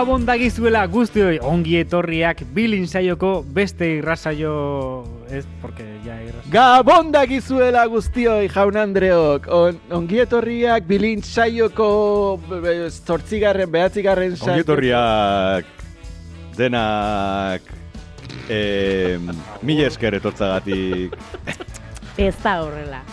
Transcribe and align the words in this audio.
Gabon 0.00 0.22
dagizuela 0.24 0.80
guztioi 0.88 1.34
ongi 1.44 1.74
etorriak 1.76 2.38
bilin 2.56 2.86
saioko 2.88 3.42
beste 3.44 3.84
irrasaio 3.98 4.52
ez, 5.28 5.42
porque 5.60 5.84
ja 6.06 6.14
irrasaio. 6.24 6.52
Gabon 6.54 7.10
dagizuela 7.12 7.82
guztioi 7.92 8.46
jaun 8.48 8.78
Andreok, 8.80 9.48
On, 9.52 9.76
ongi 9.98 10.22
etorriak 10.22 10.86
bilin 10.88 11.20
saioko 11.20 11.88
zortzigarren, 12.88 13.68
behatzigarren 13.74 14.38
saio. 14.38 14.54
Ongietorriak 14.54 15.68
denak 16.56 17.68
eh, 18.48 19.20
mila 19.60 19.90
esker 19.90 20.16
etortzagatik 20.22 21.20
Ez 22.30 22.32
da 22.40 22.56
horrela. 22.62 23.04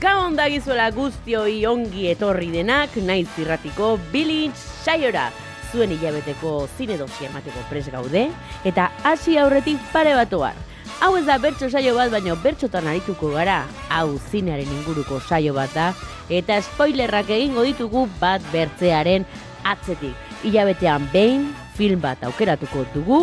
Gabon 0.00 0.40
dagizuela 0.40 0.88
guztioi 0.96 1.60
ongi 1.68 2.08
etorri 2.16 2.48
denak, 2.56 2.96
naiz 3.04 3.28
irratiko 3.36 3.98
bilintz 4.08 4.56
saiora. 4.88 5.28
Zuen 5.70 5.92
hilabeteko 5.94 6.66
zine 6.76 6.96
dosia 6.98 7.28
emateko 7.30 7.62
pres 7.70 7.86
gaude, 7.92 8.26
eta 8.66 8.90
hasi 9.06 9.38
aurretik 9.38 9.78
pare 9.92 10.16
bat 10.18 10.32
ohar. 10.34 10.58
Hau 11.00 11.14
ez 11.16 11.24
da 11.24 11.38
bertso 11.40 11.70
saio 11.70 11.94
bat, 11.96 12.10
baino 12.12 12.34
bertxotan 12.42 12.88
arituko 12.90 13.30
gara. 13.32 13.62
Hau 13.88 14.18
zinearen 14.30 14.68
inguruko 14.80 15.20
saio 15.20 15.54
bat 15.56 15.72
da, 15.72 15.92
eta 16.28 16.58
spoilerrak 16.66 17.30
egingo 17.32 17.64
ditugu 17.64 18.06
bat 18.20 18.44
bertzearen 18.52 19.24
atzetik. 19.64 20.16
Hilabetean 20.44 21.06
behin 21.12 21.48
film 21.78 22.02
bat 22.04 22.20
aukeratuko 22.28 22.84
dugu, 22.94 23.22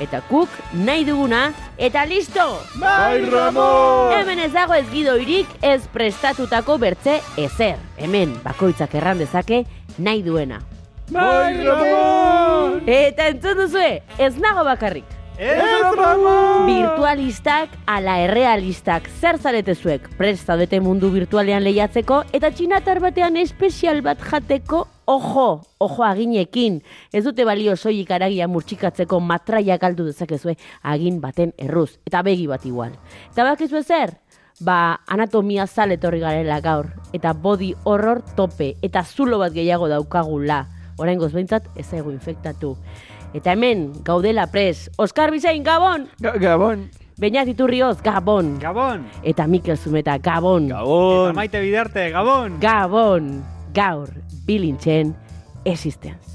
eta 0.00 0.22
kuk 0.30 0.48
nahi 0.72 1.04
duguna, 1.04 1.48
eta 1.76 2.06
listo! 2.08 2.46
Bai, 2.80 3.26
Ramon! 3.28 4.14
Hemen 4.16 4.46
ez 4.46 4.52
dago 4.54 4.78
ez 4.78 4.86
gidoirik 4.92 5.52
ez 5.60 5.82
prestatutako 5.92 6.78
bertze 6.78 7.20
ezer. 7.36 7.76
Hemen 7.98 8.38
bakoitzak 8.46 8.94
erran 8.94 9.20
dezake 9.20 9.64
nahi 9.98 10.22
duena. 10.22 10.62
Bai, 11.10 11.64
Ramon! 11.64 12.82
Eta 12.84 13.30
entzun 13.32 13.56
duzue, 13.62 14.02
ez 14.20 14.34
nago 14.36 14.60
bakarrik. 14.66 15.08
Ez, 15.40 15.94
Ramon! 15.96 16.66
Virtualistak 16.68 17.72
ala 17.88 18.18
errealistak 18.26 19.08
zer 19.20 19.38
zarete 19.40 19.72
zuek 19.72 20.10
prest 20.18 20.50
zaudete 20.50 20.82
mundu 20.84 21.08
virtualean 21.14 21.64
lehiatzeko 21.64 22.24
eta 22.36 22.50
txinatar 22.52 23.00
batean 23.00 23.40
espezial 23.40 24.02
bat 24.04 24.20
jateko 24.20 24.84
ojo, 25.08 25.48
ojo 25.80 26.04
aginekin. 26.04 26.82
Ez 27.12 27.24
dute 27.24 27.48
balio 27.48 27.76
soilik 27.76 28.10
aragia 28.12 28.48
murtsikatzeko 28.50 29.20
matraia 29.20 29.78
galdu 29.80 30.10
dezakezue 30.10 30.58
agin 30.82 31.22
baten 31.24 31.54
erruz. 31.56 31.94
Eta 32.04 32.20
begi 32.26 32.48
bat 32.50 32.66
igual. 32.68 32.98
Eta 33.32 33.48
bakizu 33.48 33.80
zer? 33.80 34.18
Ba, 34.60 34.98
anatomia 35.06 35.66
zal 35.66 35.94
etorri 35.94 36.20
garela 36.20 36.60
gaur. 36.60 36.90
Eta 37.14 37.32
body 37.32 37.76
horror 37.84 38.20
tope. 38.36 38.74
Eta 38.82 39.04
zulo 39.06 39.38
bat 39.38 39.54
gehiago 39.54 39.88
daukagula. 39.88 40.66
Oraingoz 40.98 41.32
behintzat 41.32 41.68
ez 41.76 41.86
zaigu 41.86 42.10
infektatu. 42.12 42.76
Eta 43.34 43.52
hemen, 43.52 43.92
gaudela 44.04 44.46
pres, 44.52 44.90
Oskar 44.96 45.30
Bizain, 45.30 45.62
Gabon! 45.64 46.08
Ga- 46.20 46.36
Gabon! 46.38 46.88
Beñat 47.18 47.48
Iturrioz, 47.50 48.00
Gabon! 48.02 48.58
Gabon! 48.62 49.04
Eta 49.22 49.46
Mikel 49.46 49.76
Zumeta, 49.76 50.18
Gabon! 50.18 50.66
Eta 50.70 50.78
Gabon 50.84 51.34
maite 51.34 51.60
bidarte, 51.60 52.10
Gabon! 52.14 52.58
Gabon! 52.60 53.42
Gaur, 53.74 54.08
bilintzen, 54.46 55.14
existence. 55.64 56.27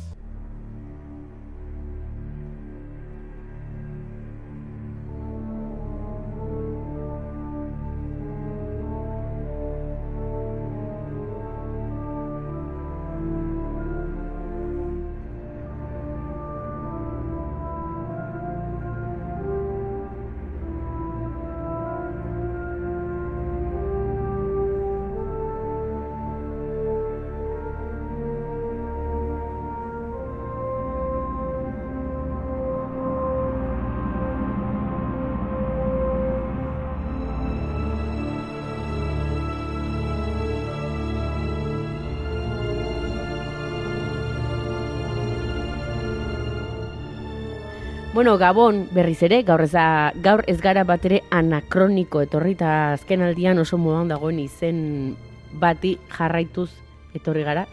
Bueno, 48.33 48.47
Gabon 48.47 48.87
berriz 48.91 49.21
ere, 49.21 49.43
gaur 49.45 49.61
ez, 49.61 49.71
da- 49.73 50.11
gaur 50.15 50.41
ez 50.47 50.59
gara 50.59 50.81
bat 50.83 51.03
ere 51.05 51.19
anakroniko 51.29 52.19
etorri 52.25 52.55
eta 52.55 52.93
azken 52.95 53.21
aldian 53.21 53.59
oso 53.61 53.77
modan 53.77 54.07
dagoen 54.09 54.39
izen 54.41 55.13
bati 55.61 55.99
jarraituz 56.17 56.71
etorri 57.13 57.43
gara. 57.45 57.67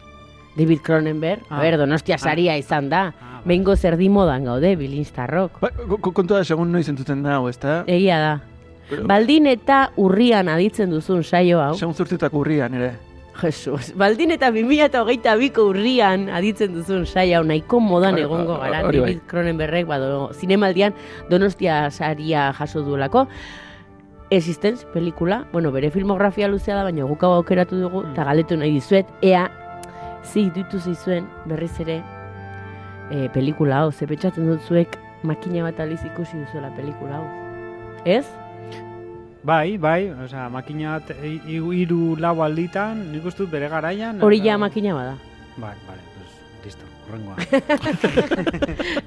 David 0.58 0.82
Cronenberg, 0.84 1.40
Ah. 1.48 1.56
a 1.56 1.60
ber, 1.62 1.78
donostia 1.78 2.18
saria 2.18 2.58
izan 2.58 2.90
da. 2.90 3.06
Ah, 3.06 3.40
bai. 3.40 3.42
Behingo 3.46 3.74
zerdi 3.74 4.10
modan 4.10 4.44
gaude, 4.44 4.76
bilinztarrok. 4.76 5.60
Ba, 5.62 5.70
ko- 5.70 5.96
ko- 5.96 6.12
kontua 6.12 6.38
da, 6.38 6.44
segun 6.44 6.70
noiz 6.70 6.86
entzuten 6.90 7.22
da, 7.22 7.40
ez 7.48 7.58
da? 7.58 7.84
Egia 7.86 8.18
da. 8.18 8.40
Baldin 9.06 9.46
eta 9.46 9.92
urrian 9.96 10.46
aditzen 10.48 10.90
duzun 10.90 11.24
saio 11.24 11.58
hau. 11.62 11.72
Segun 11.74 11.94
zurtetak 11.94 12.34
urrian, 12.34 12.74
ere. 12.74 12.92
Jesus, 13.40 13.94
baldin 13.96 14.30
eta 14.30 14.50
2008 14.52 15.36
biko 15.38 15.64
urrian 15.70 16.28
aditzen 16.28 16.74
duzun 16.74 17.06
saia 17.06 17.42
nahiko 17.42 17.80
modan 17.80 18.14
Hori- 18.14 18.22
egongo 18.28 18.58
gara. 18.58 18.82
bai. 18.82 18.92
David 18.96 19.20
Cronenberrek 19.26 19.86
bado, 19.86 20.30
zinemaldian 20.34 20.94
donostia 21.30 21.90
saria 21.90 22.52
jaso 22.52 22.82
duelako. 22.82 23.26
Existence 24.30 24.86
pelikula, 24.92 25.46
bueno, 25.52 25.72
bere 25.72 25.90
filmografia 25.90 26.46
luzea 26.48 26.76
da, 26.76 26.84
baina 26.84 27.04
guk 27.04 27.22
aukeratu 27.24 27.76
dugu, 27.80 28.02
Mm. 28.04 28.12
eta 28.12 28.24
galetu 28.24 28.56
nahi 28.56 28.70
dizuet, 28.76 29.06
ea, 29.22 29.50
zi 30.22 30.50
ditu 30.54 30.78
zizuen 30.78 31.26
berriz 31.46 31.80
ere 31.80 32.02
e, 33.10 33.28
pelikula 33.34 33.80
hau, 33.80 33.90
ze 33.92 34.06
pentsatzen 34.06 34.46
dut 34.46 34.60
zuek 34.68 34.96
makina 35.24 35.64
bat 35.64 35.80
aliz 35.80 35.98
ikusi 36.04 36.36
duzuela 36.38 36.70
pelikula 36.76 37.16
hau. 37.16 37.24
Ez? 38.04 38.26
Bai, 39.42 39.78
bai, 39.80 40.10
osea, 40.24 40.48
makina 40.52 40.98
bat 40.98 41.14
hi- 41.22 41.40
hi- 41.46 41.60
hiru 41.80 42.14
lau 42.20 42.42
alditan, 42.44 42.98
nik 43.12 43.24
uste 43.24 43.44
dut 43.46 43.50
bere 43.54 43.68
garaian. 43.72 44.20
Hori 44.22 44.40
ja 44.44 44.58
makina 44.60 44.92
bada. 44.94 45.14
Bai, 45.56 45.72
bale, 45.88 46.02
pues, 46.16 46.34
listo, 46.64 46.84
horrengoa. 47.08 47.36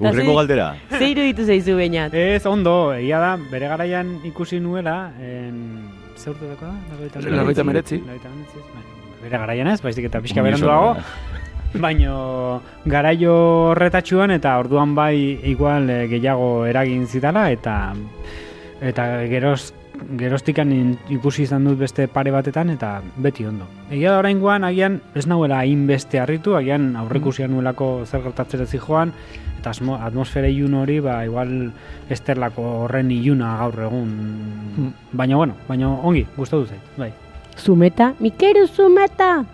Urrengo 0.10 0.34
galdera 0.40 0.66
Ze 0.90 1.08
iruditu 1.12 1.46
zaizu 1.46 1.76
bainat? 1.78 2.14
Ez, 2.14 2.44
ondo, 2.50 2.92
egia 2.96 3.20
da, 3.22 3.36
bere 3.50 3.68
garaian 3.70 4.16
ikusi 4.26 4.58
nuela, 4.60 5.12
en... 5.22 5.86
ze 6.16 6.30
urte 6.30 6.50
dako 6.50 6.66
da? 6.66 6.74
Hemeretzi. 6.96 7.30
Laurogeita 7.30 7.62
hemeretzi, 7.62 8.00
bai. 8.02 8.84
Bere 9.22 9.38
garaian 9.38 9.70
ez, 9.70 9.78
baizik 9.82 10.10
eta 10.10 10.20
pixka 10.20 10.42
beranduago, 10.42 10.96
baino 11.80 12.60
garaio 12.84 13.34
horretatxuan 13.70 14.30
eta 14.34 14.58
orduan 14.58 14.92
bai 14.94 15.38
igual 15.50 15.88
eh, 15.90 16.04
gehiago 16.10 16.66
eragin 16.70 17.06
zidala 17.10 17.48
eta 17.50 17.94
eta 18.82 19.06
geroz 19.30 19.72
gerostikan 20.18 20.70
ikusi 21.12 21.44
izan 21.44 21.64
dut 21.68 21.78
beste 21.78 22.06
pare 22.10 22.32
batetan 22.34 22.70
eta 22.74 23.00
beti 23.16 23.46
ondo. 23.46 23.66
Egia 23.90 24.12
da 24.12 24.20
oraingoan 24.22 24.64
agian 24.66 25.00
ez 25.14 25.26
nauela 25.30 25.60
hainbeste 25.62 26.20
harritu, 26.20 26.56
agian 26.58 26.94
aurrekusia 26.96 27.48
nuelako 27.48 28.04
zer 28.06 28.22
gertatzera 28.26 28.66
joan 28.66 29.12
eta 29.58 29.72
atmosfera 30.04 30.48
ilun 30.48 30.74
hori 30.74 31.00
ba 31.00 31.24
igual 31.24 31.72
esterlako 32.10 32.62
horren 32.84 33.10
iluna 33.10 33.56
gaur 33.58 33.80
egun. 33.86 34.92
Baina 35.12 35.36
bueno, 35.36 35.56
baina 35.68 35.88
ongi, 35.88 36.26
gustatu 36.36 36.66
zait, 36.66 36.80
bai. 36.98 37.12
Zumeta, 37.56 38.14
Mikeru 38.20 38.66
Zumeta! 38.66 39.44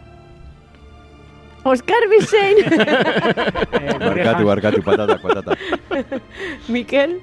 Oskar 1.64 2.08
Bizein! 2.10 2.56
Eh, 3.81 3.98
Barkatu, 3.98 4.44
barkatu, 4.44 4.82
patata, 4.82 5.16
patata. 5.16 5.54
Mikel? 6.69 7.20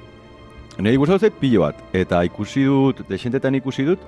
Neri 0.78 0.98
gustatu 1.02 1.26
zait 1.26 1.34
pilo 1.42 1.64
bat, 1.64 1.78
eta 1.98 2.22
ikusi 2.28 2.64
dut, 2.70 3.02
desentetan 3.10 3.56
ikusi 3.58 3.86
dut, 3.88 4.02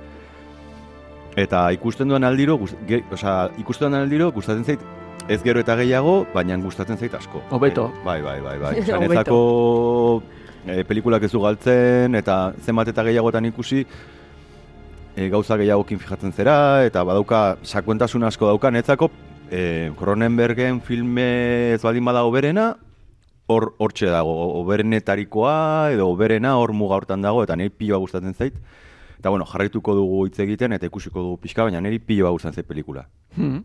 eta 1.39 1.63
ikusten 1.73 2.11
duan 2.11 2.27
aldiro, 2.27 2.59
ge, 2.87 3.01
osea, 3.11 3.49
ikusten 3.57 3.89
duan 3.89 4.03
aldiro, 4.03 4.29
gustatzen 4.35 4.65
zait, 4.65 4.83
ez 5.29 5.39
gero 5.41 5.63
eta 5.63 5.75
gehiago, 5.79 6.27
baina 6.33 6.57
gustatzen 6.61 6.97
zait 6.97 7.15
asko. 7.17 7.41
Hobeto. 7.49 7.87
Eh, 7.89 8.05
bai, 8.05 8.21
bai, 8.21 8.37
bai, 8.45 8.57
bai. 8.61 8.75
Zanetzako 8.85 9.39
eh, 10.67 10.83
pelikulak 10.85 11.25
ez 11.25 11.31
du 11.33 11.41
galtzen, 11.41 12.17
eta 12.19 12.37
zenbat 12.61 12.93
eta 12.93 13.05
gehiagotan 13.09 13.49
ikusi, 13.49 13.85
e, 15.15 15.29
gauza 15.29 15.57
gehiagokin 15.57 15.99
fijatzen 15.99 16.35
zera, 16.37 16.85
eta 16.85 17.03
badauka 17.07 17.57
sakuentasun 17.63 18.29
asko 18.29 18.51
dauka, 18.51 18.71
netzako 18.71 19.09
e, 19.49 19.91
Cronenbergen 19.97 20.81
filme 20.85 21.73
ez 21.73 21.81
baldin 21.81 22.05
badago 22.05 22.31
berena, 22.31 22.75
hor 23.49 23.71
hortxe 23.81 24.05
dago, 24.13 24.33
oberenetarikoa 24.61 25.89
edo 25.95 26.07
oberena 26.13 26.55
hor 26.61 26.73
muga 26.77 26.95
hortan 26.99 27.21
dago, 27.25 27.41
eta 27.43 27.55
niri 27.57 27.69
piloa 27.73 27.99
gustatzen 28.03 28.33
zait. 28.37 28.55
Eta 29.19 29.29
bueno, 29.33 29.45
jarraituko 29.49 29.95
dugu 29.97 30.25
hitz 30.29 30.39
egiten 30.45 30.71
eta 30.77 30.87
ikusiko 30.87 31.19
dugu 31.25 31.37
pixka, 31.43 31.65
baina 31.67 31.81
niri 31.81 31.99
piloa 31.99 32.31
gustatzen 32.35 32.61
zait 32.61 32.67
pelikula. 32.69 33.07
Hmm. 33.35 33.63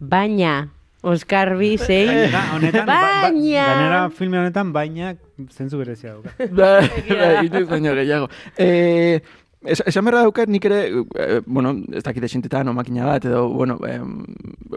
Baina, 0.00 0.68
Oskar 1.06 1.52
Bizein. 1.58 2.30
Da, 2.32 2.40
honetan, 2.56 2.86
ba- 2.86 2.94
ba- 3.00 3.22
Baina- 3.28 3.66
gainera 3.66 3.98
filme 4.10 4.38
honetan, 4.40 4.72
baina 4.72 5.12
zentzu 5.52 5.78
berezia 5.78 6.14
dauka. 6.14 6.32
Bai, 6.50 6.88
bai, 7.10 7.46
inoiz 7.46 7.66
baino 7.68 7.92
gehiago. 7.98 8.30
Eh, 8.58 9.20
es- 9.66 9.82
esan 9.86 10.04
berra 10.04 10.22
daukat 10.22 10.48
nik 10.48 10.64
ere, 10.64 10.78
eh, 11.14 11.40
bueno, 11.46 11.74
ez 11.92 12.02
dakit 12.02 12.22
esintetan, 12.24 12.72
makina 12.74 13.04
bat, 13.06 13.24
edo, 13.24 13.48
bueno, 13.48 13.78
eh, 13.86 14.00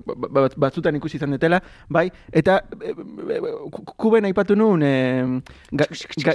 ba- 0.05 0.29
ba- 0.29 0.49
batzutan 0.57 0.95
ikusi 0.95 1.17
izan 1.17 1.31
dutela, 1.31 1.61
bai, 1.87 2.11
eta 2.31 2.63
ku- 3.71 3.85
kuben 3.97 4.25
aipatu 4.25 4.55
ga, 5.71 5.85
ga, 6.17 6.33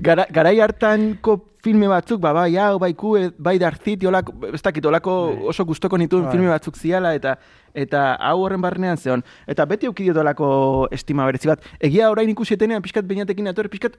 gara, 0.00 0.26
garai 0.30 0.58
hartanko 0.60 1.46
filme 1.62 1.88
batzuk, 1.88 2.20
ba, 2.20 2.32
bai, 2.32 2.56
hau, 2.56 2.78
bai, 2.78 2.94
ku, 2.94 3.16
bai, 3.38 3.58
Darth 3.58 3.82
City, 3.84 4.06
olako, 4.06 4.32
ez 4.54 4.62
dakit, 4.62 4.84
olako 4.86 5.12
oso 5.52 5.64
gustoko 5.68 5.98
nituen 5.98 6.24
Bai. 6.24 6.32
filme 6.32 6.48
batzuk 6.48 6.76
ziala, 6.76 7.14
eta 7.14 7.36
eta 7.74 8.16
hau 8.18 8.40
horren 8.42 8.60
barnean 8.60 8.96
zeon. 8.98 9.22
Eta 9.46 9.64
beti 9.66 9.86
auki 9.86 10.02
diotolako 10.08 10.88
estima 10.90 11.26
berezi 11.28 11.46
bat. 11.48 11.60
Egia 11.78 12.08
orain 12.10 12.28
ikusi 12.32 12.54
etenean, 12.56 12.82
pixkat 12.82 13.04
beinatekin 13.06 13.46
ator, 13.46 13.68
pixkat 13.68 13.98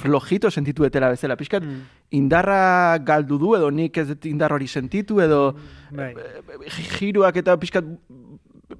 flojito 0.00 0.50
sentitu 0.50 0.84
etela 0.88 1.10
bezala. 1.12 1.36
Pixkat 1.36 1.62
Mm. 1.62 1.82
indarra 2.16 2.98
galdu 2.98 3.38
du, 3.38 3.54
edo 3.56 3.70
nik 3.70 3.96
ez 4.00 4.08
dut 4.08 4.26
indar 4.26 4.52
hori 4.52 4.66
sentitu, 4.68 5.20
edo 5.20 5.54
Bai. 5.92 6.14
gi- 6.76 6.88
giroak 6.98 7.36
eta 7.36 7.56
pixkat 7.60 7.84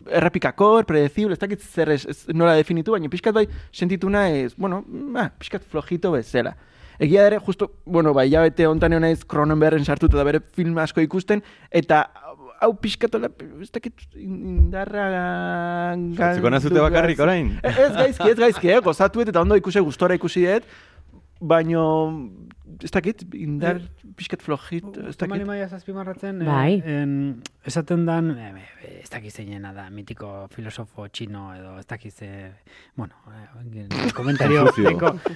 errepikakor, 0.07 0.85
predecible, 0.87 1.35
ez 1.35 1.39
dakit 1.43 1.61
zer 1.63 1.91
ez, 1.91 2.05
ez 2.07 2.19
nola 2.35 2.55
definitu, 2.59 2.93
baina 2.95 3.09
pixkat 3.11 3.35
bai 3.35 3.47
sentitu 3.75 4.11
naiz, 4.11 4.55
bueno, 4.57 4.85
ah, 5.19 5.29
pixkat 5.39 5.63
flojito 5.71 6.13
bezala. 6.15 6.55
Egia 7.01 7.25
ere, 7.27 7.39
justo, 7.41 7.71
bueno, 7.87 8.13
bai, 8.15 8.29
jabete 8.31 8.67
ontan 8.69 8.93
egon 8.93 9.03
naiz 9.09 9.25
Cronenbergen 9.25 9.85
sartuta 9.89 10.19
da 10.21 10.25
bere 10.25 10.41
film 10.55 10.79
asko 10.79 11.01
ikusten, 11.01 11.43
eta 11.71 12.05
hau 12.61 12.75
pixkatola, 12.77 13.31
ez 13.65 13.71
dakit 13.73 14.03
indarra... 14.21 15.07
Sartzeko 16.17 16.51
nazute 16.53 16.77
galdu 16.77 16.85
bakarrik 16.85 17.21
orain? 17.25 17.55
Eh, 17.65 17.73
Ez 17.87 17.93
gaizki, 17.97 18.29
ez 18.31 18.37
gaizki, 18.39 18.71
eh? 18.75 18.81
gozatu 18.85 19.23
eta 19.25 19.41
ondo 19.41 19.57
ikusi, 19.57 19.81
gustora 19.81 20.15
ikusi 20.19 20.45
dut, 20.47 20.67
baino, 21.41 21.83
ez 22.85 22.91
dakit, 22.93 23.23
indar 23.35 23.81
pixkat 24.17 24.43
flojit, 24.45 24.85
ez 25.09 25.17
dakit. 25.17 25.47
maia 25.49 25.69
zazpimarratzen, 25.69 26.39
Bai. 26.45 26.83
eh, 26.85 27.01
en, 27.03 27.43
esaten 27.65 28.05
dan, 28.07 28.31
eh, 28.37 28.51
eh, 28.85 29.01
ez 29.03 29.09
dakiz 29.11 29.33
zeinena 29.35 29.73
da, 29.73 29.89
mitiko 29.91 30.47
filosofo 30.53 31.09
txino, 31.09 31.55
edo 31.57 31.79
ez 31.79 31.87
dakiz, 31.87 32.15
eh, 32.23 32.53
bueno, 32.95 33.15
eh, 33.33 34.13
komentario 34.15 34.65
Konfuzio. 34.65 34.91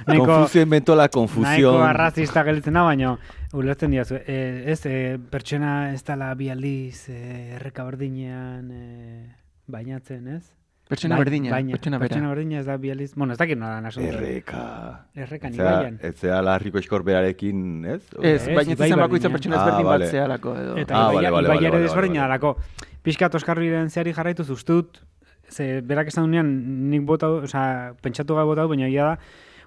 nahiko, 0.07 0.27
Konfuzio 0.27 0.63
inventó 0.63 0.95
la 0.95 1.05
nahiko 1.05 1.21
confusión. 1.21 1.83
arrazista 1.83 2.45
gelitzen 2.45 2.75
da, 2.75 2.83
baina 2.83 3.19
ulertzen 3.55 3.91
diazu. 3.91 4.17
Eh, 4.27 4.65
ez, 4.67 4.85
eh, 4.87 5.19
pertsona 5.31 5.93
ez 5.95 6.03
dala 6.05 6.35
bi 6.35 6.51
aldiz 6.51 7.09
eh, 7.09 7.55
erreka 7.57 7.85
berdinean 7.85 8.71
eh, 8.71 9.35
bainatzen, 9.67 10.29
ez? 10.29 10.53
Pertsona 10.89 11.17
Bai- 11.17 11.25
berdina, 11.25 11.51
baina, 11.51 11.73
pertsona 11.73 11.97
bera. 11.99 12.09
Pertsona 12.11 12.29
berdina 12.35 12.59
ez 12.61 12.67
da 12.67 12.77
bi 12.77 12.91
aldiz, 12.93 13.15
bueno, 13.15 13.33
ez 13.33 13.39
dakit 13.39 13.57
nola 13.57 13.81
naso. 13.81 14.01
Erreka. 14.05 15.07
Erreka, 15.17 15.49
ni 15.49 15.57
baian. 15.57 15.99
etzea 16.03 16.43
larriko 16.45 16.79
eskor 16.79 17.03
berarekin, 17.03 17.85
ez? 17.87 18.03
Ez, 18.21 18.49
Ez, 18.49 18.55
baina 18.55 18.61
ez 18.61 18.79
bai 18.79 18.89
izan 18.91 18.99
berdina. 18.99 19.03
bakoitzan 19.07 19.33
pertsona 19.33 19.57
Ah, 19.57 19.63
ezberdin 19.65 19.87
vale. 19.87 20.05
bat 20.05 20.11
zehalako 20.13 20.55
edo. 20.61 20.77
Eta 20.77 20.95
Ah, 20.95 20.99
ah, 21.09 21.13
vale, 21.13 21.31
vale, 21.31 21.49
vale, 21.49 21.71
vale, 21.71 21.83
desberdina 21.83 22.21
vale. 22.21 22.39
dalako. 22.39 22.57
Piskat 23.03 23.35
Oskarbiren 23.35 23.89
zeari 23.91 24.13
jarraituz 24.13 24.51
uste 24.51 24.73
dut, 24.73 25.01
ze 25.49 25.81
berak 25.81 26.09
esan 26.09 26.25
dunean 26.25 26.91
nik 26.91 27.03
botau, 27.07 27.43
osea, 27.45 27.95
pentsatu 28.03 28.35
gabe 28.35 28.45
botau, 28.53 28.69
baina 28.69 28.87
egia 28.87 29.05
da, 29.05 29.19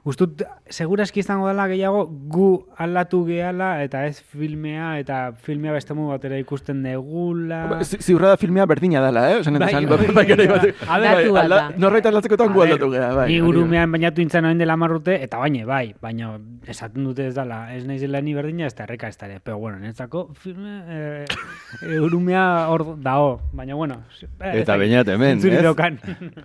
uste 0.03 0.25
dut, 0.25 0.43
seguraski 0.69 1.19
izango 1.19 1.47
dela 1.47 1.67
gehiago 1.67 2.05
gu 2.31 2.65
aldatu 2.77 3.23
gehala 3.25 3.83
eta 3.83 4.05
ez 4.07 4.21
filmea, 4.21 4.99
eta 4.99 5.31
filmea 5.43 5.71
beste 5.73 5.93
modu 5.93 6.09
batera 6.13 6.37
ikusten 6.39 6.83
degula. 6.83 7.65
Ba, 7.71 7.83
zi- 7.83 7.97
Ziurra 8.01 8.29
da 8.29 8.37
filmea 8.37 8.65
berdina 8.65 9.01
dela, 9.03 9.25
eh? 9.31 9.39
Osan, 9.41 9.57
Bai, 9.59 9.73
hori 9.85 10.07
bai, 10.13 11.47
bai. 11.49 11.61
Norbait 11.77 12.05
aldatzekotan 12.05 12.53
gu 12.53 12.61
A 12.61 12.65
ber, 12.65 12.71
aldatu 12.73 12.89
gara, 12.91 13.13
bai. 13.15 13.27
Ni 13.31 13.41
urumean 13.41 13.91
bainatu 13.91 14.21
intzen 14.21 14.45
orain 14.45 14.57
dela 14.59 14.75
marrute, 14.79 15.17
eta 15.23 15.37
baina, 15.41 15.65
bai, 15.65 15.93
baina 16.01 16.37
esaten 16.67 17.03
dute 17.07 17.27
ez 17.27 17.35
dela, 17.35 17.73
ez 17.75 17.85
naizela 17.87 18.21
ni 18.21 18.33
berdina, 18.37 18.67
ez 18.67 18.75
da 18.75 18.83
erreka 18.87 19.07
ez 19.11 19.17
da 19.17 19.27
ere. 19.27 19.39
Pero 19.43 19.57
bueno, 19.57 19.79
netzako 19.79 20.27
filme, 20.35 20.81
eh, 20.87 21.25
urumea 22.07 22.67
hor 22.69 22.85
dao, 23.01 23.39
baina 23.53 23.75
bueno. 23.75 24.01
eh, 24.21 24.61
Eta 24.61 24.77
bainat 24.77 25.07
hemen, 25.07 25.39
ez? 25.43 25.63
daukan. 25.63 25.99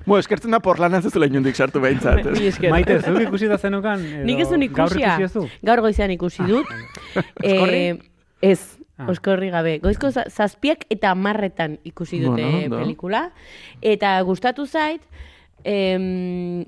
Bueno, 0.07 0.19
eskertzen 0.21 0.51
da 0.51 0.61
porlana 0.61 0.99
ez 0.99 1.05
zuzula 1.05 1.27
inundik 1.27 1.57
sartu 1.57 1.81
behintzat. 1.81 2.25
Maite, 2.73 3.01
zuk 3.03 3.21
ikusi 3.27 3.49
da 3.53 3.59
zenukan? 3.59 4.01
Edo, 4.05 4.25
Nik 4.29 4.41
ez 4.41 4.49
duen 4.49 4.67
Gaur 4.73 4.91
ikusia. 4.97 5.17
du? 5.35 5.47
Gaur 5.63 5.81
goizean 5.85 6.11
ikusi 6.11 6.43
dut. 6.49 6.67
Oskorri? 7.43 8.01
ez, 8.43 8.79
Ah. 8.99 9.07
oskorri 9.09 9.49
gabe. 9.51 9.79
Goizko 9.81 10.11
za- 10.11 10.27
zazpiak 10.31 10.85
eta 10.91 11.15
marretan 11.15 11.79
ikusi 11.85 12.21
dute 12.21 12.43
Bueno, 12.43 12.79
pelikula. 12.79 13.31
Eta 13.81 14.21
gustatu 14.23 14.67
zait, 14.67 15.01
em, 15.65 16.65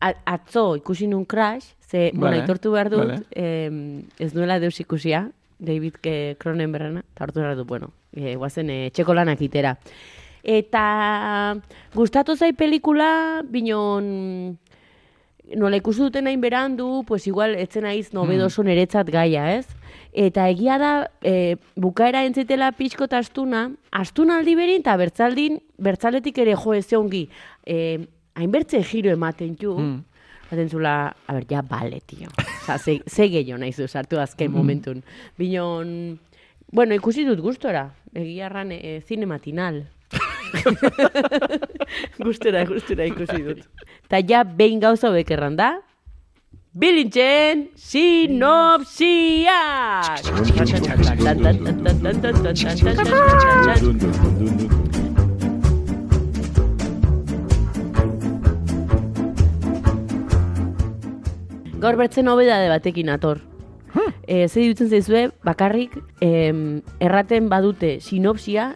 atzo 0.00 0.76
ikusi 0.76 1.06
nun 1.08 1.24
Crash, 1.26 1.74
ze, 1.80 2.10
bueno, 2.14 2.26
Vale, 2.30 2.40
aitortu 2.42 2.70
behar 2.72 2.90
dut, 2.90 2.98
vale. 3.00 3.22
em, 3.32 4.02
ez 4.18 4.34
nuela 4.34 4.60
deus 4.60 4.78
ikusia, 4.80 5.30
David 5.58 5.96
Cronenbergena, 6.38 7.00
eta 7.00 7.24
hartu 7.24 7.40
behar 7.40 7.56
dut, 7.56 7.66
bueno, 7.66 7.90
e, 8.12 8.36
guazen 8.36 8.70
e, 8.70 8.90
txeko 8.92 9.14
lanak 9.14 9.40
itera. 9.42 9.76
Eta 10.44 11.56
gustatu 11.94 12.36
zait 12.36 12.56
pelikula, 12.56 13.42
binon 13.50 14.56
nola 15.56 15.78
ikusi 15.80 16.02
duten 16.02 16.26
hain 16.26 16.40
berandu, 16.40 17.04
pues 17.06 17.26
igual 17.26 17.54
etzen 17.56 17.86
naiz 17.86 18.12
nobedoso 18.12 18.62
niretzat 18.62 19.08
gaia, 19.10 19.46
ez? 19.56 19.66
Eta 20.12 20.48
egia 20.50 20.78
da, 20.80 20.92
e, 21.22 21.56
bukaera 21.76 22.24
entzitela 22.26 22.72
pixko 22.76 23.06
eta 23.08 23.20
astuna, 23.22 23.68
astuna 23.92 24.38
aldi 24.38 24.54
berin 24.58 24.82
eta 24.82 24.96
bertzaldin, 25.00 25.60
bertzaletik 25.78 26.38
ere 26.38 26.56
jo 26.56 26.74
ez 26.74 26.86
ongi, 26.96 27.28
e, 27.64 27.98
hainbertze 28.34 28.82
giro 28.82 29.10
ematen 29.10 29.56
ju, 29.56 29.76
Mm. 29.78 30.04
Baten 30.48 30.70
zula, 30.70 31.14
a 31.26 31.34
ber, 31.34 31.44
ja, 31.44 31.60
bale, 31.60 32.00
tio. 32.00 32.30
Osa, 32.62 32.78
ze, 32.78 33.02
ze 33.04 33.28
gehiago 33.28 33.58
nahi 33.60 33.72
zu 33.72 33.86
sartu 33.86 34.16
azken 34.16 34.50
momentun. 34.50 35.02
Binon, 35.36 36.18
bueno, 36.72 36.94
ikusi 36.94 37.26
dut 37.26 37.42
gustora. 37.44 37.90
Egia 38.14 38.46
erran, 38.46 38.72
e, 38.72 39.02
zine 39.06 39.26
matinal. 39.26 39.82
gustora, 42.24 42.64
gustora 42.68 43.04
ikusi 43.10 43.42
dut. 43.44 43.60
Ta 44.08 44.22
ja, 44.22 44.44
behin 44.44 44.80
gauza 44.80 45.08
hobek 45.10 45.30
erran 45.36 45.56
da, 45.58 45.74
Bilintzen 46.78 47.70
sinopsiak! 47.74 48.92
Dun. 53.80 53.98
Gaur 61.78 61.96
bertzen 61.96 62.26
nobedade 62.26 62.68
batekin 62.68 63.08
ator. 63.10 63.40
E, 64.28 64.46
ze 64.48 64.60
dutzen 64.68 64.90
zaizue, 64.90 65.30
bakarrik 65.46 65.94
em, 66.20 66.82
erraten 67.00 67.48
badute 67.48 68.00
sinopsia 68.04 68.74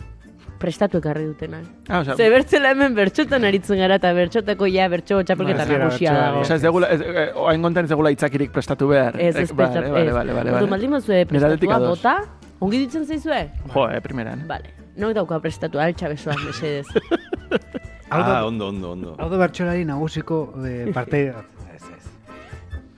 prestatu 0.62 1.00
ekarri 1.02 1.24
dutenak. 1.26 1.64
Ah, 1.88 2.00
osea, 2.00 2.14
Ze 2.16 2.28
bertzela 2.30 2.70
hemen 2.72 2.94
bertxotan 2.96 3.44
aritzen 3.48 3.78
gara 3.82 3.96
eta 4.00 4.12
bertxotako 4.16 4.68
ja 4.70 4.86
bertxo 4.92 5.18
txapelketa 5.26 5.62
ez 5.64 5.68
gara 5.72 5.84
nagusia 5.88 6.12
dago. 6.16 6.40
osea, 6.46 6.56
ez 6.56 6.62
degula, 6.62 6.88
eh, 6.94 7.32
oain 7.34 7.62
kontan 7.66 7.84
ez 7.84 7.90
degula 7.90 8.10
itzakirik 8.14 8.52
prestatu 8.54 8.88
behar. 8.88 9.18
Ez, 9.20 9.34
ez 9.36 9.50
Eh, 9.50 9.54
prestatu, 9.56 9.90
Vale, 9.92 10.06
ez. 10.08 10.14
vale, 10.14 10.32
vale, 10.32 10.52
Ordu 10.54 10.68
vale. 10.70 10.88
bazue 10.94 11.24
Neradetik 11.30 11.68
prestatua 11.68 11.88
bota, 11.88 12.14
ongi 12.60 12.78
ditzen 12.86 13.04
zaizue? 13.06 13.50
Jo, 13.74 13.88
eh, 13.90 14.00
primeran. 14.00 14.46
Vale, 14.48 14.70
nok 14.96 15.14
dauka 15.14 15.40
prestatu 15.40 15.78
altxa 15.82 16.08
besoak 16.08 16.38
mesedez. 16.46 16.86
Ah, 18.14 18.44
ondo, 18.44 18.66
ondo, 18.68 18.90
ondo. 18.92 19.14
Hau 19.18 19.28
da 19.30 19.38
bertxolari 19.40 19.86
nagusiko 19.88 20.52
eh, 20.66 20.90
parte... 20.92 21.32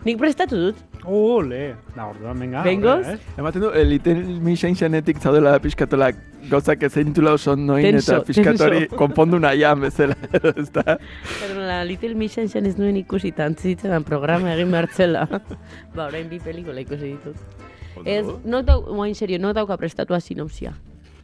Nik 0.04 0.18
prestatu 0.20 0.58
dut. 0.66 0.80
Ole, 1.04 1.74
da 1.94 2.06
orduan, 2.10 2.38
venga. 2.40 2.62
Bengoz? 2.64 3.06
ez? 3.08 3.20
Ematen 3.40 3.62
du, 3.64 3.70
eh, 3.72 3.84
Little 3.88 4.38
Miss 4.44 4.60
Sunshainetik 4.60 5.20
zaudela 5.20 5.54
pixkatola 5.60 6.10
gauzak 6.50 6.82
ezintula 6.88 7.32
oso 7.38 7.54
noin 7.56 7.84
Tenso, 7.84 8.18
eta 8.18 8.24
pixkatori 8.28 8.86
konpondu 8.92 9.40
nahian 9.40 9.80
bezala. 9.80 10.16
ez 10.54 10.68
da? 10.72 10.98
Pero 11.40 11.64
la 11.64 11.82
Little 11.88 12.14
Miss 12.20 12.36
Sunshine 12.36 12.68
ez 12.68 12.76
nuen 12.80 12.98
ikusi 13.00 13.32
tantzitzetan 13.36 14.04
programa 14.04 14.52
egin 14.52 14.72
behartzela. 14.72 15.24
ba, 15.96 16.06
orain 16.06 16.28
bi 16.28 16.40
pelikula 16.44 16.84
ikusi 16.84 17.14
ditut. 17.14 17.64
Ez, 18.04 18.26
no 18.44 18.60
dau, 18.66 18.82
moain 18.92 19.14
serio, 19.14 19.38
no 19.40 19.54
dauka 19.56 19.78
prestatua 19.80 20.20
sinopsia. 20.20 20.74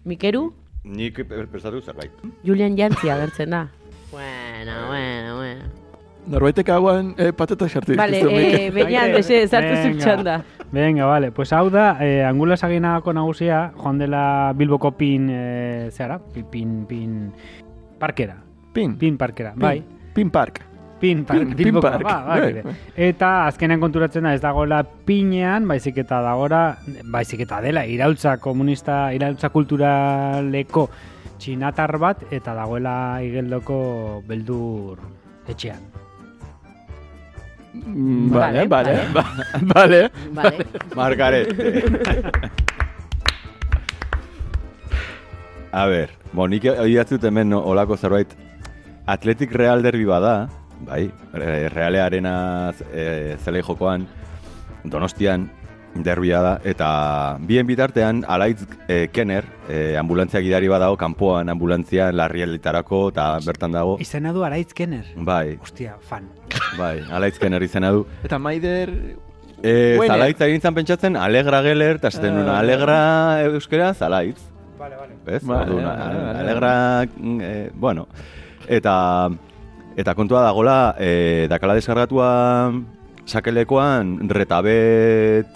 Mikeru, 0.08 0.48
Nik 0.84 1.20
prestatu 1.52 1.82
zerbait. 1.84 2.12
Julian 2.46 2.76
Jantzi 2.76 3.10
agertzen 3.12 3.50
da. 3.50 3.66
Bueno, 4.10 4.86
bueno, 4.88 5.36
bueno. 5.36 5.79
Norbaitek 6.30 6.68
hauan 6.70 7.14
eh, 7.18 7.32
patata 7.34 7.66
sartu 7.68 7.96
Vale, 7.98 8.20
eh. 8.20 8.70
Beñat, 8.70 9.10
bese, 9.16 9.40
zartu 9.48 9.74
zuk 9.74 9.84
Venga. 9.96 10.04
txanda. 10.04 10.34
Venga, 10.70 11.04
vale. 11.10 11.32
Pues 11.34 11.52
hau 11.52 11.68
da, 11.70 11.96
eh, 12.00 12.22
angula 12.24 12.56
saginako 12.56 13.12
nagusia, 13.12 13.72
joan 13.76 13.98
dela 13.98 14.52
Bilboko 14.56 14.92
pin, 14.96 15.26
eh, 15.30 15.88
zehara, 15.90 16.20
pin, 16.32 16.44
pin, 16.50 16.86
pin, 16.86 17.32
parkera. 17.98 18.36
Pin, 18.72 18.94
Pin 18.96 19.16
parkera, 19.18 19.52
bai. 19.56 19.82
Pin 20.14 20.30
Park. 20.30 20.60
Pin, 21.00 21.24
par, 21.24 21.38
Pin- 21.38 21.56
Bilboko, 21.56 21.80
Pin 21.90 21.92
Park. 21.98 22.02
ba, 22.04 22.14
ba, 22.22 22.36
Bai, 22.38 22.46
kide. 22.52 22.62
bai. 22.62 22.74
Eta 22.94 23.46
azkenean 23.48 23.80
konturatzen 23.80 24.22
da 24.22 24.34
ez 24.34 24.40
dagoela 24.40 24.84
pinean, 24.84 25.66
baizik 25.66 25.96
eta 25.98 26.20
dagora, 26.22 26.76
baizik 27.10 27.40
eta 27.40 27.60
dela, 27.64 27.86
iraultza 27.86 28.36
komunista, 28.38 29.12
iraultza 29.16 29.48
kulturaleko 29.48 30.88
txinatar 31.38 31.98
bat, 31.98 32.22
eta 32.30 32.54
dagoela 32.54 33.18
igeldoko 33.24 34.22
beldur 34.28 35.00
etxean. 35.48 35.80
Mm, 37.72 38.30
Vale, 38.34 38.66
Vale, 38.66 38.94
vale, 39.14 39.30
vale. 39.62 40.10
Vale. 40.34 40.66
Margaret. 40.96 41.48
A 45.72 45.84
ber, 45.86 46.10
bo, 46.34 46.46
nik 46.50 46.64
oidatzut 46.66 47.22
hemen 47.28 47.50
no, 47.52 47.60
olako 47.70 47.96
zerbait 47.96 48.32
Atletik 49.06 49.52
Real 49.54 49.82
derbi 49.86 50.04
bada, 50.08 50.48
bai, 50.86 51.04
re- 51.32 51.68
Realearena 51.70 52.34
e, 52.90 53.36
zelei 53.44 53.62
jokoan, 53.62 54.06
Donostian 54.84 55.46
derbia 55.94 56.40
da, 56.40 56.52
eta 56.64 57.36
bien 57.40 57.66
bitartean 57.66 58.24
Alaitz 58.28 58.62
e, 58.88 59.08
Kenner, 59.12 59.44
e, 59.68 59.96
ambulantzia 59.98 60.40
gidari 60.40 60.68
badago, 60.70 60.96
kanpoan 60.96 61.48
ambulantzia 61.50 62.12
larrialditarako, 62.12 63.08
eta 63.10 63.38
bertan 63.44 63.72
dago, 63.72 63.96
Izena 64.00 64.32
du 64.32 64.44
Araitz 64.44 64.72
Kenner. 64.72 65.04
bai, 65.16 65.58
Ostia, 65.62 65.96
fan. 66.00 66.28
bai, 66.78 67.00
Alaitz 67.10 67.38
Kenner 67.38 67.62
izena 67.62 67.90
du. 67.90 68.06
Eta 68.24 68.38
Maider... 68.38 68.90
E, 69.62 69.96
Bueno. 69.98 70.14
zalaitz 70.14 70.40
egin 70.40 70.62
pentsatzen, 70.74 71.16
Alegra 71.20 71.60
Geller, 71.60 71.96
eta 71.96 72.08
esaten 72.08 72.32
duna, 72.34 72.54
Ah. 72.54 72.60
Alegra 72.60 73.42
euskera, 73.44 73.92
zalaitz. 73.92 74.38
Vale, 74.78 74.96
vale. 74.96 75.14
Ez? 75.26 75.44
Vale, 75.44 75.70
vale, 75.74 75.84
vale, 75.84 76.38
Alegra, 76.38 77.02
eh, 77.42 77.70
bueno, 77.74 78.06
eta 78.66 79.28
eta 79.96 80.14
kontua 80.14 80.40
dagola, 80.46 80.94
eh, 80.98 81.46
dakala 81.50 81.74
deskargatua 81.74 82.72
sakelekoan 83.26 84.30
retabet 84.30 85.46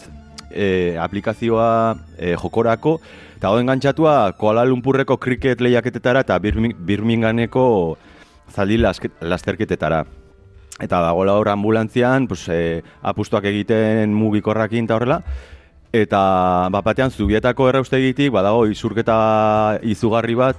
eh, 0.54 0.96
aplikazioa 1.00 1.96
eh, 2.16 2.36
jokorako, 2.40 3.00
eta 3.36 3.50
hau 3.50 3.58
engantzatua 3.58 4.32
Kuala 4.38 4.64
Lumpurreko 4.64 5.18
kriket 5.18 5.60
lehiaketetara 5.60 6.22
eta 6.24 6.38
Birmi- 6.38 6.74
Birminghameko 6.74 7.98
zaldi 8.54 8.78
lasterketetara. 8.78 10.04
Eta 10.80 11.00
dagoela 11.02 11.34
hor 11.38 11.48
ambulantzian, 11.52 12.26
pues, 12.26 12.48
eh, 12.48 12.82
apustuak 13.02 13.44
egiten 13.44 14.14
mugikorrakin 14.14 14.84
eta 14.84 14.96
horrela, 14.96 15.20
Eta 15.94 16.20
bat 16.74 16.82
batean 16.82 17.12
zubietako 17.14 17.68
erraustegitik 17.70 18.32
badago 18.34 18.64
izurketa 18.66 19.78
izugarri 19.86 20.34
bat 20.34 20.58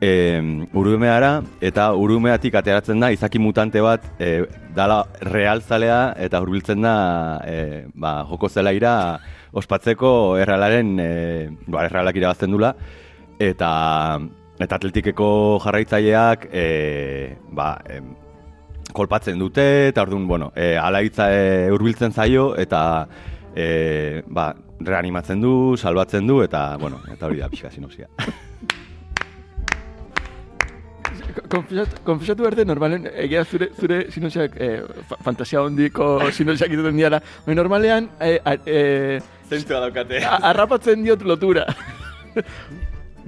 e, 0.00 0.40
urumeara 0.74 1.42
eta 1.60 1.90
urumeatik 1.94 2.54
ateratzen 2.58 3.00
da 3.00 3.10
izaki 3.14 3.40
mutante 3.42 3.82
bat 3.84 4.04
e, 4.20 4.44
dala 4.76 5.02
realzalea 5.20 6.14
eta 6.26 6.40
hurbiltzen 6.42 6.82
da 6.82 6.94
e, 7.46 7.86
ba, 7.94 8.22
joko 8.30 8.48
zelaira 8.48 8.94
ospatzeko 9.52 10.36
errealaren 10.38 10.94
e, 11.00 11.10
ba, 11.66 11.86
errealak 11.88 12.20
irabazten 12.20 12.54
dula 12.54 12.74
eta 13.38 13.72
eta 14.58 14.74
atletikeko 14.74 15.28
jarraitzaileak 15.62 16.48
e, 16.50 16.64
ba, 17.54 17.76
em, 17.90 18.14
kolpatzen 18.92 19.38
dute, 19.38 19.88
eta 19.92 20.02
orduan, 20.02 20.26
bueno, 20.26 20.50
e, 20.56 20.72
alaitza 20.80 21.28
e, 21.30 21.70
hurbiltzen 21.70 22.10
zaio, 22.12 22.50
eta 22.58 22.80
e, 23.54 24.22
ba, 24.26 24.50
reanimatzen 24.80 25.44
du, 25.44 25.54
salbatzen 25.76 26.26
du, 26.26 26.42
eta, 26.42 26.72
bueno, 26.80 27.02
eta 27.12 27.30
hori 27.30 27.42
da 27.44 27.50
pixka 27.52 27.70
sinopsia. 27.70 28.10
Konfesatu, 31.48 32.02
konfesatu 32.04 32.44
berde, 32.44 32.64
normalen, 32.68 33.06
egia 33.16 33.40
zure, 33.44 33.70
zure 33.80 34.02
sinosiak, 34.12 34.52
eh, 34.60 34.82
fa 35.08 35.16
fantasia 35.24 35.62
hondiko 35.64 36.08
sinosiak 36.36 36.74
izuten 36.76 36.96
diara. 37.00 37.22
Normalean, 37.46 38.10
eh, 38.20 38.38
a- 38.44 38.58
eh, 38.66 39.20
Zentzua 39.48 39.80
daukate. 39.80 40.20
a- 40.24 40.42
arrapatzen 40.50 41.02
diot 41.04 41.22
lotura. 41.22 41.64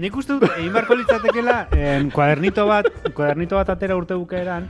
Nik 0.00 0.16
uste 0.16 0.34
dut, 0.36 0.44
egin 0.56 0.72
beharko 0.72 0.94
litzatekela, 0.96 1.68
em, 1.76 2.10
kuadernito 2.10 2.66
bat, 2.68 2.86
kuadernito 3.16 3.56
bat 3.56 3.68
atera 3.72 3.96
urte 3.96 4.14
bukaeran, 4.14 4.68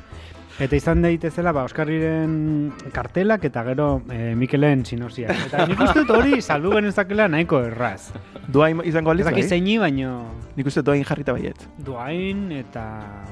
eta 0.58 0.76
izan 0.76 1.02
daitezela, 1.02 1.52
ba, 1.56 1.64
Oskarriren 1.68 2.72
kartelak 2.92 3.44
eta 3.48 3.62
gero 3.64 4.02
e, 4.12 4.34
Mikelen 4.36 4.84
sinopsiak. 4.84 5.46
Eta 5.46 5.66
nik 5.70 5.80
uste 5.80 6.02
dut 6.02 6.10
hori 6.16 6.40
saldu 6.42 6.72
genezakela 6.74 7.28
nahiko 7.28 7.60
erraz. 7.68 8.10
Duain 8.50 8.80
izango 8.84 9.12
Ez 9.12 9.20
aliz, 9.20 9.26
dakit 9.26 9.44
bai? 9.44 9.48
zeini, 9.48 9.78
baino 9.78 10.10
Nik 10.56 10.66
uste 10.66 10.82
duain 10.82 11.04
jarrita 11.06 11.32
baiet. 11.32 11.62
duain 11.78 12.50
eta, 12.52 12.84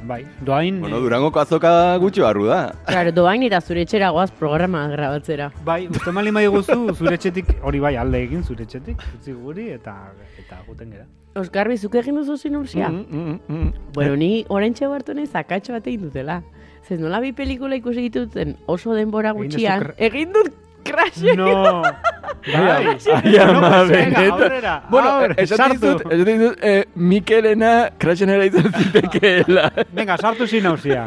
bai, 0.06 0.24
duain... 0.40 0.80
Bueno, 0.80 0.98
eh, 0.98 1.00
Durangoko 1.00 1.40
azoka 1.40 1.96
gutxi 1.98 2.22
barru 2.22 2.46
da. 2.46 2.72
Claro, 2.86 3.12
doain 3.12 3.42
eta 3.42 3.60
zure 3.60 3.82
etxera 3.82 4.10
goaz 4.14 4.30
programa 4.30 4.86
grabatzera. 4.88 5.50
Bai, 5.64 5.88
uste 5.88 6.12
mali 6.12 6.30
mai 6.30 6.46
guzu, 6.46 6.94
zure 6.94 7.16
etxetik, 7.18 7.56
hori 7.62 7.80
bai 7.82 7.96
alde 7.96 8.22
egin 8.22 8.44
zure 8.44 8.62
etxetik, 8.64 9.02
utzi 9.18 9.32
guri, 9.34 9.68
eta 9.74 9.96
eta 10.38 10.62
guten 10.68 10.94
gera. 10.94 11.04
Oskarbi, 11.38 11.76
zuk 11.76 11.94
egin 12.00 12.16
duzu 12.16 12.36
sinopsia? 12.36 12.88
Mm, 12.88 13.04
mm, 13.10 13.40
mm. 13.48 13.72
Bueno, 13.94 14.16
ni 14.16 14.44
orain 14.48 14.74
txabartu 14.74 15.14
nahi 15.14 15.26
zakatxo 15.26 15.74
bat 15.76 15.86
egin 15.86 16.06
dutela. 16.08 16.40
Zer 16.88 17.00
nola 17.02 17.20
bi 17.20 17.34
pelikula 17.36 17.76
ikusi 17.76 18.06
dituten 18.06 18.56
oso 18.66 18.94
denbora 18.96 19.34
gutxian, 19.36 19.90
egin 19.98 20.32
dut 20.32 20.54
crash. 20.88 21.20
No! 21.36 21.82
bai, 22.48 22.96
Ai, 23.12 23.36
ama, 23.42 23.84
benetan. 23.84 24.86
Bueno, 24.88 25.10
sartu. 25.44 25.74
dizut, 25.74 26.06
esaten 26.06 26.38
dizut, 26.40 26.58
eh, 26.64 26.84
Mikelena 26.94 27.90
crashenera 28.00 28.46
izan 28.48 28.70
zitekeela. 28.72 29.68
Venga, 29.98 30.16
sartu 30.16 30.48
sinausia. 30.48 31.04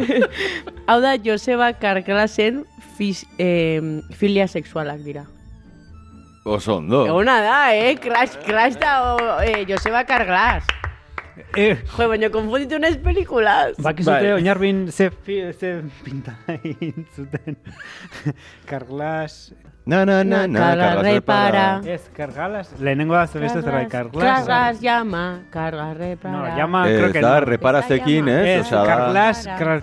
Hau 0.85 0.99
da, 1.01 1.15
Joseba 1.17 1.71
Karklasen 1.81 2.63
fis, 2.97 3.23
eh, 3.39 3.81
filia 4.17 4.47
sexualak 4.47 5.01
dira. 5.01 5.25
Oso 6.45 6.77
ondo. 6.77 7.05
Eguna 7.07 7.39
da, 7.41 7.57
eh? 7.73 7.95
Crash, 8.01 8.37
crash 8.45 8.77
da, 8.81 9.15
o, 9.15 9.41
eh, 9.41 9.65
Joseba 9.69 10.05
Karglas. 10.05 10.65
Eh, 11.55 11.77
Jo, 11.97 12.07
baina 12.09 12.29
konfunditu 12.33 12.79
naiz 12.79 12.97
pelikulas. 13.03 13.75
Bakizute 13.81 14.21
Bai. 14.27 14.33
oinarbin 14.39 14.87
ze, 14.91 15.09
fi- 15.11 15.51
ze 15.53 15.81
pinta 16.03 16.37
egin 16.57 17.05
zuten. 17.15 17.57
Karglas... 18.65 19.53
Na, 19.83 20.05
na, 20.05 20.23
na, 20.23 20.45
na, 20.47 20.59
Carla 20.59 20.83
Carlas 20.85 21.03
repara. 21.05 21.81
Ez, 21.85 22.01
Kargalas... 22.13 22.69
Lehenengo 22.79 23.15
da 23.15 23.23
beste 23.25 23.61
zerbait, 23.63 23.89
Karglas... 23.89 24.23
Karglas 24.23 24.79
llama, 24.81 25.41
Karglas 25.49 25.97
repara. 25.97 26.33
No, 26.37 26.55
llama, 26.55 26.87
Ez 26.87 26.99
creo 26.99 27.11
que 27.11 27.21
da, 27.21 27.39
no. 27.39 27.45
reparazekin, 27.45 28.27
Ez 28.29 28.35
ez? 28.35 28.59
Ez, 28.59 28.65
Osea, 28.67 28.79
da... 28.83 28.85
Karglas, 28.85 29.47
kar, 29.57 29.81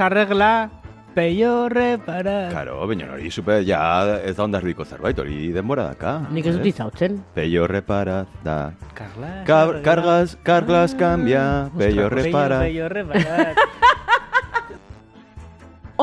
arregla, 0.00 0.70
peio 1.16 1.68
repara... 1.72 2.50
Karo, 2.52 2.82
baina 2.90 3.06
hori 3.14 3.30
super, 3.32 3.62
ja, 3.64 3.80
ez 4.20 4.34
da 4.36 4.44
ondarbiko 4.44 4.84
zerbait, 4.84 5.16
hori 5.22 5.48
denbora 5.54 5.86
daka. 5.94 6.12
Nik 6.34 6.44
ez 6.50 6.54
dut 6.58 6.66
izautzen. 6.68 7.16
Peio 7.36 7.64
reparaz, 7.70 8.26
da. 8.44 8.56
Karglas... 8.98 9.38
Car 9.48 9.80
cargas, 9.86 10.36
cargas 10.44 10.92
cambia, 11.00 11.70
peio 11.78 12.10
repara. 12.12 12.60
Peio 12.66 12.90
repara... 12.92 13.54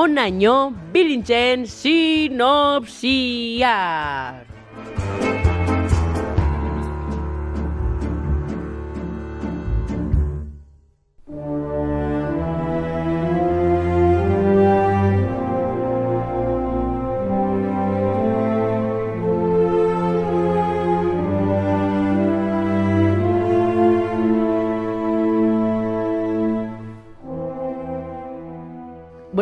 Onaino 0.04 0.56
bilintzen 0.94 1.68
sinopsia. 1.70 3.78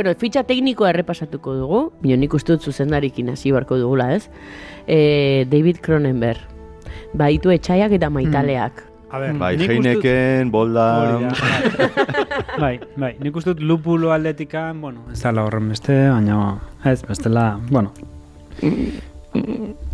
Bueno, 0.02 0.18
fitxa 0.18 0.42
teknikoa 0.50 0.90
errepasatuko 0.90 1.54
dugu, 1.60 1.82
bino 2.02 2.18
nik 2.18 2.34
uste 2.34 2.56
dut 2.56 2.66
zuzendarikin 2.66 3.30
hasi 3.30 3.52
barko 3.54 3.78
dugula, 3.78 4.10
ez? 4.16 4.30
E, 4.88 5.46
David 5.52 5.82
Cronenberg. 5.86 6.42
Baitu 7.14 7.52
etxaiak 7.54 7.94
eta 8.00 8.10
maitaleak. 8.10 8.82
A 9.12 9.20
ber, 9.20 9.36
Bai, 9.36 9.58
Heineken, 9.60 10.50
Bolda... 10.52 10.86
Da, 11.20 11.32
bai, 12.64 12.78
bai, 12.96 13.12
nik 13.20 13.36
uste 13.36 13.52
dut 13.52 13.62
lupulo 13.68 14.14
aldetikan, 14.16 14.80
bueno, 14.82 15.04
ez 15.12 15.20
dala 15.20 15.44
horren 15.46 15.68
beste, 15.70 15.98
baina 16.10 16.62
ez, 16.88 17.02
bestela, 17.04 17.60
bueno. 17.70 17.92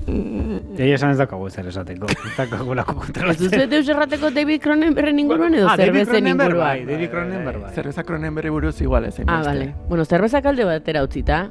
Egi 0.08 0.92
esan 0.96 1.12
ez 1.12 1.18
dakago 1.20 1.48
ezer 1.50 1.68
esateko, 1.68 2.08
ez 2.28 2.36
dakago 2.38 2.74
lako 2.76 2.94
Ez 2.94 2.98
kontrolatzen. 3.06 3.50
duzu 3.52 3.68
deus 3.68 3.90
errateko 3.90 4.30
David 4.32 4.62
Cronenbergren 4.64 5.20
inguruan 5.20 5.54
edo 5.54 5.68
Ah, 5.68 5.76
David 5.76 6.06
zerbezen 6.06 6.28
inguruan? 6.32 6.58
bai, 6.58 6.86
David 6.86 7.10
Cronenberg 7.12 7.62
bai. 7.62 7.74
Zerbeza 7.76 8.04
Cronenberg 8.04 8.50
buruz 8.52 8.80
igual 8.82 9.06
ez 9.06 9.20
Ah, 9.28 9.42
bale. 9.44 9.74
Bueno, 9.90 10.06
zerbezak 10.06 10.46
alde 10.46 10.64
batera 10.64 11.04
utzita. 11.04 11.50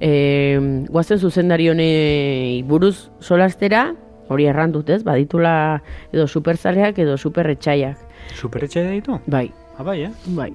E, 0.00 0.58
guazen 0.88 1.18
zuzendari 1.18 1.68
honei 1.68 2.62
buruz 2.62 3.10
solastera, 3.18 3.94
hori 4.28 4.46
erran 4.46 4.72
dut, 4.72 4.88
ez? 4.90 5.02
Baditula 5.04 5.82
edo 6.12 6.26
superzaleak 6.26 6.98
edo 7.02 7.16
superretxaiak. 7.18 7.98
Superetxe 8.34 8.84
ditu? 8.90 9.20
Bai, 9.26 9.52
Ah, 9.78 9.82
bai, 9.82 10.02
eh? 10.04 10.10
bai. 10.34 10.52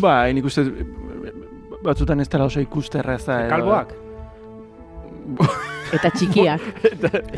Ba, 0.00 0.26
nik 0.32 0.44
uste 0.44 0.62
batzutan 1.84 2.20
ez 2.20 2.28
dela 2.28 2.44
oso 2.44 2.60
ikusterreza. 2.60 3.40
edo- 3.42 3.50
Kalboak? 3.50 3.94
Eta 5.94 6.10
txikiak. 6.10 6.60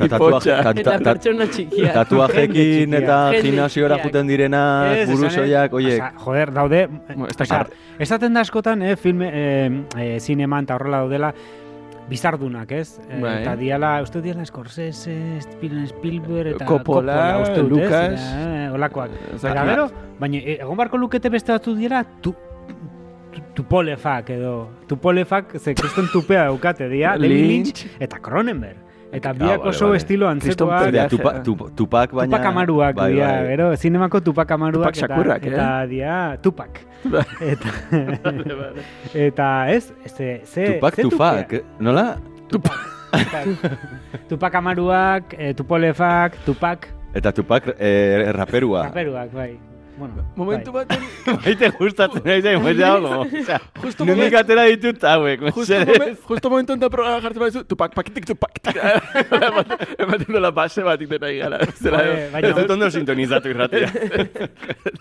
Tatuaje, 0.09 0.53
eta 0.55 0.73
ta- 0.73 0.83
ta- 0.85 0.99
pertsona 1.05 1.45
txikiak. 1.51 1.93
tatuajekin 1.93 2.95
eta 2.95 3.19
gimnasiora 3.43 3.99
juten 4.01 4.31
direnak, 4.31 4.93
Ez, 4.95 5.03
esan, 5.03 5.13
eh? 5.13 5.19
buruzoiak, 5.19 5.75
oiek. 5.77 6.07
Joder, 6.25 6.53
daude... 6.57 6.81
Dakit. 7.37 7.75
esaten 7.99 8.33
da 8.39 8.41
askotan, 8.47 8.83
eh, 8.83 8.97
filme, 8.97 9.29
eh, 9.33 9.71
eh, 9.99 10.21
zineman 10.21 10.65
eta 10.65 10.79
horrela 10.79 11.03
daudela, 11.05 11.33
bizardunak, 12.09 12.71
ez? 12.73 12.99
Eh, 13.11 13.21
Bai. 13.21 13.35
Eta 13.43 13.57
diala, 13.59 14.01
uste 14.03 14.23
diala 14.23 14.45
Scorsese, 14.47 15.41
Steven 15.43 15.87
Spielberg, 15.91 16.55
eta 16.55 16.65
Coppola, 16.65 17.41
uste 17.43 17.61
dut, 17.63 17.71
Lucas. 17.71 18.13
ez? 18.15 18.27
Eh, 18.37 18.71
olakoak. 18.73 19.11
Eta 19.37 19.65
gero, 19.67 19.89
baina 20.21 20.39
egon 20.57 20.77
barko 20.79 20.97
lukete 20.97 21.29
beste 21.29 21.53
batzu 21.53 21.75
tu, 21.77 21.99
tu, 22.23 22.35
tupolefak 23.67 24.31
edo, 24.31 24.69
tupolefak, 24.87 25.59
ze 25.59 25.75
kriston 25.75 26.07
tupea 26.13 26.45
daukate, 26.47 26.89
dia, 26.89 27.17
David 27.19 27.31
Lynch. 27.31 27.83
Lynch 27.83 27.87
eta 28.01 28.19
Cronenberg. 28.23 28.77
Eta 29.13 29.31
Ah, 29.31 29.35
biak 29.39 29.59
vale, 29.63 29.71
oso 29.71 29.87
vale. 29.87 29.97
estilo 29.99 30.27
Kriston 30.27 30.69
antzekoak, 30.71 30.85
Pelea. 30.87 31.03
Dia, 31.03 31.09
tupa, 31.09 31.31
tup, 31.47 31.59
tupak 31.75 32.11
baina... 32.13 32.31
Tupak 32.37 32.47
amaruak, 32.47 32.95
bai, 32.95 33.13
dia, 33.15 33.27
bai. 33.27 33.47
gero, 33.51 33.67
zinemako 33.77 34.21
tupak 34.21 34.51
amaruak, 34.51 34.95
Tupac 34.95 34.97
Shakurrak, 34.99 35.43
eta, 35.43 35.51
eh? 35.51 35.55
eta 35.55 35.87
dia, 35.87 36.17
tupak. 36.43 36.73
eta, 37.55 37.71
eta 39.15 39.49
ez, 39.71 39.93
ze, 40.11 40.43
ze, 40.45 40.65
Tupak, 40.75 40.95
ze 40.95 41.03
tufak, 41.03 41.53
eh? 41.53 41.63
nola? 41.79 42.19
Tupak 44.29 44.55
amaruak, 44.55 45.35
eh, 45.39 45.55
tupolefak, 45.55 46.39
tupak, 46.45 46.89
Eta 47.17 47.33
tupak 47.33 47.75
eh, 47.79 48.29
raperua. 48.35 48.91
raperuak, 48.91 49.31
bai. 49.33 49.57
Bueno, 49.99 50.15
Momentu 50.37 50.73
bai. 50.73 50.85
baten, 50.85 51.05
Maite 51.45 51.71
gustatzen 51.79 52.23
nahi 52.25 52.43
zen, 52.43 52.61
pues 52.63 52.77
dago. 52.77 53.21
Osea, 53.23 53.61
Justo 53.83 54.05
nondik 54.05 54.27
moment- 54.27 54.37
atera 54.43 54.65
ditut 54.69 55.05
hauek, 55.09 55.41
justo, 55.41 55.61
mesedez. 55.61 55.99
momen, 55.99 56.17
justo 56.29 56.51
momentu 56.51 56.73
enta 56.77 56.91
programa 56.93 57.21
jartzen 57.25 57.41
baizu, 57.41 57.63
tupak, 57.65 57.95
pakitik, 57.95 58.27
tupak. 58.29 58.61
Ematen 60.05 60.29
dola 60.37 60.51
base 60.53 60.83
bat 60.85 61.01
iten 61.01 61.21
nahi 61.25 61.39
gara. 61.39 61.61
Ez 61.65 62.55
dut 62.59 62.71
ondo 62.77 62.91
sintonizatu 62.91 63.49
irratia. 63.55 63.89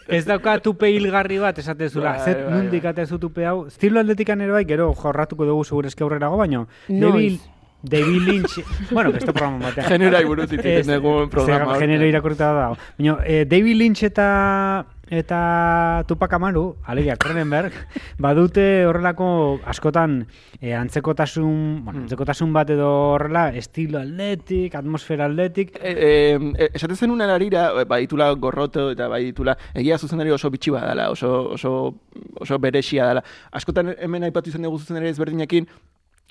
Ez 0.08 0.24
dauka 0.26 0.58
tupe 0.64 0.88
hilgarri 0.94 1.40
bat 1.44 1.60
esatezula. 1.60 2.16
Bai, 2.16 2.24
Zet 2.26 2.46
bai, 2.46 2.54
nundik 2.56 2.84
bai. 2.88 2.94
atezu 2.96 3.20
tupe 3.20 3.46
hau. 3.46 3.66
Estilo 3.68 4.00
aldetikan 4.00 4.42
ere 4.42 4.56
bai, 4.56 4.64
gero 4.70 4.94
jorratuko 4.96 5.46
dugu 5.46 5.64
segurezke 5.68 6.04
aurrerago, 6.08 6.38
baino. 6.40 6.68
Noiz? 6.88 7.42
David, 7.90 8.22
Lynch, 8.28 8.60
bueno, 8.92 9.12
beste 9.12 9.32
programa 9.34 9.70
batean. 9.70 10.02
Egiten 10.02 10.66
Ez, 10.66 10.88
dugu 10.88 11.30
programa. 11.30 11.74
ze 11.76 11.80
genero 11.86 12.06
irakurrita 12.06 12.52
da. 12.54 12.68
Baina, 12.98 13.18
eh, 13.26 13.46
David 13.46 13.76
Lynch 13.78 14.04
eta 14.04 14.86
eta 15.08 16.04
Tupac 16.08 16.34
Amaru, 16.34 16.78
alegia 16.84 17.16
Cronenberg, 17.16 17.72
badute 18.18 18.88
horrelako 18.90 19.60
askotan 19.70 20.26
eh, 20.60 20.74
antzekotasun, 20.74 21.84
bueno, 21.86 22.00
Hmm. 22.00 22.04
antzekotasun 22.08 22.52
bat 22.54 22.70
edo 22.74 22.90
horrela, 23.14 23.50
estilo 23.56 24.00
atletik, 24.00 24.74
atmosfera 24.76 25.26
atletik, 25.30 25.78
E, 25.80 26.40
e, 26.58 26.70
esaten 26.74 26.96
zen 26.98 27.12
una 27.12 27.28
larira, 27.28 27.68
bai 27.86 28.02
ditula 28.08 28.32
gorroto 28.34 28.90
eta 28.92 29.08
bai 29.08 29.24
ditula, 29.26 29.56
egia 29.76 30.00
zuzendari 30.00 30.32
oso 30.32 30.50
bitxi 30.50 30.72
badala, 30.72 31.12
oso, 31.12 31.52
oso, 31.54 31.94
oso 32.42 32.58
beresia 32.60 33.06
dela. 33.08 33.24
Askotan 33.52 33.94
hemen 34.00 34.24
aipatu 34.24 34.50
izan 34.50 34.64
dugu 34.64 34.80
zuzendari 34.80 35.10
ezberdinekin, 35.14 35.68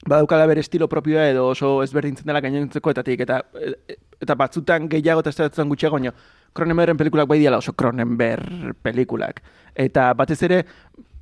badaukala 0.09 0.47
bere 0.47 0.61
estilo 0.61 0.89
propioa 0.89 1.29
edo 1.31 1.49
oso 1.49 1.83
ezberdintzen 1.83 2.27
dela 2.27 2.41
gainontzekoetatik, 2.45 3.21
eta, 3.27 3.41
e, 3.61 3.97
eta 4.21 4.35
batzutan 4.35 4.89
gehiago 4.89 5.21
eta 5.25 5.31
ez 5.31 5.69
gutxiago, 5.69 5.97
baino, 5.97 6.13
Cronenbergen 6.55 6.97
pelikulak 6.97 7.29
bai 7.29 7.39
diala 7.41 7.59
oso 7.59 7.73
Cronenberg 7.75 8.77
pelikulak. 8.83 9.41
Eta 9.75 10.13
batez 10.15 10.41
ere, 10.47 10.65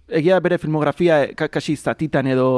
egia 0.08 0.38
bere 0.40 0.58
filmografia 0.58 1.34
ka- 1.34 1.48
kasi 1.48 1.76
zatitan 1.76 2.26
edo 2.26 2.48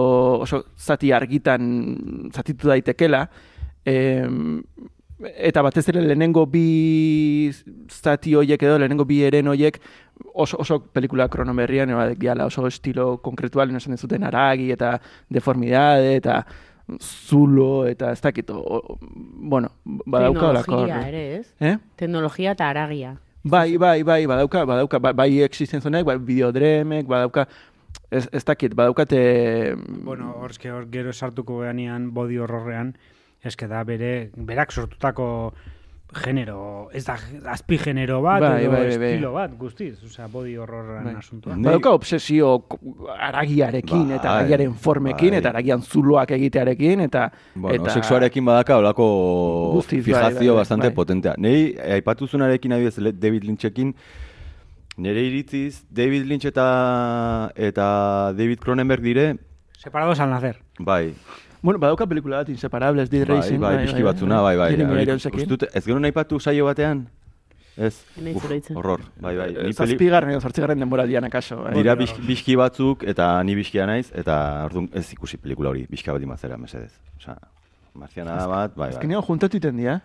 oso 0.43 0.65
zati 0.77 1.13
argitan 1.13 2.31
zatitu 2.35 2.69
daitekela, 2.69 3.29
em, 3.85 4.63
eta 5.37 5.63
batez 5.63 5.89
ere 5.89 6.03
lehenengo 6.03 6.45
bi 6.47 7.51
zati 7.91 8.35
hoiek 8.35 8.63
edo 8.63 8.79
lehenengo 8.79 9.05
bi 9.05 9.23
eren 9.27 9.49
hoiek 9.49 9.81
oso, 10.35 10.59
oso 10.61 10.81
pelikula 10.93 11.29
kronomerrian 11.29 11.91
diala 12.19 12.47
oso 12.47 12.67
estilo 12.67 13.19
konkretual 13.23 13.75
esan 13.77 13.99
zuten 13.99 14.25
aragi 14.25 14.71
eta 14.73 14.99
deformidade 15.31 16.17
eta 16.17 16.45
zulo 17.01 17.87
eta 17.89 18.13
ez 18.13 18.21
dakit 18.21 18.51
o- 18.51 18.61
o- 18.61 18.99
bueno, 19.01 19.71
badauka 19.85 20.51
olako 20.51 20.73
Teknologia 20.85 21.09
ere, 21.09 21.37
ez? 21.37 21.55
Eh? 21.61 21.77
Teknologia 21.97 22.53
eta 22.53 22.69
aragia. 22.69 23.17
Bai, 23.45 23.77
bai, 23.77 24.03
bai, 24.03 24.27
badauka, 24.27 24.65
badauka, 24.65 24.99
bai, 24.99 25.13
bai 25.13 25.43
existen 25.43 25.81
zonek, 25.81 26.05
bai, 26.05 26.17
videodremek, 26.19 27.07
badauka, 27.07 27.47
ez, 28.11 28.29
ez 28.33 28.45
dakit, 28.45 28.75
badaukate... 28.75 29.75
Bueno, 30.05 30.31
horzke 30.41 30.71
hor 30.73 30.87
gero 30.91 31.13
sartuko 31.13 31.61
geanean 31.61 32.11
body 32.15 32.39
horrorrean, 32.41 32.95
eske 33.45 33.69
da 33.69 33.85
bere, 33.85 34.31
berak 34.37 34.73
sortutako 34.73 35.53
genero, 36.15 36.89
ez 36.95 37.03
da 37.07 37.17
azpi 37.51 37.77
genero 37.81 38.21
bat, 38.23 38.41
Bai, 38.45 38.63
edo 38.63 38.71
bai, 38.71 38.83
bai, 38.87 38.99
bai. 38.99 39.09
estilo 39.09 39.33
bat, 39.35 39.55
guztiz, 39.59 39.97
osea, 40.07 40.29
body 40.31 40.53
horrorrean 40.61 41.09
Bai. 41.09 41.15
asuntua. 41.19 41.57
Badauka 41.57 41.91
obsesio 41.97 42.53
aragiarekin, 43.19 44.13
eta 44.15 44.29
Bai, 44.29 44.37
aragiaren 44.45 44.75
formekin, 44.75 45.35
bai. 45.35 45.41
eta 45.41 45.51
aragian 45.51 45.83
zuloak 45.83 46.31
egitearekin, 46.37 47.03
eta... 47.09 47.25
Bueno, 47.55 47.81
eta... 47.81 47.97
sexuarekin 47.97 48.45
badaka 48.47 48.79
olako 48.79 49.09
Guztiz, 49.75 50.05
bai, 50.05 50.13
fijazio 50.13 50.55
bastante 50.61 50.93
potentea. 50.95 51.35
Nei, 51.39 51.75
aipatu 51.97 52.29
zunarekin 52.29 52.77
adibidez 52.77 53.19
David 53.19 53.49
Lynchekin, 53.49 53.95
nire 54.97 55.27
iritziz, 55.27 55.83
David 55.91 56.29
Lynch 56.31 56.47
eta, 56.47 57.51
eta 57.57 58.33
David 58.39 58.63
Cronenberg 58.63 59.03
dire, 59.03 59.33
Separados 59.85 60.19
al 60.21 60.31
nacer. 60.31 60.63
Bai, 60.79 61.13
Bueno, 61.65 61.79
badauka 61.81 62.05
pelikula 62.07 62.43
bat, 62.43 62.49
Inseparables, 62.53 63.09
Dead 63.09 63.27
bai, 63.27 63.39
Racing. 63.39 63.59
bai, 63.63 63.77
pixki 63.87 64.03
batzuna, 64.05 64.43
bai, 64.45 64.57
bai. 64.61 64.71
Jeremy 64.75 64.93
Hori, 64.93 65.03
Ironsekin. 65.07 65.41
uste 65.41 65.49
dut- 65.55 65.71
ez 65.73 65.85
genuen 65.87 66.05
aipatu 66.05 66.39
saio 66.39 66.67
batean? 66.67 67.07
Ez, 67.77 68.05
Uf, 68.35 68.45
horror, 68.77 69.01
bai, 69.19 69.33
bai. 69.37 69.49
Ni 69.49 69.55
peli, 69.63 69.73
Zazpigarren 69.73 70.31
edo 70.35 70.41
zortzigarren 70.45 70.79
denboraldian 70.79 71.25
akaso. 71.25 71.63
bai. 71.65 71.73
dira 71.75 71.95
bizk, 71.97 72.21
bizki 72.27 72.55
batzuk, 72.55 73.03
eta 73.09 73.43
ni 73.43 73.55
bizkia 73.57 73.87
naiz, 73.87 74.13
eta 74.15 74.37
orduan 74.67 74.91
ez 74.93 75.07
ikusi 75.13 75.39
pelikula 75.39 75.71
hori, 75.71 75.87
bizka 75.91 76.13
bat 76.13 76.23
imazera, 76.23 76.57
mesedez. 76.59 76.93
Osa, 77.17 77.39
marziana 77.95 78.47
bat, 78.47 78.77
bai, 78.77 78.91
bai. 78.91 78.99
Azkenean 78.99 79.23
juntatu 79.23 79.57
iten 79.57 79.77
dira. 79.77 80.03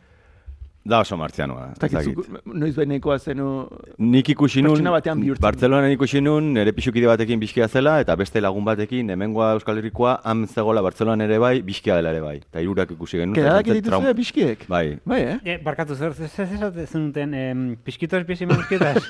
Da 0.85 1.01
oso 1.03 1.17
martzianoa, 1.19 1.73
Ez 1.75 1.79
dakit, 1.81 2.15
noiz 2.47 2.71
behinekoa 2.73 3.17
zenu... 3.19 3.67
Nik 3.99 4.29
ikusi 4.31 4.61
nun, 4.63 4.77
Pertsona 4.77 4.93
batean 4.95 5.19
bihurtzen. 5.21 5.43
Bartzelonan 5.43 5.91
ikusi 5.91 6.21
nun, 6.23 6.53
nire 6.55 6.71
pixukide 6.73 7.05
batekin 7.09 7.39
bizkia 7.41 7.67
zela, 7.67 7.97
eta 8.01 8.15
beste 8.17 8.39
lagun 8.41 8.63
batekin, 8.65 9.11
hemengoa 9.11 9.51
Euskal 9.57 9.77
Herrikoa, 9.81 10.15
han 10.23 10.45
zegoela 10.47 10.81
Bartzelonan 10.81 11.25
ere 11.27 11.37
bai, 11.43 11.59
bizkia 11.67 11.99
dela 11.99 12.13
ere 12.15 12.23
bai. 12.23 12.37
Eta 12.39 12.63
hirurak 12.63 12.95
ikusi 12.95 13.19
genuen. 13.19 13.35
Kedadak 13.35 13.67
dituzue 13.73 13.99
traum- 13.99 14.17
biskiek? 14.17 14.65
Bai, 14.71 14.85
Bai, 15.05 15.21
eh? 15.33 15.37
Eh, 15.43 15.57
barkatu, 15.63 15.95
zer, 15.99 16.15
zer 16.15 16.87
zenuten, 16.87 17.33
em, 17.33 17.75
pizima 17.83 18.55
pizkitas? 18.55 19.03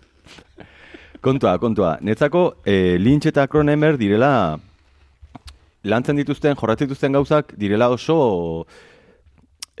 kontua, 1.20 1.58
kontua. 1.58 1.98
Netzako, 2.00 2.54
eh, 2.64 2.96
Lynch 2.98 3.26
eta 3.26 3.46
Cronenberg 3.46 3.98
direla, 4.00 4.58
lantzen 5.84 6.16
dituzten, 6.16 6.56
jorratzen 6.56 6.88
dituzten 6.88 7.12
gauzak, 7.12 7.54
direla 7.60 7.90
oso, 7.90 8.66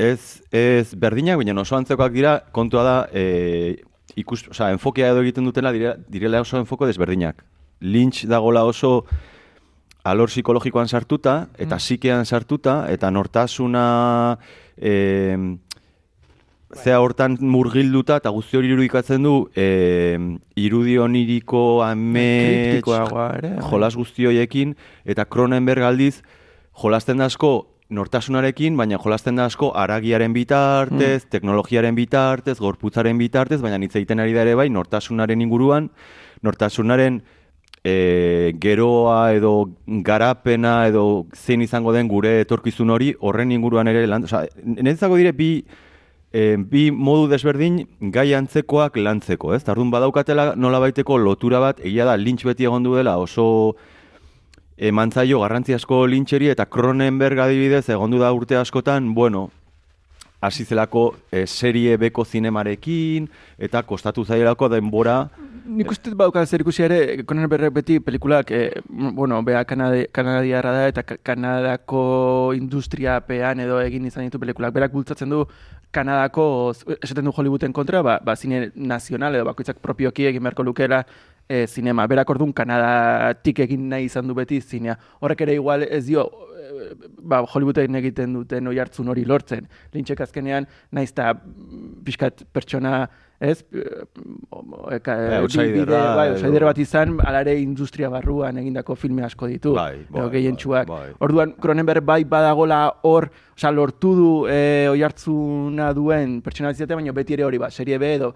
ez, 0.00 0.42
ez 0.50 0.94
berdinak, 0.96 1.38
baina 1.40 1.54
oso 1.60 1.76
antzekoak 1.76 2.12
dira, 2.14 2.36
kontua 2.56 2.84
da, 2.86 2.96
eh, 3.12 3.82
ikus, 4.16 4.46
oza, 4.50 4.70
enfokea 4.72 5.12
edo 5.12 5.24
egiten 5.24 5.44
dutela, 5.44 5.72
direla, 5.76 5.96
direla 6.08 6.40
oso 6.40 6.58
enfoko 6.58 6.88
desberdinak. 6.88 7.44
Lynch 7.80 8.24
dagola 8.28 8.64
oso 8.64 9.04
alor 10.04 10.32
psikologikoan 10.32 10.88
sartuta, 10.88 11.50
eta 11.60 11.76
psikean 11.76 12.24
sartuta, 12.24 12.86
eta 12.92 13.10
nortasuna, 13.12 14.38
eh, 14.76 15.36
zea 16.74 17.00
hortan 17.02 17.36
murgilduta 17.40 18.20
eta 18.20 18.30
guzti 18.30 18.58
hori 18.58 18.70
irudikatzen 18.70 19.24
du 19.26 19.34
e, 19.58 20.18
irudi 20.60 20.96
oniriko 21.02 21.82
amets 21.82 22.46
Kriptikoagoa 22.46 23.26
ere. 23.38 23.50
bai. 23.56 23.70
jolas 23.70 23.96
guzti 23.98 24.28
horiekin 24.30 24.76
eta 25.04 25.26
Cronenberg 25.26 25.82
aldiz 25.82 26.22
jolasten 26.80 27.20
asko 27.26 27.69
nortasunarekin, 27.90 28.76
baina 28.78 28.98
jolasten 29.02 29.36
da 29.36 29.48
asko 29.50 29.72
aragiaren 29.76 30.32
bitartez, 30.32 31.26
teknologiaren 31.30 31.96
bitartez, 31.98 32.58
gorputzaren 32.62 33.18
bitartez, 33.18 33.60
baina 33.62 33.80
hitz 33.82 33.96
egiten 33.98 34.22
ari 34.22 34.34
da 34.36 34.46
ere 34.46 34.54
bai 34.58 34.68
nortasunaren 34.70 35.42
inguruan, 35.42 35.90
nortasunaren 36.46 37.20
e, 37.84 38.54
geroa 38.62 39.32
edo 39.34 39.54
garapena 40.06 40.86
edo 40.88 41.26
zein 41.34 41.62
izango 41.66 41.92
den 41.96 42.08
gure 42.08 42.40
etorkizun 42.44 42.90
hori 42.90 43.14
horren 43.20 43.52
inguruan 43.52 43.88
ere 43.90 44.06
lan, 44.06 44.26
osea, 44.28 44.46
netzako 44.64 45.18
dire 45.20 45.32
bi 45.32 45.52
e, 46.32 46.56
bi 46.56 46.90
modu 46.90 47.28
desberdin 47.30 47.82
gai 48.14 48.30
antzekoak 48.38 48.96
lantzeko, 48.96 49.54
ez? 49.54 49.64
Tardun 49.66 49.90
badaukatela 49.90 50.54
nolabaiteko 50.56 51.18
lotura 51.18 51.60
bat, 51.62 51.80
egia 51.82 52.06
da 52.06 52.16
lintx 52.16 52.46
beti 52.52 52.68
egon 52.68 52.86
duela 52.86 53.18
oso 53.18 53.74
emantzaio 54.80 55.40
garrantzi 55.44 55.74
asko 55.76 56.06
lintxeri 56.08 56.48
eta 56.54 56.64
Cronenberg 56.72 57.38
adibidez 57.44 57.84
egondu 57.92 58.18
da 58.22 58.32
urte 58.32 58.56
askotan, 58.56 59.12
bueno, 59.14 59.50
hasi 60.40 60.64
zelako 60.64 61.02
e, 61.30 61.44
serie 61.46 61.98
beko 62.00 62.24
zinemarekin 62.24 63.26
eta 63.60 63.82
kostatu 63.84 64.24
zailako 64.24 64.70
denbora 64.72 65.26
Nik 65.70 65.90
uste 65.92 66.10
bauka 66.16 66.40
zer 66.48 66.62
ikusi 66.64 66.82
ere, 66.82 66.96
Cronenberg 67.28 67.68
beti 67.76 67.98
pelikulak, 68.00 68.48
eh, 68.50 68.80
bueno, 68.88 69.42
bea 69.44 69.60
Kanadiarra 69.68 70.72
da 70.72 70.86
eta 70.88 71.02
Ka- 71.04 71.18
Kanadako 71.22 72.54
industriapean 72.56 73.60
edo 73.60 73.76
egin 73.84 74.06
izan 74.08 74.24
ditu 74.24 74.40
pelikulak. 74.40 74.72
Berak 74.74 74.90
bultzatzen 74.96 75.30
du 75.30 75.44
Kanadako, 75.92 76.72
esaten 77.02 77.28
du 77.28 77.32
Hollywooden 77.36 77.72
kontra, 77.76 78.00
ba, 78.02 78.18
ba 78.24 78.34
zine 78.36 78.70
nazional 78.74 79.34
edo 79.36 79.44
bakoitzak 79.44 79.78
propioki 79.84 80.26
egin 80.26 80.42
beharko 80.42 80.64
lukela 80.66 81.04
e, 81.50 81.64
zinema. 81.66 82.06
Berak 82.06 82.30
orduan 82.30 82.52
Kanadatik 82.54 83.58
egin 83.66 83.88
nahi 83.90 84.06
izan 84.06 84.28
du 84.30 84.36
beti 84.38 84.60
zinea. 84.62 84.94
Horrek 85.20 85.42
ere 85.48 85.56
igual 85.58 85.82
ez 85.88 86.04
dio 86.06 86.28
eh, 86.60 86.92
ba, 87.18 87.42
Hollywooden 87.50 87.98
egiten 87.98 88.36
duten 88.38 88.70
oi 88.70 88.78
hartzun 88.78 89.10
hori 89.10 89.24
lortzen. 89.26 89.66
Lintxek 89.94 90.22
azkenean, 90.28 90.68
naiz 90.94 91.10
eta 91.10 91.32
pixkat 92.06 92.44
pertsona, 92.54 93.02
ez? 93.40 93.58
Eka, 94.92 95.14
Eh, 95.40 95.40
bide- 95.72 95.86
bai, 95.88 96.28
outsider 96.34 96.64
bat 96.68 96.78
izan, 96.78 97.16
alare 97.24 97.54
industria 97.60 98.10
barruan 98.12 98.58
egindako 98.60 98.94
filme 98.96 99.22
asko 99.24 99.46
ditu. 99.50 99.72
Bai, 99.74 100.04
bai, 100.10 100.28
gehientsuak. 100.30 100.86
bai, 100.88 100.98
bai. 101.08 101.14
Orduan, 101.20 101.54
Cronenberg 101.60 102.04
bai 102.04 102.22
badagola 102.24 102.82
hor, 103.02 103.30
osea, 103.56 103.70
lortu 103.72 104.14
du 104.16 104.30
e, 104.48 104.88
oi 104.92 105.02
hartzuna 105.02 105.92
duen 105.96 106.40
pertsonalizatea, 106.42 106.96
baina 106.96 107.12
beti 107.16 107.34
ere 107.38 107.44
hori 107.44 107.58
ba, 107.58 107.70
serie 107.70 107.98
B 107.98 108.14
edo 108.14 108.34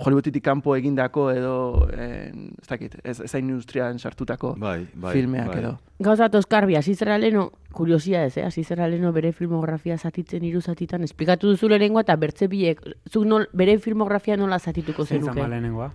Hollywoodetik 0.00 0.44
kanpo 0.44 0.74
egindako 0.76 1.30
edo 1.32 1.54
eh, 1.92 2.32
ez 2.32 2.68
dakit, 2.68 2.96
ez, 3.04 3.18
ez 3.20 3.34
industrian 3.38 3.98
sartutako 3.98 4.54
Bai, 4.58 4.86
bai, 4.94 5.12
filmeak 5.12 5.48
bai. 5.48 5.58
edo. 5.58 5.72
Gauza 6.00 6.28
toskarbi, 6.32 6.76
hasi 6.76 6.94
zera 6.94 7.18
leno, 7.18 7.50
kuriosia 7.72 8.24
ez, 8.24 8.36
eh? 8.38 8.44
hasi 8.44 8.64
zera 8.64 8.88
leno 8.88 9.12
bere 9.12 9.32
filmografia 9.32 9.98
zatitzen 9.98 10.44
hiru 10.44 10.60
zatitan, 10.60 11.04
esplikatu 11.04 11.50
duzu 11.52 11.68
lehenengoa 11.68 12.02
eta 12.06 12.16
bertze 12.16 12.48
biek, 12.48 12.80
zuk 13.10 13.26
nol, 13.26 13.48
bere 13.52 13.78
filmografia 13.78 14.36
nola 14.36 14.58
zatituko 14.58 15.04
Zein 15.04 15.20
zenuke? 15.22 15.40
zama 15.40 15.48
lehenengoa. 15.48 15.90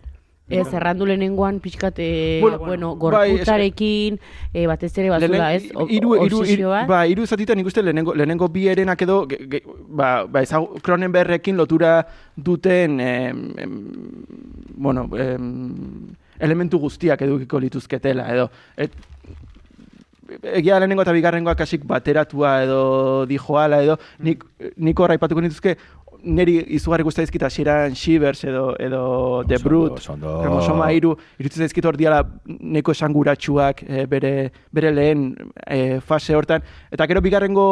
Ez, 0.47 0.67
errandu 0.77 1.07
lehenengoan 1.09 1.59
pixkat, 1.59 1.95
eh, 1.97 2.37
Bueno, 2.41 2.59
bueno, 2.59 2.95
bai, 2.95 3.31
gorputzarekin, 3.31 4.19
eh, 4.53 4.67
batez 4.67 4.91
ere 4.97 5.09
bazula, 5.09 5.55
ez, 5.55 5.71
O- 5.73 5.87
obsesio 5.87 6.45
hiru, 6.45 6.69
bat. 6.69 6.87
ba, 6.87 7.07
hiru 7.07 7.25
zatitan 7.25 7.57
ikuste 7.59 7.81
lehenengo, 7.81 8.13
lehenengo 8.13 8.47
bi 8.49 8.67
erenak 8.67 9.01
edo, 9.01 9.25
ge, 9.27 9.39
ge, 9.49 9.63
ba, 9.89 10.27
ba 10.27 10.43
ezagu, 10.43 10.77
Cronenberrekin 10.83 11.57
lotura 11.57 12.05
duten, 12.35 12.99
em, 12.99 13.53
em, 13.57 13.73
bueno, 14.75 15.09
em, 15.17 16.13
elementu 16.37 16.77
guztiak 16.77 17.21
edukiko 17.25 17.59
lituzketela, 17.59 18.29
edo, 18.35 18.51
et, 18.77 18.91
egia 20.43 20.79
lehenengo 20.79 21.03
eta 21.05 21.13
bigarrengoak 21.13 21.57
kasik 21.57 21.83
bateratua 21.85 22.63
edo 22.65 23.25
dijoala 23.29 23.81
edo, 23.83 23.97
nik, 24.19 24.43
nik 24.77 24.99
horra 24.99 25.13
aipatuko 25.17 25.41
nituzke, 25.41 25.77
niri 26.25 26.57
izugarri 26.75 27.05
guztia 27.05 27.23
dizkit 27.25 27.43
hasieran 27.45 27.95
Shivers 27.95 28.43
edo, 28.49 28.73
edo 28.81 29.43
The 29.47 29.55
Oso 29.55 30.13
ondo, 30.13 30.27
Brute, 30.27 30.43
kromosoma 30.43 30.89
iru, 30.95 31.13
iruditzen 31.39 31.65
zaizkit 31.65 31.85
hor 31.85 31.97
diala 31.97 32.23
neko 32.45 32.95
esanguratsuak 32.95 33.83
e, 33.85 34.05
bere, 34.09 34.33
bere 34.73 34.91
lehen 34.93 35.25
e, 35.65 35.99
fase 36.01 36.35
hortan. 36.35 36.65
Eta 36.91 37.07
gero 37.07 37.21
bigarrengo 37.21 37.67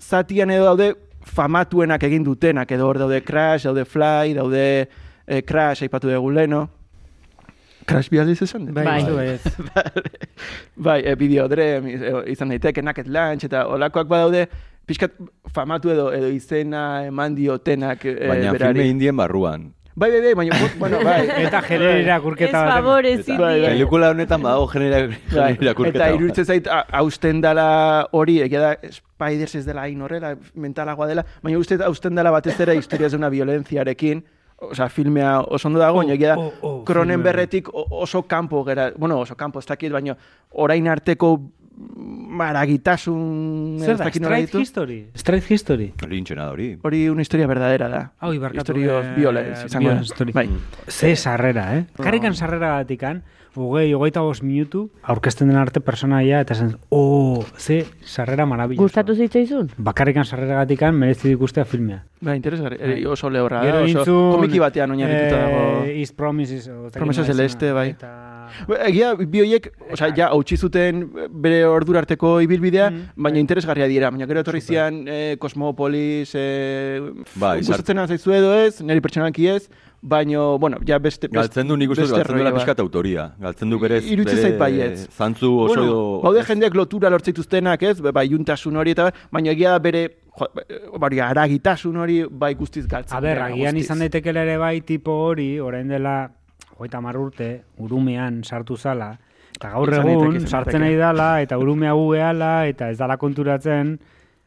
zatian 0.00 0.50
edo 0.50 0.70
daude 0.70 0.92
famatuenak 1.22 2.02
egin 2.08 2.24
dutenak, 2.26 2.72
edo 2.72 2.88
hor 2.88 2.98
daude 3.04 3.22
Crash, 3.24 3.68
daude 3.68 3.84
Fly, 3.84 4.34
daude 4.38 4.64
e, 5.26 5.42
Crash, 5.42 5.84
aipatu 5.86 6.10
dugu 6.10 6.32
leno. 6.32 6.66
Crash 7.86 8.10
bi 8.10 8.18
aldiz 8.22 8.40
esan? 8.42 8.68
Bai, 8.74 8.84
Bai. 8.86 9.02
bai. 9.18 9.28
ez. 9.36 9.42
bai, 10.76 11.00
e, 11.04 11.14
Videodrem, 11.18 11.86
e, 11.86 12.12
izan 12.32 12.54
daiteke, 12.54 12.82
Naked 12.82 13.10
Lunch, 13.10 13.46
eta 13.48 13.66
olakoak 13.70 14.10
badaude, 14.10 14.46
pixkat 14.86 15.12
famatu 15.54 15.90
edo 15.90 16.12
edo 16.12 16.28
izena 16.28 17.04
eman 17.06 17.34
diotenak 17.34 18.04
e, 18.04 18.16
Baina 18.28 18.52
berari. 18.52 18.74
filme 18.80 18.88
indien 18.90 19.16
barruan. 19.16 19.72
Bai, 19.94 20.08
bai, 20.10 20.20
bai, 20.22 20.32
baina, 20.34 20.56
bueno, 20.80 20.98
bai. 21.04 21.28
Eta 21.44 21.60
genero 21.62 21.90
Ez 21.92 22.04
irakurketa 22.06 22.62
bat. 22.64 22.70
favorez, 22.78 23.26
Bai, 23.28 23.36
bai. 23.60 23.70
Pelikula 23.74 24.08
honetan 24.10 24.40
badago 24.42 24.66
genera, 24.72 25.02
Bai, 25.06 25.18
genera 25.28 25.50
irakurketa 25.60 25.98
eta 25.98 26.06
bat. 26.10 26.14
iruditzen 26.20 26.44
zait 26.46 26.68
hausten 26.92 27.40
dela 27.44 28.08
hori, 28.12 28.38
egia 28.40 28.60
da 28.60 28.70
Spiders 28.90 29.54
ez 29.54 29.66
dela 29.66 29.82
hain 29.82 30.00
horrela, 30.00 30.34
mentalagoa 30.54 31.06
dela, 31.06 31.26
baina 31.42 31.58
uste 31.60 31.76
hausten 31.84 32.14
dela 32.16 32.30
batez 32.32 32.58
ere 32.60 32.74
historia 32.80 33.06
ez 33.06 33.14
una 33.14 33.28
violentziarekin, 33.28 34.24
Osea, 34.62 34.86
filmea 34.88 35.40
oso 35.42 35.66
ondo 35.68 35.80
dago, 35.80 36.04
egia 36.04 36.28
da, 36.28 36.38
oh, 36.38 36.52
oh, 36.62 36.84
Cronenberretik 36.86 37.68
o- 37.74 37.86
oso 37.90 38.22
kanpo 38.30 38.64
gera, 38.64 38.92
bueno, 38.96 39.18
oso 39.18 39.34
kanpo 39.36 39.58
ez 39.58 39.66
dakit, 39.66 39.90
baina 39.92 40.16
orain 40.52 40.86
arteko 40.88 41.32
maragitasun 41.76 43.78
Zer 43.80 43.96
da, 43.98 44.10
Straight. 44.10 44.54
History? 44.54 45.06
Straight 45.14 45.50
History? 45.50 45.92
Lintxena 46.08 46.46
da 46.46 46.52
hori. 46.52 46.78
Hori 46.82 47.08
una 47.08 47.22
historia 47.22 47.46
verdadera 47.46 47.88
da. 47.88 48.12
Hau, 48.20 48.32
ibarkatu. 48.34 48.72
Historia 48.72 48.98
of 48.98 49.04
eh, 49.06 49.14
violence, 49.16 49.66
izango 49.66 49.88
da. 49.88 49.94
violence 49.94 50.14
story. 50.14 50.32
Bai. 50.32 50.48
Ze 50.88 51.14
sarrera, 51.16 51.76
eh? 51.78 51.84
Karrikan 51.96 52.34
sarrera 52.34 52.72
batikan, 52.78 53.22
hogei, 53.54 53.92
hogeita 53.94 54.22
bost 54.24 54.42
minutu, 54.42 54.88
aurkezten 55.02 55.48
den 55.48 55.58
arte 55.60 55.80
personaia, 55.80 56.40
eta 56.40 56.54
zen, 56.54 56.76
oh, 56.88 57.44
ze 57.58 57.84
sarrera 58.00 58.46
marabilloso. 58.46 58.82
Gustatu 58.88 59.14
zitzaizun? 59.14 59.70
Bakarrikan 59.76 60.24
sarrera 60.24 60.62
gatikan, 60.64 60.96
merezi 60.96 61.34
ikustea 61.36 61.64
filmea. 61.64 62.02
Bai, 62.20 62.36
interesgarri. 62.36 62.78
Eh, 62.80 63.06
oso 63.06 63.30
lehorra, 63.30 63.60
da, 63.60 63.66
Gero 63.70 63.84
oso 63.84 63.98
intzun, 63.98 64.28
komiki 64.38 64.58
batean 64.62 64.96
oinarrituta 64.96 65.46
dago. 65.46 65.64
eh, 65.84 66.00
Is 66.00 66.12
Promises. 66.12 66.68
nola 66.68 67.12
Celeste, 67.12 67.66
izena, 67.66 67.74
bai. 67.74 67.88
Eta... 67.90 68.31
Ba, 68.68 68.78
Egia, 68.88 69.14
bi 69.16 69.40
hoiek, 69.40 69.70
osea, 69.92 70.10
ja, 70.16 70.28
hautsi 70.32 70.56
zuten 70.56 71.04
bere 71.30 71.64
ordura 71.66 72.00
arteko 72.02 72.40
ibilbidea, 72.44 72.90
Mm, 72.90 73.06
baina 73.16 73.36
bai. 73.36 73.40
interesgarria 73.40 73.86
dira. 73.88 74.10
Baina 74.10 74.26
gero 74.26 74.40
etorri 74.40 74.60
zian 74.60 75.04
eh, 75.08 75.36
Cosmopolis, 75.38 76.32
eh, 76.34 77.00
Bai, 77.34 77.62
sar- 77.62 77.78
gustatzen 77.78 78.06
zaizu 78.08 78.32
edo 78.32 78.54
ez, 78.54 78.80
niri 78.82 79.00
pertsonalki 79.00 79.46
ez, 79.48 79.68
baina, 80.02 80.38
bueno, 80.58 80.78
ja 80.86 80.98
beste... 80.98 81.28
beste- 81.28 81.38
Galtzen 81.38 81.68
du 81.68 81.76
nik 81.76 81.90
uste 81.90 82.02
dut, 82.02 82.10
beste 82.10 82.18
galtzen 82.24 82.36
duela 82.36 82.52
pixkat 82.56 82.80
autoria. 82.80 83.28
Galtzen 83.40 83.70
du 83.70 83.78
berez, 83.78 84.02
bere 84.04 84.36
zait 84.36 84.58
baietz. 84.58 85.06
zantzu 85.16 85.52
oso... 85.66 85.74
Bueno, 85.74 86.20
baude 86.22 86.42
jendeak 86.44 86.74
lotura 86.74 87.08
lortzeituztenak, 87.10 87.82
ez, 87.82 88.00
bai, 88.00 88.28
juntasun 88.28 88.76
hori 88.76 88.90
eta, 88.96 89.12
baina 89.30 89.50
egia 89.54 89.70
da 89.70 89.78
bere, 89.78 90.08
bari, 90.98 91.20
aragitasun 91.20 91.96
hori 91.96 92.22
bai 92.28 92.54
guztiz 92.54 92.86
galtzen. 92.88 93.16
A 93.16 93.20
ber, 93.20 93.38
agian 93.46 93.76
izan 93.76 93.98
daitekela 94.02 94.42
ere 94.42 94.56
bai 94.58 94.80
tipo 94.80 95.12
hori, 95.28 95.58
orain 95.60 95.88
dela 95.88 96.30
hogeita 96.82 96.98
hamar 96.98 97.16
urte, 97.16 97.50
urumean 97.78 98.42
sartu 98.42 98.76
zala, 98.76 99.14
eta 99.54 99.70
gaur 99.76 99.94
egun 99.94 100.40
sartzen 100.46 100.82
nahi 100.82 100.98
dala, 100.98 101.36
eta 101.44 101.58
urumea 101.62 101.94
gu 101.94 102.10
gehala, 102.16 102.66
eta 102.66 102.90
ez 102.90 102.98
dala 102.98 103.16
konturatzen, 103.16 103.96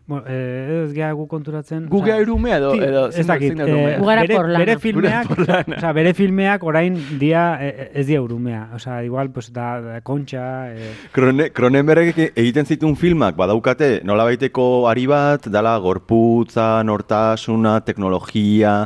Bo, 0.05 0.19
eh, 0.29 0.83
ez 0.85 0.91
gea 0.93 1.07
gu 1.17 1.23
konturatzen. 1.25 1.87
Gu 1.89 1.99
gea 2.05 2.19
irumea 2.21 2.59
edo, 2.59 2.75
edo 2.77 3.07
ez 3.09 3.23
dakit, 3.25 3.57
eh, 3.57 3.95
bere, 3.97 4.37
bere 4.51 4.75
filmeak, 4.77 5.31
porlana. 5.31 5.79
osea, 5.79 5.93
bere 5.97 6.11
filmeak 6.13 6.65
orain 6.69 6.99
dia 7.17 7.45
eh, 7.57 7.87
ez 7.89 8.05
dia 8.05 8.21
urumea, 8.21 8.67
osea, 8.77 8.99
igual, 9.03 9.31
pues, 9.33 9.49
da, 9.49 9.81
da 9.81 9.97
kontxa, 10.05 10.45
eh, 10.75 10.91
Krone, 11.11 11.49
Cronenberg 11.57 12.13
egiten 12.27 12.69
zituen 12.69 12.93
filmak 13.01 13.33
badaukate 13.35 14.03
nolabaiteko 14.05 14.85
ari 14.91 15.07
bat, 15.09 15.49
dala 15.49 15.73
gorputza, 15.81 16.83
nortasuna, 16.85 17.79
teknologia, 17.81 18.83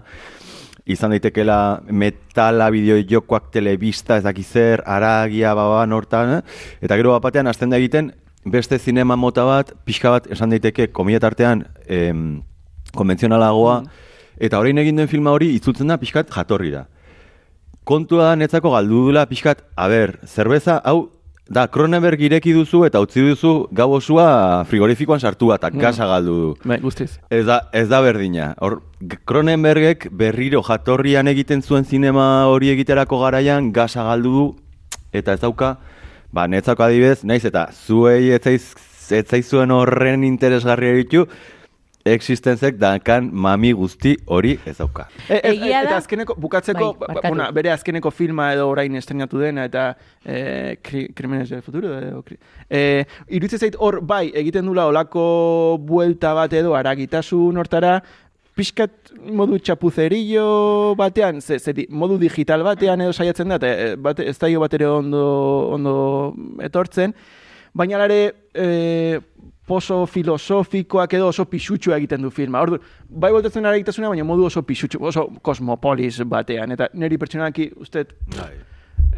izan 0.89 1.13
daitekela 1.13 1.81
metala, 1.91 2.69
bideojokoak, 2.73 3.51
telebista, 3.53 4.17
ez 4.17 4.25
dakiz 4.25 4.47
zer, 4.47 4.83
aragia, 4.89 5.53
baba, 5.57 5.83
nortan, 5.89 6.39
eh? 6.39 6.41
eta 6.81 6.97
gero 6.99 7.13
bat 7.15 7.27
batean 7.29 7.49
hasten 7.51 7.69
da 7.69 7.77
egiten 7.77 8.11
beste 8.45 8.79
zinema 8.79 9.17
mota 9.19 9.45
bat, 9.45 9.73
pixka 9.85 10.13
bat 10.15 10.29
esan 10.31 10.49
daiteke 10.53 10.89
komila 10.95 11.19
tartean 11.21 11.65
em, 11.85 12.41
konbentzionalagoa, 12.95 13.81
eta 14.39 14.59
orain 14.61 14.77
egin 14.81 15.01
den 15.01 15.11
filma 15.11 15.35
hori 15.35 15.51
itzultzen 15.57 15.91
da 15.91 15.99
pixkat 16.01 16.31
jatorri 16.33 16.73
da. 16.73 16.85
Kontua 17.89 18.31
da 18.31 18.35
netzako 18.39 18.73
galdu 18.73 19.05
dula 19.09 19.25
pixkat, 19.29 19.63
a 19.75 19.87
ber, 19.91 20.17
zerbeza, 20.25 20.79
hau 20.85 21.09
da 21.49 21.65
Cronenberg 21.67 22.21
ireki 22.21 22.53
duzu 22.53 22.83
eta 22.85 23.01
utzi 23.01 23.23
duzu 23.25 23.53
gau 23.73 23.89
osua 23.97 24.63
frigorifikoan 24.69 25.19
sartua 25.19 25.57
eta 25.57 25.71
gasa 25.73 26.05
galdu 26.07 26.35
du. 26.39 26.49
Bai, 26.63 26.77
guztiz. 26.83 27.17
Ez 27.29 27.45
da, 27.47 27.63
ez 27.73 27.87
da 27.89 28.01
berdina. 28.05 28.53
Hor, 28.61 28.79
Cronenbergek 29.25 30.09
berriro 30.13 30.61
jatorrian 30.65 31.27
egiten 31.31 31.63
zuen 31.65 31.85
zinema 31.85 32.45
hori 32.53 32.69
egiterako 32.75 33.21
garaian 33.23 33.71
gasa 33.73 34.05
galdu 34.05 34.33
du 34.35 34.45
eta 35.11 35.33
ez 35.33 35.41
dauka, 35.41 35.77
ba, 36.31 36.45
netzako 36.47 36.85
adibidez, 36.85 37.23
naiz 37.25 37.43
eta 37.49 37.69
zuei 37.73 38.29
ez 38.35 38.43
zaiz, 38.43 38.75
ez 39.09 39.25
zaizuen 39.25 39.73
horren 39.73 40.23
interesgarria 40.23 40.93
ditu, 40.99 41.25
existenzek 42.05 42.77
dakan 42.79 43.29
mami 43.33 43.71
guzti 43.75 44.15
hori 44.27 44.57
ez 44.65 44.77
dauka. 44.77 45.07
E, 45.27 45.35
e, 45.35 45.51
Egia 45.51 45.81
eta 45.83 45.97
azkeneko, 45.97 46.35
bukatzeko, 46.39 46.93
Bai, 46.93 46.99
ba- 46.99 47.07
barkatu. 47.13 47.27
bueno, 47.35 47.51
bere 47.53 47.71
azkeneko 47.71 48.11
filma 48.11 48.53
edo 48.53 48.69
orain 48.69 48.95
estrenatu 48.95 49.39
dena, 49.39 49.65
eta 49.65 49.97
e, 50.25 50.77
kri, 50.81 51.07
Krimenes 51.13 51.49
del 51.49 51.61
Futuro, 51.61 51.91
edo, 51.99 52.21
kri, 52.23 52.37
e, 52.69 53.05
iruditzen 53.27 53.59
zait 53.59 53.75
hor, 53.77 53.99
bai, 54.01 54.31
egiten 54.33 54.65
dula 54.65 54.87
olako 54.87 55.77
buelta 55.81 56.33
bat 56.33 56.53
edo 56.53 56.73
aragitasun 56.75 57.57
hortara, 57.57 57.99
pixkat 58.59 59.13
modu 59.31 59.59
txapuzerillo 59.59 60.95
batean, 60.99 61.41
ze, 61.41 61.59
ze, 61.59 61.73
modu 61.89 62.17
digital 62.19 62.63
batean 62.63 63.01
edo 63.01 63.13
saiatzen 63.13 63.49
da, 63.55 63.59
e, 63.67 63.95
bate, 63.95 64.25
ez 64.27 64.37
daio 64.39 64.59
bat 64.63 64.73
ere 64.73 64.87
ondo, 64.87 65.21
ondo 65.75 65.95
etortzen, 66.63 67.13
baina 67.73 68.03
ere 68.07 68.21
e, 68.53 69.19
poso 69.69 69.99
filosofikoak 70.09 71.13
edo 71.19 71.29
oso 71.29 71.45
pixutxua 71.49 71.99
egiten 72.01 72.25
du 72.25 72.33
filma. 72.33 72.63
Ordu, 72.65 72.81
bai 73.09 73.31
voltatzen 73.35 73.69
ara 73.69 73.77
egitasuna, 73.77 74.09
baina 74.09 74.25
modu 74.25 74.47
oso 74.49 74.65
pixutxu, 74.65 75.03
oso 75.11 75.27
kosmopolis 75.45 76.17
batean. 76.25 76.73
Eta 76.77 76.89
niri 76.97 77.21
pertsonalki 77.21 77.69
uste 77.77 78.05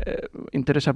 eh, 0.06 0.28
interesa 0.58 0.94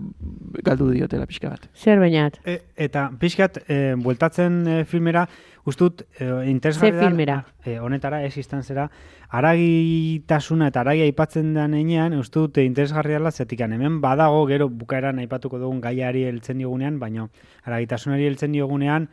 galdu 0.65 0.89
diotela 0.91 1.27
pixka 1.29 1.49
bat. 1.53 1.67
Zer 1.73 2.01
bainat? 2.01 2.39
E, 2.45 2.59
eta 2.87 3.07
pixkat, 3.21 3.61
e, 3.67 3.77
bueltatzen 4.01 4.61
e, 4.67 4.77
filmera, 4.89 5.25
ustut, 5.65 6.03
e, 6.19 6.27
interesgarri 6.51 6.93
Ze 6.93 6.97
da, 6.97 7.09
filmera? 7.09 7.37
E, 7.63 7.77
honetara, 7.79 8.23
existentzera, 8.27 8.87
aragitasuna 9.35 10.69
eta 10.71 10.83
aragia 10.83 11.07
aipatzen 11.07 11.53
den 11.55 11.77
enean, 11.77 12.17
ustut, 12.19 12.57
e, 12.57 12.65
interesgarria 12.67 13.19
dela 13.19 13.31
zetikan. 13.31 13.73
Hemen 13.75 14.01
badago, 14.01 14.45
gero 14.49 14.69
bukaeran 14.69 15.21
aipatuko 15.23 15.61
dugun 15.61 15.81
gaiari 15.85 16.25
heltzen 16.29 16.61
diogunean, 16.63 16.99
baina 16.99 17.29
aragitasunari 17.63 18.27
heltzen 18.31 18.55
diogunean, 18.57 19.09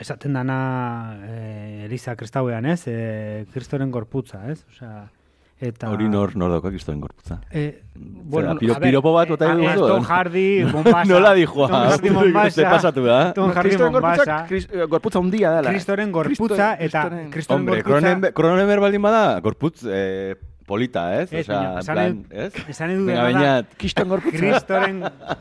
esaten 0.00 0.32
dana 0.32 0.58
e, 1.28 1.84
Eliza 1.86 2.16
Kristauean, 2.16 2.66
ez? 2.66 2.82
E, 2.88 3.46
Kristoren 3.52 3.90
gorputza, 3.92 4.40
ez? 4.50 4.62
Osea, 4.72 5.04
eta... 5.60 5.90
Hori 5.92 6.08
nor, 6.08 6.32
nor 6.40 6.50
dauka 6.54 6.70
kristoen 6.72 7.00
gorputza. 7.02 7.36
Eh, 7.52 7.82
Zera, 8.32 8.54
piro- 8.56 8.74
ver, 8.78 8.82
piropo 8.88 9.12
bat 9.12 9.28
bota 9.28 9.50
eh, 9.52 9.56
duzu, 9.58 9.68
eh, 9.68 9.74
eh? 9.74 9.88
Tom 9.92 10.04
Hardy, 10.08 10.46
Mombasa. 10.72 11.04
Nola 11.12 11.34
dijoa? 11.36 11.68
Tom 11.68 11.76
Hardy, 11.90 12.10
Mombasa. 12.16 12.68
pasatu 12.70 13.04
da? 13.04 13.18
Tom 13.36 13.50
Hardy, 13.52 13.68
Kristoren 13.68 13.92
gorputza, 13.92 14.38
Mombasa. 14.48 14.86
gorputza 14.94 15.18
handia 15.20 15.52
dela. 15.58 15.70
Kristoren 15.74 16.12
gorputza 16.12 16.70
eta 16.80 17.04
Kristoren- 17.28 17.58
Hombre, 17.60 17.82
gorputza... 17.82 17.90
Cronenberg, 18.00 18.34
Cronenberg 18.40 18.80
baldin 18.88 19.02
bada, 19.04 19.24
gorputz 19.44 19.84
eh, 19.84 20.34
polita, 20.70 21.02
ez? 21.18 21.26
Ez, 21.32 21.42
Osea, 21.44 21.56
baina, 21.58 21.80
esan 21.82 21.96
plan, 21.98 22.16
nahi- 22.30 22.44
ez? 22.46 22.64
esan 22.70 22.92
Venga, 23.08 23.24
bainat. 23.26 23.72
Kristoren 23.80 24.08
gorputza. 24.14 24.38
Kristoren, 24.38 25.00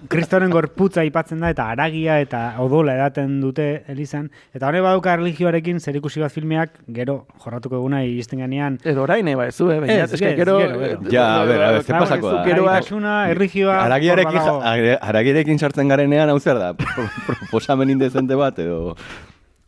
Kristoren 0.10 0.54
gorputza 0.56 1.04
aipatzen 1.06 1.40
da 1.46 1.52
eta 1.54 1.68
aragia 1.76 2.18
eta 2.24 2.42
odola 2.66 2.96
edaten 2.98 3.38
dute 3.44 3.68
Elizan. 3.94 4.28
Eta 4.58 4.68
hori 4.72 4.82
baduka 4.84 5.14
religioarekin 5.20 5.80
zer 5.80 5.96
ikusi 6.02 6.24
bat 6.24 6.34
filmeak, 6.34 6.80
gero 7.00 7.20
jorratuko 7.46 7.78
eguna 7.80 8.02
iristen 8.08 8.42
ganean. 8.44 8.80
Edo 8.84 9.04
orain 9.06 9.28
eba 9.32 9.46
ez 9.52 9.56
du, 9.58 9.70
eh? 9.72 9.80
baina, 9.86 10.04
Ez, 10.10 10.20
gero... 10.20 10.58
gero, 10.60 10.80
gero. 10.82 11.00
Ja, 11.14 11.28
a 11.42 11.46
ber, 11.46 11.62
a 11.62 11.72
ber, 11.78 11.84
ze 11.84 11.92
claro, 11.94 12.06
pasako 12.08 12.32
da? 12.34 12.44
Geroak, 12.50 12.70
Aragitasuna, 12.74 13.16
erligioa... 13.36 13.78
Aragiarekin, 13.86 14.98
aragiarekin 15.00 15.60
sartzen 15.60 15.88
garenean, 15.94 16.30
hau 16.34 16.40
zer 16.40 16.58
da? 16.60 16.74
Pro- 16.74 17.08
Proposamen 17.30 17.90
indezente 17.94 18.36
bat, 18.40 18.58
edo... 18.66 18.96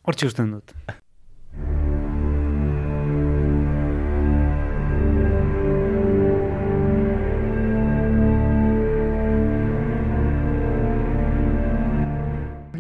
Hortxe 0.08 0.26
usten 0.32 0.52
dut. 0.56 0.74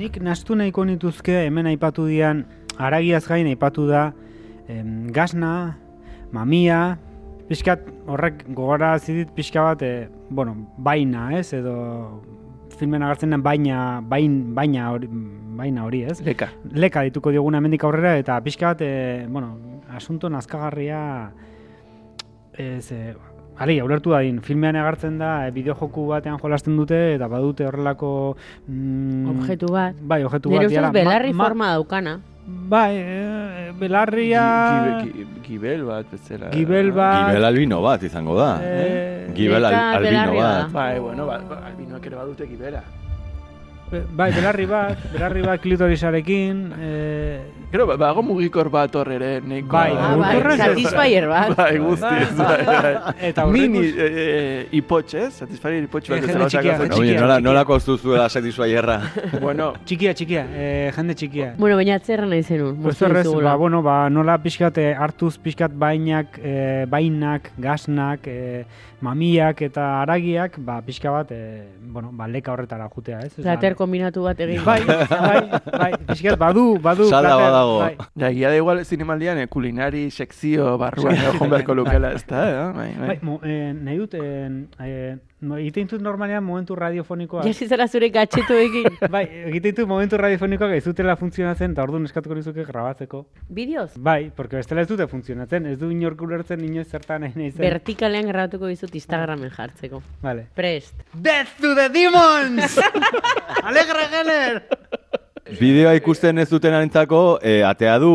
Nik 0.01 0.15
nastu 0.17 0.55
nahiko 0.57 0.81
nituzke 0.81 1.43
hemen 1.45 1.67
aipatu 1.69 2.07
dian 2.09 2.39
aragiaz 2.81 3.21
gain 3.27 3.45
aipatu 3.45 3.83
da 3.85 4.07
em, 4.65 5.11
gasna, 5.13 5.75
mamia, 6.33 6.97
pixkat 7.45 7.83
horrek 8.09 8.41
gogora 8.47 8.95
zidit 8.97 9.29
pixka 9.35 9.61
bat, 9.67 9.83
e, 9.85 10.07
bueno, 10.33 10.55
baina, 10.81 11.27
ez, 11.37 11.51
edo 11.53 11.75
filmen 12.79 13.05
agertzen 13.05 13.35
den 13.35 13.45
baina, 13.45 14.01
bain, 14.01 14.39
baina 14.57 14.87
hori, 14.95 15.11
baina 15.59 15.85
hori, 15.85 16.01
ez? 16.09 16.17
Leka. 16.25 16.49
leka 16.73 17.05
dituko 17.05 17.35
dioguna 17.35 17.61
hemendik 17.61 17.85
aurrera 17.85 18.15
eta 18.17 18.39
pixka 18.41 18.73
bat, 18.73 18.81
e, 18.81 19.27
bueno, 19.29 19.53
asunto 19.93 20.33
nazkagarria 20.33 21.03
ez, 22.57 22.87
e, 22.89 23.13
Alegia, 23.61 23.83
ulertu 23.85 24.09
dadin, 24.15 24.39
filmean 24.41 24.75
agertzen 24.79 25.19
da, 25.21 25.31
e, 25.47 25.51
bideojoku 25.53 26.07
batean 26.09 26.39
jolasten 26.41 26.77
dute, 26.79 26.97
eta 27.15 27.27
badute 27.29 27.67
horrelako... 27.69 28.35
Mm, 28.67 29.29
Objektu 29.35 29.69
bat. 29.71 29.95
Bai, 30.01 30.23
objektu 30.25 30.49
Nire 30.49 30.65
bat. 30.65 30.71
diala. 30.73 30.89
belarri 30.95 31.33
Ma- 31.33 31.37
ma- 31.43 31.47
forma 31.49 31.71
daukana. 31.75 32.15
Bai, 32.71 32.95
e, 32.97 33.71
belarria... 33.79 34.45
Gi- 35.03 35.11
gi- 35.13 35.27
Gibel 35.45 35.83
bat, 35.85 36.07
bezala. 36.11 36.49
Gibel 36.55 36.89
bat... 36.95 37.27
Gibel 37.29 37.45
albino 37.45 37.81
bat 37.85 38.03
izango 38.07 38.37
da. 38.39 38.49
Eh, 38.63 39.29
Gibel 39.35 39.65
al, 39.69 39.75
albino 39.75 40.33
bat. 40.39 40.49
da. 40.49 40.67
Bai, 40.73 40.99
bueno, 40.99 41.25
ba, 41.27 41.37
ba, 41.49 41.61
albinoek 41.69 42.05
ere 42.09 42.15
badute 42.15 42.47
gibela. 42.49 42.81
Be- 43.91 44.03
bai, 44.15 44.31
belarri 44.33 44.65
bat, 44.69 44.97
belarri 45.13 45.41
bat 45.45 45.61
klitorisarekin... 45.61 46.61
E, 46.79 46.91
Gero, 47.71 47.85
ba, 47.87 47.95
bago 47.95 48.19
mugikor 48.25 48.67
bat 48.71 48.95
hor 48.99 49.07
ere, 49.15 49.29
neko. 49.47 49.69
Bai, 49.71 49.91
Ah, 49.95 50.15
bai, 50.19 50.57
satisfyer 50.59 51.27
bat. 51.29 51.53
Bai, 51.55 51.77
guztiz, 51.79 52.33
bai, 52.35 52.57
bai. 52.67 52.91
Eta 53.29 53.45
Mini 53.47 53.79
aurrekus- 53.79 54.01
eh, 54.01 54.25
eh, 54.25 54.67
ipotx, 54.81 55.13
ez? 55.15 55.29
Satisfyer 55.39 55.77
ipotx 55.85 56.09
Eh, 56.09 56.11
bat 56.11 56.19
jende 56.19 56.33
bezala 56.33 56.49
txikia, 56.51 56.75
jende 56.81 56.95
txikia, 56.97 57.21
nola, 57.21 57.39
nola 57.39 57.63
kostuzuela 57.69 58.27
satisfaierra? 58.29 58.97
Bueno, 59.45 59.71
Txikia, 59.85 60.13
txikia, 60.13 60.43
e, 60.51 60.67
jende 60.97 61.15
txikia. 61.15 61.53
Bueno, 61.57 61.77
baina 61.79 61.95
atzerra 62.01 62.27
nahi 62.27 62.43
zenun. 62.43 62.75
Pues 62.83 62.99
horrez, 63.01 63.25
ba, 63.41 63.55
bueno, 63.55 63.81
ba, 63.81 64.09
nola 64.09 64.35
pixkat 64.43 64.77
eh, 64.83 64.91
hartuz 64.95 65.37
pixkat 65.39 65.71
bainak, 65.71 66.39
e, 66.43 66.85
bainak, 66.91 67.51
gasnak, 67.57 68.27
e, 68.27 68.65
mamiak 69.01 69.63
eta 69.65 70.01
aragiak, 70.03 70.59
ba, 70.61 70.81
pixka 70.85 71.09
bat, 71.09 71.31
e, 71.31 71.63
bueno, 71.81 72.11
ba, 72.13 72.27
leka 72.27 72.51
horretara 72.53 72.89
jutea, 72.91 73.23
ez? 73.25 73.33
Plater 73.39 73.73
kombinatu 73.81 74.25
bat 74.27 74.39
egin. 74.45 74.61
Bai, 74.65 74.79
bai, 74.85 75.41
bai, 75.65 75.91
pixkat, 76.11 76.37
badu, 76.41 76.65
badu. 76.81 77.09
Salda 77.09 77.35
badago. 77.41 77.79
Bai. 77.81 77.95
ja, 78.15 78.29
egia 78.29 78.53
da 78.53 78.61
igual 78.61 78.83
zinemaldian 78.85 79.41
eh, 79.41 79.49
kulinari 79.51 80.05
sekzio 80.13 80.77
barruan 80.81 81.17
eh, 81.17 81.27
joan 81.33 81.51
beharko 81.51 81.77
lukela, 81.81 82.13
ez 82.17 82.23
da, 82.29 82.45
eh? 82.47 82.63
Bai, 82.77 82.89
bai. 82.99 83.11
Bai, 83.11 83.19
mo, 83.25 83.39
e, 83.43 83.57
nahi 83.73 83.99
dut, 84.03 84.15
e, 84.15 84.31
e, 84.85 84.95
no, 85.41 85.57
egiten 85.57 85.89
dut 85.89 86.01
normalean 86.03 86.43
momentu 86.45 86.75
radiofonikoa. 86.77 87.43
Jasi 87.47 87.67
zara 87.67 87.87
zure 87.87 88.09
gatxetuekin. 88.13 88.97
Bai, 89.15 89.23
egiten 89.51 89.75
dut 89.81 89.89
momentu 89.89 90.19
radiofonikoak 90.21 90.75
ez 90.77 90.83
dutela 90.85 91.15
funtzionatzen, 91.19 91.75
eta 91.75 91.85
orduan 91.85 92.05
eskatuko 92.09 92.37
nizuke 92.37 92.65
grabatzeko. 92.67 93.23
Bideoz? 93.49 93.89
Bai, 93.97 94.31
porque 94.35 94.59
bestela 94.59 94.85
ez 94.85 94.89
dute 94.91 95.07
funtzionatzen, 95.11 95.67
ez 95.73 95.77
du 95.81 95.91
inork 95.93 96.21
ulertzen 96.27 96.63
inoiz 96.67 96.87
zertan 96.89 97.25
nahi 97.25 97.35
nahi 97.35 97.51
zen. 97.51 97.63
Vertikalean 97.65 98.29
grabatuko 98.31 98.69
dizut 98.71 98.95
Instagramen 98.95 99.51
jartzeko. 99.55 100.03
Vale. 100.23 100.47
Prest. 100.55 100.95
Death 101.13 101.57
to 101.61 101.75
the 101.75 101.89
demons! 101.93 102.79
Alegra 103.67 104.07
Geller! 104.13 104.63
Bideoa 105.51 105.95
ikusten 105.97 106.39
ez 106.39 106.47
duten 106.51 106.73
arentzako, 106.73 107.39
eh, 107.43 107.61
atea 107.67 107.97
du, 107.99 108.11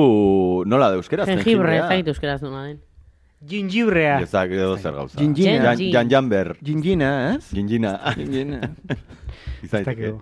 nola 0.65 0.89
da 0.93 1.01
euskeraz? 1.01 1.27
Jengibre, 1.29 1.77
ez 1.83 1.89
zaitu 1.91 2.15
euskeraz 2.15 2.41
duna 2.41 2.65
den. 2.69 2.79
Gingibrea. 3.45 4.21
Ez 4.21 4.31
da, 4.33 4.45
edo 4.45 4.77
zer 4.79 4.95
gauza. 4.95 5.19
Gingina. 5.21 5.75
Jan, 5.75 5.83
Jan 5.93 6.09
Janber. 6.11 6.57
Gingina, 6.63 7.35
ez? 7.35 7.51
Gingina. 7.53 7.99
Gingina. 8.17 8.71
Ez 9.63 9.71
dakigu. 9.71 10.21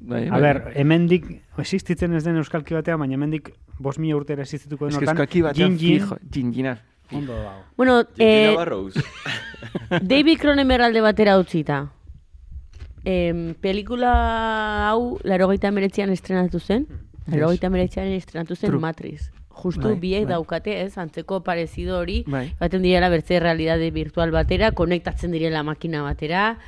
Bai, 0.00 0.26
A 0.28 0.30
bai. 0.32 0.40
ber, 0.40 0.58
hemendik 0.80 1.26
existitzen 1.60 2.14
ez 2.16 2.22
den 2.24 2.36
euskalki 2.40 2.72
batean, 2.74 2.98
baina 3.02 3.14
hemendik 3.18 3.50
bos 3.78 3.98
mila 4.00 4.16
urtera 4.16 4.42
existituko 4.42 4.86
den 4.88 4.96
hortan. 4.96 5.12
eskalki 5.12 5.42
batean 5.44 5.76
fijo, 5.78 6.16
gingina. 6.32 6.78
Ondo 7.12 7.34
dago. 7.36 7.64
Bueno, 7.76 7.98
Gingina 8.16 8.52
eh, 8.52 8.54
Barrows. 8.56 8.94
David 10.12 10.38
Cronenberg 10.40 10.82
alde 10.88 11.00
batera 11.04 11.36
utzita. 11.38 11.82
Em, 13.04 13.54
pelikula 13.60 14.88
hau, 14.88 15.18
larogeita 15.24 15.68
emeretzean 15.68 16.10
estrenatu 16.16 16.60
zen. 16.60 16.86
Larogeita 17.26 17.68
emeretzean 17.68 18.08
estrenatu 18.16 18.56
zen 18.56 18.70
True. 18.70 18.80
Matrix. 18.80 19.30
Justu 19.60 19.88
Bai, 19.88 19.98
biek 20.00 20.24
bai. 20.24 20.34
daukate, 20.34 20.80
ez, 20.82 20.96
antzeko 20.98 21.42
parezido 21.44 21.98
hori, 21.98 22.22
Bai. 22.26 22.48
baten 22.60 22.82
direla 22.82 23.08
bertze 23.12 23.40
realitate 23.40 23.90
virtual 23.90 24.30
batera, 24.32 24.72
konektatzen 24.72 25.32
direla 25.32 25.62
makina 25.62 26.02
batera, 26.02 26.58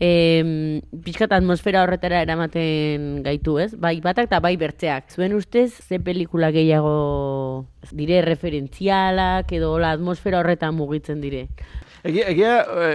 em, 0.00 0.80
pixkat 1.04 1.32
atmosfera 1.32 1.82
horretara 1.82 2.22
eramaten 2.22 3.22
gaitu, 3.24 3.58
ez? 3.58 3.72
Bai 3.76 4.00
batak 4.00 4.30
eta 4.30 4.40
bai 4.40 4.56
bertzeak. 4.56 5.10
Zuen 5.10 5.34
ustez, 5.34 5.72
ze 5.74 5.98
pelikula 6.00 6.50
gehiago 6.54 7.66
dire 7.90 8.22
referentzialak 8.22 9.50
edo 9.52 9.78
la 9.78 9.92
atmosfera 9.92 10.40
horretan 10.40 10.74
mugitzen 10.74 11.20
dire. 11.20 11.48
Egia, 12.04 12.28
egia 12.30 12.52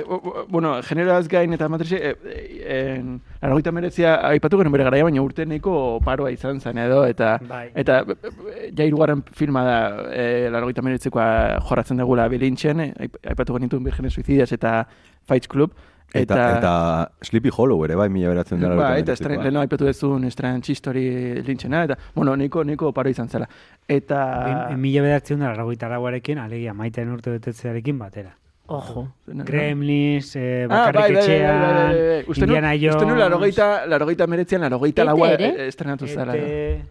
o- 0.07 0.45
bueno, 0.49 0.81
generaz 0.83 1.27
gain 1.27 1.51
eta 1.53 1.67
matrixe, 1.69 1.97
eh, 1.97 2.15
eh, 2.23 2.95
en, 2.97 3.21
larogeita 3.41 3.71
meretzia 3.75 4.15
aipatu 4.29 4.57
genuen 4.57 4.71
bere 4.71 4.83
garaia, 4.87 5.03
baina 5.03 5.21
urte 5.21 5.45
neko 5.45 5.99
paroa 6.03 6.31
izan 6.31 6.61
zen 6.61 6.77
edo, 6.77 7.03
eta, 7.05 7.37
Bai. 7.49 7.69
eta 7.75 8.03
ja 8.05 8.85
hirugarren 8.87 9.23
filma 9.35 9.63
da, 9.63 9.79
eh, 10.13 10.49
larogeita 10.51 10.81
meretzekoa 10.81 11.59
jorratzen 11.67 11.97
dugula 11.97 12.27
bilintzen, 12.31 12.79
eh, 12.79 12.93
aip- 12.99 13.17
aipatu 13.27 13.53
genituen 13.59 13.83
Virgenes 13.83 14.13
Suicidas 14.13 14.51
eta 14.51 14.87
Fights 15.27 15.47
Club, 15.47 15.73
Eta, 16.15 16.59
eta, 16.59 17.11
Sleepy 17.25 17.49
Hollow 17.57 17.83
ere, 17.85 17.95
bai, 17.95 18.07
mila 18.07 18.29
beratzen 18.29 18.59
dela. 18.61 18.75
Ba, 18.75 18.97
eta 18.99 19.13
estren, 19.13 19.39
leheno 19.41 19.61
aipatu 19.63 19.87
duzun 19.87 20.23
estren 20.25 20.61
txistori 20.61 21.41
lintzena, 21.41 21.85
eta, 21.87 21.97
bueno, 22.13 22.35
niko, 22.37 22.61
niko 22.63 22.91
paro 22.93 23.09
izan 23.09 23.27
zela. 23.29 23.47
Eta... 23.87 24.67
Bi- 24.69 24.77
Mila 24.77 25.01
bederatzen 25.01 25.39
da, 25.39 25.47
largoita 25.55 25.89
lauarekin, 25.89 26.37
alegia, 26.37 26.71
maiten 26.77 27.09
urte 27.09 27.31
betetzearekin 27.31 27.97
batera. 27.97 28.35
Ojo. 28.65 29.07
Gremlins, 29.27 30.35
eh, 30.35 30.65
Ah, 30.69 30.89
bai, 30.91 30.93
bakarrik 30.93 31.01
bai, 31.01 31.03
bai, 31.03 31.13
bai, 31.13 31.19
etxean, 31.19 31.61
bai, 31.61 31.73
bai, 31.73 31.95
bai. 31.97 32.23
Uste 32.31 32.45
nu- 32.47 32.53
Indiana 32.55 32.73
Jones... 32.79 32.95
Uste 32.95 33.05
nu 33.09 33.15
larogeita, 33.19 33.85
larogeita 33.87 34.27
meretzean, 34.27 34.61
larogeita 34.61 35.03
laua 35.05 35.31
eh, 35.33 35.67
estrenatu 35.67 36.07
zela. 36.07 36.35
Ete... 36.35 36.85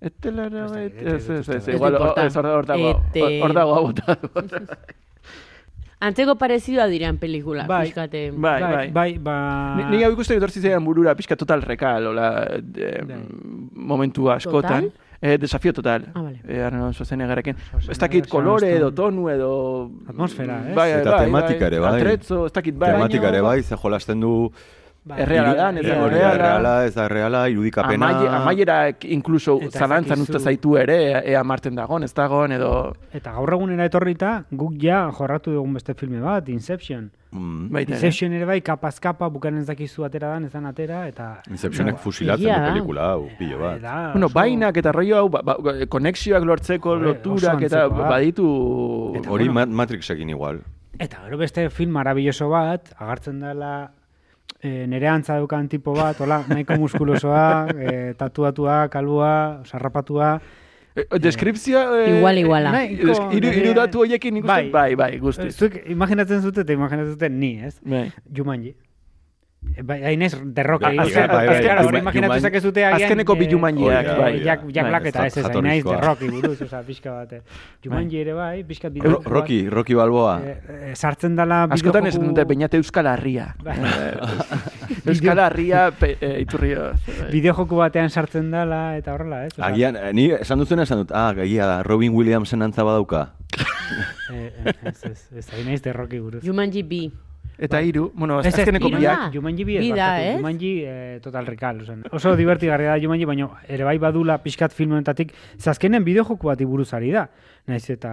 Ete 0.00 0.30
larogeita... 0.30 1.16
Ez 1.16 1.28
Ez, 1.30 1.48
ez, 1.48 1.68
igual, 1.74 1.98
ez 2.24 2.36
hor 2.38 2.46
hor 2.46 2.66
dago, 2.70 2.92
hor 3.42 3.52
dago 3.56 3.74
abota. 3.80 4.18
Antzeko 6.00 6.36
parezioa 6.38 6.84
diran 6.86 7.16
pelikula, 7.18 7.64
Bai. 7.66 7.88
pixkate. 7.88 8.30
Bai, 8.30 8.60
bai. 8.62 8.70
bai, 8.72 8.90
bai, 8.94 9.18
ba... 9.18 9.34
Ni- 9.80 9.96
Ni 9.96 10.04
hau 10.06 10.12
ikusten 10.14 10.38
etortzi 10.38 10.60
zeidan 10.62 10.84
burura, 10.86 11.16
pixka 11.18 11.34
total 11.36 11.62
rekal, 11.66 12.06
hola, 12.12 12.28
eh, 12.54 13.02
Bai. 13.02 13.18
momentu 13.74 14.30
askotan. 14.30 14.92
Eh, 15.20 15.36
desafio 15.38 15.72
total. 15.72 16.06
Ah, 16.14 16.22
vale. 16.22 16.40
Eh, 16.46 16.62
Arnold 16.62 16.94
Schwarzeneggerekin. 16.94 17.56
Ez 17.90 17.98
dakit 17.98 18.28
kolore 18.30 18.70
edo 18.76 18.92
tonu 18.94 19.26
edo... 19.32 19.50
Atmosfera, 20.06 20.60
ez? 20.68 20.74
Bai, 20.76 20.90
Eta 21.00 21.10
bai, 21.16 21.24
tematika 21.26 21.66
ere, 21.66 21.80
bai. 21.82 21.94
Atretzo, 21.98 22.44
ez 22.46 22.52
dakit 22.54 22.78
bai. 22.78 22.92
Tematika 22.94 23.32
ere 23.32 23.40
bai, 23.42 23.62
ze 23.62 23.76
jolasten 23.76 24.20
du... 24.22 24.34
Bai. 25.08 25.22
Erreala 25.24 25.54
da, 25.56 25.68
ez 25.72 25.86
da, 25.86 25.94
erreala. 26.06 26.32
erreala, 26.34 26.72
ez 26.86 26.94
da 26.94 27.04
erreala, 27.08 27.42
irudikapena... 27.48 28.08
Amaie, 28.12 28.28
amaierak 28.38 29.04
inkluso 29.08 29.58
zalantzan 29.72 30.20
uste 30.20 30.38
zaitu 30.38 30.76
ere, 30.76 30.98
ea- 31.32 31.42
marten 31.44 31.74
dagon, 31.78 32.04
ez 32.04 32.12
dagon, 32.14 32.52
edo... 32.52 32.72
Eta 33.16 33.32
gaur 33.32 33.52
egunera 33.56 33.86
etorrita, 33.88 34.34
guk 34.50 34.74
ja 34.82 35.06
jorratu 35.16 35.54
dugun 35.56 35.72
beste 35.78 35.94
filme 35.96 36.20
bat, 36.20 36.48
Inception. 36.52 37.08
Mm. 37.32 37.70
Baita. 37.72 37.92
Inception 37.96 38.32
ere 38.36 38.44
bai, 38.48 38.60
kapaz 38.64 38.98
kapa, 39.00 39.28
bukan 39.32 39.56
ez 39.60 39.66
dakizu 39.68 40.04
atera 40.04 40.34
dan, 40.34 40.44
ez 40.44 40.52
dan 40.52 40.66
atera, 40.68 41.06
eta... 41.08 41.30
Inceptionek 41.50 41.96
No, 41.96 42.02
fusilatzen 42.04 42.44
du 42.46 42.52
da. 42.52 42.68
pelikula 42.72 43.08
hau, 43.14 43.28
pilo 43.38 43.58
bat. 43.64 43.80
da, 43.80 43.96
Bueno, 44.12 44.28
oso- 44.28 44.34
bainak 44.38 44.76
eta 44.76 44.92
rollo 44.92 45.16
hau, 45.22 45.28
ba, 45.32 45.42
ba, 45.42 45.56
konexioak 45.88 46.44
lortzeko, 46.44 46.96
Joder, 46.98 47.06
loturak 47.14 47.56
oso 47.62 47.66
eta 47.66 47.86
baditu... 47.88 48.48
Hori 49.28 49.48
bueno. 49.48 49.54
Ma- 49.54 49.66
Matrixekin 49.84 50.28
igual. 50.36 50.60
Eta 50.98 51.20
gero 51.24 51.36
beste 51.38 51.68
film 51.70 51.92
marabilloso 51.94 52.48
bat, 52.50 52.88
agartzen 52.98 53.38
dela 53.40 53.90
e, 54.62 54.86
nere 54.86 55.08
antza 55.08 55.38
dukan 55.38 55.68
tipo 55.68 55.94
bat, 55.94 56.18
hola, 56.20 56.42
nahiko 56.48 56.74
muskulosoa, 56.76 57.68
e, 57.84 58.14
tatuatua, 58.18 58.88
kalua, 58.88 59.62
sarrapatua. 59.64 60.40
Eh, 60.98 61.04
Deskripzioa... 61.20 61.84
eh, 62.02 62.18
Igual, 62.18 62.38
iguala. 62.38 62.72
eh, 62.82 62.96
des- 62.96 63.20
Hiru 63.30 63.52
hiru 63.54 63.74
datu 63.74 64.00
horiekin 64.02 64.34
nik 64.34 64.44
uste, 64.44 64.70
bai, 64.72 64.94
bai, 64.98 65.18
guzti. 65.22 65.50
Zuek 65.52 65.84
imaginatzen 65.86 66.42
zute 66.42 66.64
eta 66.66 66.72
imaginatzen 66.74 67.12
zute 67.14 67.28
ni, 67.30 67.52
ez? 67.62 67.76
Bai. 67.84 68.08
Jumanji. 68.34 68.74
E, 69.76 69.82
Bai, 69.82 70.02
hainez, 70.04 70.34
derroke. 70.54 70.84
Bai, 70.86 70.96
Bai, 70.96 71.12
bai, 71.12 71.46
bai, 71.46 71.62
claro, 71.62 71.88
bai, 71.90 72.00
imaginatu 72.00 72.32
Juman- 72.32 72.42
zakezute 72.46 72.84
agian... 72.84 73.02
Azkeneko 73.08 73.34
bi 73.36 73.44
eh, 73.44 73.50
Jumanjiak, 73.50 74.06
eh, 74.06 74.14
bai. 74.18 74.32
Jack, 74.42 74.60
Jack 74.70 74.84
Bai, 74.84 74.90
Black 74.90 75.06
eta 75.10 75.26
ez 75.26 75.36
ez, 75.36 75.44
jatorrizkoa. 75.44 75.94
derroki 75.98 76.28
buruz, 76.30 76.62
oza, 76.62 76.82
pixka 76.86 77.10
bat. 77.12 77.32
eh. 77.32 77.40
Jumanji 77.84 78.20
ere 78.20 78.32
bai, 78.34 78.62
pixka 78.64 78.88
bideo. 78.88 79.10
Ro- 79.18 79.22
Rocky, 79.24 79.68
Rocky 79.68 79.94
Balboa. 79.94 80.40
Eh, 80.44 80.92
sartzen 80.94 81.34
dela 81.36 81.64
Askotan 81.70 82.06
ez 82.06 82.14
bideojoku- 82.14 82.28
dute 82.28 82.44
bainate 82.44 82.76
Euskal 82.78 83.06
Herria. 83.06 83.48
Bai. 83.62 83.76
Eh, 83.78 85.00
Euskal 85.06 85.38
Herria 85.38 85.92
eh, 86.00 86.40
iturrio. 86.40 86.92
bideojoku 87.32 87.76
batean 87.76 88.10
sartzen 88.10 88.50
dela 88.50 88.96
eta 88.96 89.14
horrela, 89.14 89.44
ez? 89.46 89.52
Agian, 89.58 89.96
eh, 89.96 90.12
ni 90.12 90.30
esan 90.38 90.58
duzuen 90.62 90.80
esan 90.86 90.98
dut, 91.02 91.12
ah, 91.12 91.32
gaia 91.34 91.66
da, 91.66 91.82
Robin 91.82 92.14
Williamsen 92.14 92.62
antza 92.62 92.84
badauka. 92.86 93.34
eh, 94.32 94.52
eh, 94.64 94.74
ez, 94.84 95.02
ez, 95.04 95.28
ez, 95.36 95.50
hainaiz 95.52 95.82
derroki 95.82 96.20
buruz. 96.20 96.42
Jumanji 96.44 96.82
B. 96.82 97.10
Eta 97.58 97.80
hiru, 97.82 98.12
bueno, 98.14 98.38
Ez, 98.38 98.52
azkeneko 98.54 98.88
biak. 98.92 99.32
Jumanji 99.34 99.64
bi 99.66 99.76
ez 99.76 99.82
Bi 99.82 99.88
da, 99.90 100.12
barkatu, 100.12 100.28
ez? 100.28 100.36
Jumanji 100.38 100.70
eh, 100.86 101.18
total 101.22 101.46
recall, 101.50 101.80
ozen. 101.82 102.04
Oso 102.14 102.36
divertigarria 102.38 102.92
da 102.94 103.00
Jumanji, 103.02 103.26
baina 103.26 103.48
ere 103.66 103.84
bai 103.84 103.96
badula 103.98 104.36
pixkat 104.44 104.72
filmonetatik, 104.76 105.32
zazkenen 105.58 106.04
bideojoku 106.06 106.46
bati 106.46 106.68
buruz 106.70 106.92
ari 106.94 107.10
da. 107.16 107.26
Naiz 107.66 107.82
eta 107.90 108.12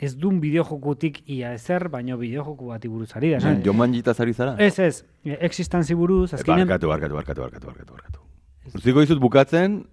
ez 0.00 0.12
dun 0.20 0.38
bideojokutik 0.42 1.22
ia 1.32 1.54
ezer, 1.56 1.88
baina 1.92 2.18
bideojoku 2.20 2.68
bati 2.74 2.90
buruz 2.92 3.08
ari 3.16 3.30
da. 3.32 3.40
esan. 3.40 3.62
Jon 3.64 3.78
Manjita 3.80 4.12
zari 4.12 4.36
zara? 4.36 4.56
Ez, 4.60 4.78
ez, 4.78 5.04
eh, 5.24 5.38
existantzi 5.48 5.96
buruz, 5.96 6.34
azkenen... 6.34 6.66
Barkatu, 6.68 6.92
barkatu, 6.92 7.16
barkatu, 7.16 7.40
barkatu, 7.46 7.66
barkatu, 7.72 7.92
barkatu. 7.96 8.76
Utziko 8.76 9.00
dizut 9.00 9.20
bukatzen, 9.22 9.86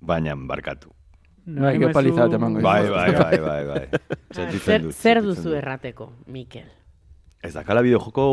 baina 0.00 0.36
barkatu. 0.38 0.94
Bai, 1.46 1.74
emango 1.74 2.04
dizut. 2.06 2.38
Bai, 2.62 2.86
bai, 2.86 3.10
bai, 3.18 3.40
bai, 3.42 3.58
bai. 3.66 3.82
Sentitzen 4.36 4.62
Zer, 4.70 4.86
zer 4.94 5.22
duzu 5.26 5.56
errateko, 5.58 6.12
Mikel? 6.30 6.70
Ez 7.42 7.54
dakala 7.56 7.82
bideojoko 7.82 8.24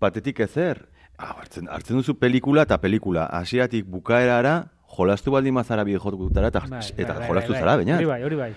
batetik 0.00 0.42
ezer. 0.44 0.84
Ah, 1.16 1.32
hartzen, 1.38 1.68
hartzen 1.72 1.96
duzu 1.96 2.18
pelikula 2.20 2.66
eta 2.66 2.76
pelikula. 2.82 3.24
Hasieratik 3.38 3.86
bukaerara, 3.88 4.56
jolastu 4.96 5.32
baldin 5.32 5.54
mazara 5.56 5.84
bideojokutara 5.88 6.52
eta, 6.52 6.64
Bai, 6.68 6.82
eta 6.96 7.14
bai, 7.14 7.18
bai, 7.22 7.28
jolastu 7.30 7.54
bai, 7.54 7.60
zara, 7.60 7.76
bai. 7.76 7.84
baina. 7.84 7.96
Hori 7.96 8.10
bai, 8.10 8.22
hori 8.28 8.40
bai. 8.42 8.50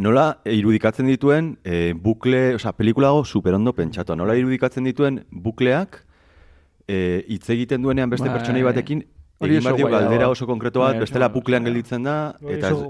Nola 0.00 0.26
irudikatzen 0.46 1.08
dituen 1.10 1.54
eh, 1.64 1.94
bukle, 1.96 2.54
osea, 2.58 2.72
pelikulago 2.76 3.24
superondo 3.24 3.72
pentsatu. 3.74 4.14
Nola 4.16 4.36
irudikatzen 4.38 4.84
dituen 4.86 5.24
bukleak 5.32 6.04
eh, 6.86 7.24
hitz 7.26 7.48
egiten 7.50 7.82
duenean 7.82 8.12
beste 8.12 8.28
Bai. 8.28 8.36
pertsonai 8.36 8.62
batekin 8.68 9.02
Hori 9.40 9.56
egin 9.56 9.72
guaia 9.72 9.88
galdera 9.88 10.26
oso 10.28 10.44
konkreto 10.44 10.82
bat, 10.82 10.98
Bai, 10.98 11.06
bestela 11.06 11.30
buklean 11.32 11.64
gelditzen 11.64 12.04
da, 12.04 12.16
eta 12.44 12.74
ez, 12.74 12.80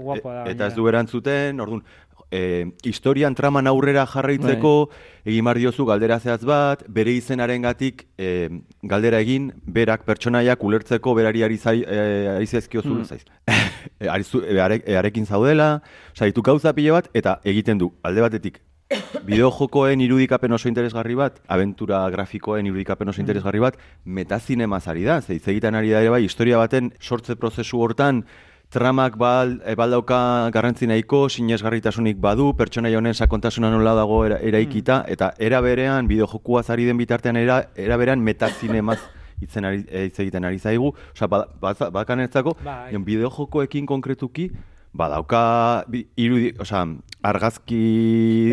eta 0.51 0.67
ez 0.67 0.73
du 0.75 0.87
erantzuten, 0.91 1.61
orduan, 1.63 1.85
eh, 2.31 2.65
historian 2.83 3.35
traman 3.35 3.67
aurrera 3.67 4.05
jarraitzeko, 4.07 4.87
Bai. 4.89 4.97
egin 5.33 5.43
behar 5.45 5.57
diozu 5.57 5.85
galdera 5.85 6.19
zehatz 6.19 6.43
bat, 6.45 6.83
bere 6.87 7.11
izenarengatik 7.11 8.07
eh, 8.17 8.49
galdera 8.81 9.19
egin, 9.19 9.51
berak 9.65 10.05
pertsonaiak 10.05 10.63
ulertzeko 10.63 11.13
berari 11.13 11.43
ari 11.43 11.57
zai, 11.57 11.83
eh, 11.85 12.35
ari 12.37 12.47
zaizkiozu, 12.47 12.89
Hmm. 12.95 13.03
zaiz. 13.05 13.25
Eh, 13.99 14.07
ari 14.09 14.23
zu- 14.23 14.43
eh, 14.45 14.59
are- 14.61 14.81
eh, 14.85 14.95
arekin 14.97 15.25
zaudela, 15.25 15.81
osea, 16.13 16.25
ditu 16.27 16.41
gauza 16.41 16.73
pile 16.73 16.91
bat, 16.91 17.09
eta 17.13 17.39
egiten 17.43 17.77
du, 17.77 17.91
alde 18.03 18.21
batetik, 18.21 18.61
bideojokoen 19.25 20.01
irudikapen 20.01 20.51
oso 20.51 20.67
interesgarri 20.69 21.15
bat, 21.15 21.39
abentura 21.47 22.01
grafikoen 22.09 22.65
irudikapen 22.65 23.09
oso 23.09 23.21
interesgarri 23.21 23.59
bat, 23.59 23.77
metazinemaz 24.05 24.87
ari 24.87 25.03
da, 25.03 25.21
ze 25.21 25.35
hitz 25.37 25.47
egiten 25.47 25.75
ari 25.75 25.89
da 25.93 26.01
ere 26.01 26.09
bai, 26.13 26.23
historia 26.25 26.57
baten 26.57 26.91
sortze 26.99 27.35
prozesu 27.35 27.79
hortan, 27.81 28.23
tramak 28.71 29.17
bal, 29.19 29.57
e, 29.67 29.75
baldauka 29.75 30.49
garrantzi 30.55 30.87
nahiko, 30.87 31.25
sinesgarritasunik 31.29 32.17
badu, 32.23 32.53
pertsona 32.57 32.89
honen 32.95 33.13
sakontasuna 33.13 33.69
nola 33.69 33.93
dago 33.99 34.23
era, 34.25 34.37
eraikita, 34.39 35.03
eta 35.11 35.33
era 35.37 35.59
berean, 35.61 36.07
bideojokuaz 36.07 36.69
ari 36.71 36.87
den 36.87 36.97
bitartean, 36.97 37.35
era, 37.35 37.65
era 37.75 37.97
berean 37.99 38.23
metazinemaz 38.23 38.97
hitzen 39.43 39.67
ari, 39.67 39.83
e, 39.89 40.05
hitz 40.07 40.19
egiten 40.23 40.47
ari 40.47 40.59
zaigu, 40.59 40.93
osea, 41.11 41.27
ba, 41.27 41.43
ba, 41.59 41.73
bakanetzako, 41.91 42.55
Bai. 42.63 42.95
bideojokoekin 42.95 43.85
konkretuki, 43.89 44.49
badauka 44.93 45.85
irudi, 46.19 46.51
osea, 46.59 46.83
argazki 47.23 47.77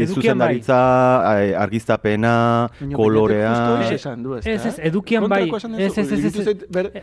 Edukian 0.03 0.38
bai. 0.38 0.59
zuzendaritza, 0.59 0.79
eh, 1.40 1.55
argiztapena, 1.59 2.35
kolorea... 2.92 3.55
Ez, 4.44 4.66
ez, 4.66 4.74
edukian 4.90 5.27
bai. 5.29 5.48
Ez, 5.48 5.96
ez, 5.98 6.12
ez, 6.12 6.24
ez, 6.37 6.46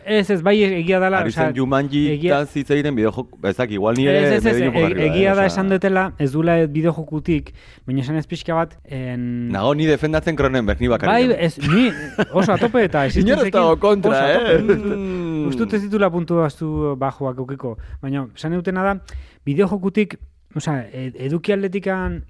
ez, 0.06 0.30
ez, 0.30 0.42
bai 0.46 0.56
egia 0.64 1.00
dela. 1.02 1.24
Ari 1.26 1.34
zen 1.34 1.56
Jumanji 1.58 2.06
egia- 2.14 2.40
eta 2.44 2.60
hitz 2.62 2.70
egiten 2.78 2.96
bideojok, 2.96 3.36
ezak, 3.52 3.74
igual 3.76 3.98
ni 3.98 4.08
ere 4.08 4.38
Ez, 4.38 4.46
ez, 4.46 4.46
ez, 4.46 4.62
e- 4.62 5.10
egia 5.10 5.36
da 5.36 5.50
esan 5.50 5.74
dutela, 5.74 6.06
ez 6.22 6.32
dula 6.32 6.60
bideojokutik, 6.70 7.52
baina 7.88 8.06
esan 8.06 8.22
ez 8.22 8.28
pixka 8.30 8.56
bat, 8.56 8.78
en... 8.86 9.50
Nago 9.52 9.74
ni 9.76 9.90
defendatzen 9.90 10.38
Cronenberg, 10.38 10.80
ni 10.80 10.88
bakarrik. 10.88 11.34
Bai, 11.34 11.48
ez, 11.50 11.58
ni 11.66 11.90
oso 12.32 12.54
a 12.54 12.60
tope 12.62 12.86
eta 12.86 13.08
Inor 13.26 13.42
ez 13.48 13.52
dago 13.52 13.76
kontra, 13.82 14.22
eh? 14.32 14.60
dut 15.56 15.74
ez 15.74 15.82
ditula 15.82 16.12
puntu 16.14 16.44
aztu 16.46 16.94
bajoak 17.00 17.40
eukiko, 17.42 17.78
baina 18.04 18.28
esan 18.36 18.54
dutena 18.54 18.84
da, 18.86 19.00
bideojokutik, 19.46 20.18
osea, 20.56 20.86
ed- 20.92 21.16
eduki 21.28 21.54
atletikan 21.54 22.24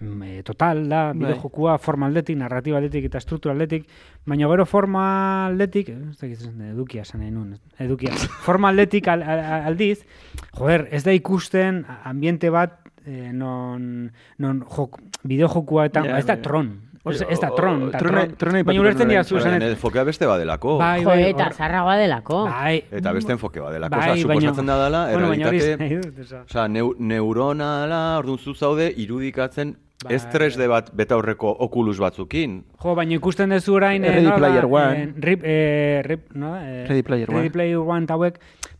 mm, 0.00 0.22
eh, 0.22 0.42
total 0.46 0.84
da, 0.88 1.06
Bai. 1.12 1.18
bideojokua 1.24 1.78
forma 1.78 2.06
aldetik, 2.06 2.36
narratiba 2.38 2.78
aldetik 2.78 3.04
eta 3.10 3.20
struktura 3.20 3.54
aldetik, 3.54 3.86
baina 4.26 4.48
gero 4.50 4.66
forma 4.66 5.04
aldetik, 5.46 5.88
ez 5.90 6.16
dakit 6.20 6.40
esan, 6.40 6.60
edukia 6.72 7.02
esan 7.02 7.20
nahi 7.24 7.30
nuen, 7.34 7.58
edukia, 7.78 8.14
forma 8.46 8.68
aldetik 8.72 9.08
al, 9.08 9.22
al, 9.22 9.44
aldiz, 9.72 10.04
joder, 10.58 10.88
ez 10.90 11.04
da 11.04 11.12
ikusten 11.12 11.84
ambiente 12.04 12.50
bat 12.50 12.80
eh, 13.06 13.30
non, 13.32 14.10
non 14.38 14.62
jok, 14.64 15.00
bideojokua 15.24 15.86
eta, 15.90 16.04
Ja, 16.06 16.18
ez 16.18 16.26
da 16.26 16.34
bai. 16.38 16.42
tron, 16.42 16.72
ez, 17.12 17.20
ez 17.28 17.38
da 17.40 17.50
tron, 17.54 17.88
eta 17.88 17.98
trona- 17.98 18.22
tron, 18.24 18.36
trona 18.40 18.62
baina 18.64 18.80
ulertzen 18.80 19.08
dira 19.08 19.24
zu, 19.24 19.34
Baina 19.34 19.50
esanet, 19.56 19.68
enfokea 19.76 20.04
beste 20.04 20.26
badelako. 20.26 20.78
bai, 20.78 21.02
Jo, 21.02 21.08
bai, 21.10 21.22
eta 21.28 21.46
hor- 21.46 21.54
zarragoa 21.54 21.96
delako. 21.96 22.44
bai, 22.48 22.84
Eta 22.90 23.12
beste 23.12 23.32
enfoke 23.32 23.60
badelako. 23.60 23.96
Bai, 23.96 24.08
baina- 24.08 24.22
suposatzen 24.22 24.66
da 24.66 24.84
dela, 24.84 25.02
errealitate... 25.12 26.68
neu, 26.68 26.94
neurona 26.98 27.82
dela, 27.82 28.18
orduan 28.18 28.38
zu 28.38 28.54
zaude 28.54 28.92
irudikatzen 28.96 29.76
Ba, 30.04 30.10
Ez 30.12 30.26
3D 30.28 30.66
bat 30.68 30.90
betaurreko 30.92 31.48
Oculus 31.64 31.96
batzukin. 32.02 32.58
Jo, 32.82 32.92
baina 32.94 33.14
ikusten 33.14 33.48
duzu 33.54 33.76
orain... 33.78 34.04
eh, 34.04 34.10
Ready 34.12 34.26
da, 34.26 34.34
Player 34.36 34.66
One. 34.66 35.02
eh, 35.02 35.12
rip, 35.16 35.40
eh, 35.44 36.02
rip, 36.04 36.32
no? 36.34 36.56
Eh, 36.58 36.84
Ready 36.88 37.02
Player 37.02 37.30
One. 37.30 37.38
Ready 37.38 37.50
Player 37.50 37.78
One 37.78 38.04
eta 38.04 38.18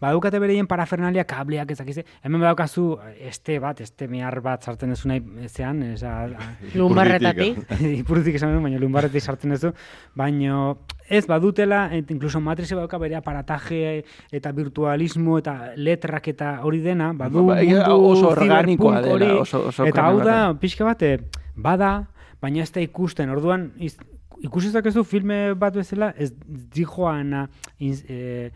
hauek, 0.09 0.23
badukate 0.25 0.39
bereien 0.41 0.67
parafernalia 0.67 1.25
kableak 1.25 1.71
ezakize. 1.75 2.05
Hemen 2.23 2.41
badaukazu 2.41 2.99
este 3.21 3.59
bat, 3.61 3.81
este 3.81 4.09
mehar 4.09 4.41
bat 4.45 4.63
sartzen 4.63 4.91
duzu 4.95 5.09
nahi 5.09 5.49
zean, 5.49 5.83
eza, 5.83 6.29
Lumbarretatik. 6.79 7.59
ipurtik 7.81 8.35
esan 8.39 8.55
dut, 8.55 8.63
baina 8.63 8.79
lumbarretik 8.79 9.23
sartzen 9.23 9.51
duzu, 9.55 9.73
baina 10.15 10.75
ez 11.09 11.27
badutela, 11.29 11.89
et, 11.93 12.11
incluso 12.11 12.41
Matrixe 12.41 12.75
badauka 12.75 12.99
bere 12.99 13.17
aparataje 13.17 14.05
eta 14.33 14.53
virtualismo 14.53 15.39
eta 15.39 15.73
letrak 15.77 16.29
eta 16.33 16.55
hori 16.65 16.81
dena, 16.85 17.13
badu 17.13 17.47
Ba, 17.49 17.59
mundu 17.61 17.99
oso 18.13 18.29
organikoa 18.33 19.01
dela, 19.05 19.35
oso- 19.43 19.67
oso 19.69 19.85
eta 19.87 20.07
hau 20.09 20.19
da, 20.25 20.39
pixka 20.61 20.85
bat, 20.89 21.03
eh, 21.03 21.19
bada, 21.57 22.07
baina 22.41 22.63
ez 22.65 22.71
da 22.73 22.81
ikusten, 22.81 23.31
orduan, 23.31 23.73
iz, 23.79 23.97
ikusi 24.45 24.71
zakezu 24.75 25.05
filme 25.05 25.55
bat 25.55 25.77
bezala, 25.77 26.13
ez 26.19 26.33
dijoan 26.75 27.35
eh, 27.81 28.51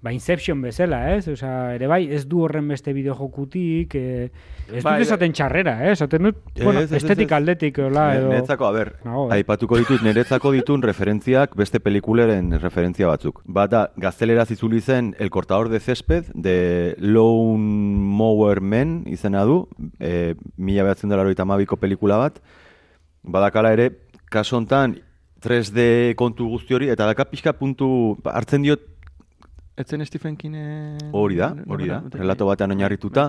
ba, 0.00 0.12
Inception 0.12 0.60
bezala, 0.62 1.00
ez? 1.16 1.26
Osea, 1.28 1.74
ere 1.74 1.88
bai, 1.90 2.04
ez 2.14 2.22
du 2.30 2.44
horren 2.44 2.68
beste 2.70 2.92
bideojokutik, 2.94 3.94
eh, 3.98 4.28
ez 4.70 4.82
Bai, 4.84 4.98
dut 5.00 5.08
esaten 5.08 5.32
txarrera, 5.34 5.74
eh? 5.86 5.92
Esaten 5.96 6.28
dut, 6.28 6.38
Ez, 6.54 6.62
bueno, 6.62 6.84
ez, 6.84 6.92
ez, 6.92 7.00
estetik 7.02 7.32
ez. 7.32 7.36
aldetik, 7.36 7.80
hola, 7.82 8.04
edo... 8.14 8.28
Neretzako, 8.30 8.68
a 8.68 8.72
ber, 8.76 8.92
Nago, 9.04 9.24
eh. 9.26 9.40
aipatuko 9.40 9.80
ditut, 9.80 10.04
neretzako 10.06 10.52
ditun 10.54 10.84
referentziak 10.86 11.56
beste 11.58 11.80
pelikuleren 11.82 12.54
referentzia 12.62 13.10
batzuk. 13.10 13.42
Bata, 13.44 13.88
gazteleraz 13.96 14.50
itzuli 14.54 14.80
zen 14.80 15.14
El 15.18 15.30
cortador 15.34 15.68
de 15.68 15.80
césped, 15.80 16.30
de 16.34 16.94
Lone 16.98 17.98
Mower 18.18 18.60
Men 18.60 19.02
izena 19.10 19.42
du, 19.44 19.64
e, 19.98 20.36
mila 20.56 20.86
behatzen 20.86 21.10
dela 21.10 21.26
ko 21.66 21.76
pelikula 21.76 22.16
bat. 22.18 22.38
Badakala 23.22 23.72
ere, 23.72 23.90
kaso 24.30 24.56
hontan 24.56 25.00
3D 25.42 26.14
kontu 26.18 26.48
guzti 26.48 26.74
hori, 26.74 26.88
eta 26.90 27.06
daka 27.06 27.26
pixka 27.30 27.52
puntu 27.52 28.18
hartzen 28.24 28.62
diot 28.62 28.80
Etzen 29.78 30.04
Stephen 30.06 30.36
King... 30.36 30.56
Hori 31.14 31.36
da, 31.38 31.52
hori 31.70 31.86
da. 31.86 32.00
Relato 32.10 32.46
batean 32.48 32.72
oinarrituta, 32.74 33.28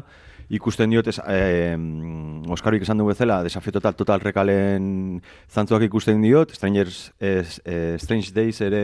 ikusten 0.50 0.90
diot, 0.90 1.08
es, 1.12 1.20
eh, 1.30 1.76
Oskarik 2.50 2.82
esan 2.82 2.98
du 2.98 3.06
bezala, 3.06 3.44
desafio 3.46 3.76
total, 3.76 3.94
total 4.00 4.24
rekalen 4.26 5.22
zantzuak 5.48 5.86
ikusten 5.86 6.24
diot, 6.26 6.52
Strangers, 6.58 7.12
eh, 7.22 7.44
Strange 8.02 8.34
Days 8.34 8.62
ere 8.66 8.82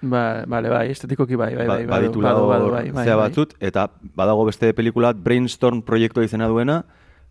Ba, 0.00 0.44
bale, 0.48 0.68
bai, 0.72 0.86
estetikoki 0.92 1.36
bai, 1.36 1.54
bai, 1.56 1.66
ba- 1.66 1.74
bai, 1.74 1.84
badu, 1.84 1.92
baditula 1.92 2.32
badu, 2.32 2.48
badu, 2.48 2.64
hor 2.70 2.72
bai, 2.78 2.90
bai, 2.92 3.04
zea 3.04 3.16
bai. 3.16 3.28
batzut, 3.28 3.54
eta 3.60 3.90
badago 4.16 4.44
beste 4.48 4.72
pelikula 4.76 5.12
Brainstorm 5.12 5.82
proiektua 5.82 6.24
izena 6.24 6.48
duena, 6.48 6.82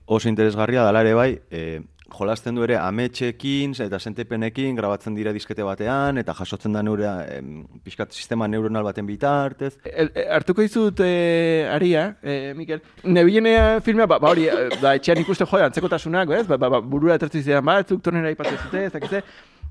oso 0.05 0.29
interesgarria 0.29 0.83
dala 0.85 1.01
ere 1.05 1.13
bai, 1.17 1.31
eh, 1.49 1.81
jolasten 2.13 2.55
du 2.55 2.63
ere 2.65 2.77
ametxekin 2.77 3.73
eta 3.85 3.99
sentepenekin 3.99 4.75
grabatzen 4.77 5.15
dira 5.17 5.33
diskete 5.33 5.65
batean, 5.65 6.19
eta 6.21 6.35
jasotzen 6.37 6.75
da 6.75 6.83
neura, 6.85 7.15
em, 7.31 7.65
pixkat 7.83 8.13
sistema 8.13 8.47
neuronal 8.47 8.83
baten 8.83 9.07
bitartez. 9.07 9.75
El, 9.83 10.11
e, 10.13 10.27
hartuko 10.37 10.61
dizut 10.61 11.01
e, 11.03 11.67
aria, 11.71 12.15
e, 12.21 12.53
Mikel. 12.55 12.81
Nebilenea 13.03 13.81
filmea, 13.81 14.05
ba, 14.05 14.19
ba 14.19 14.31
hori, 14.31 14.47
e, 14.47 14.69
da 14.81 14.95
etxean 14.95 15.23
ikusten 15.23 15.49
joe, 15.49 15.65
antzekotasunak, 15.65 16.31
ez? 16.39 16.45
Ba, 16.47 16.57
ba, 16.61 16.69
ba, 16.77 16.81
burura 16.81 17.17
etortzen 17.19 17.43
zidan 17.43 17.65
batzuk, 17.65 18.03
tornera 18.05 18.31
aipatzen 18.31 18.61
zute, 18.63 18.85
ez 18.85 18.93
dakize. 18.93 19.23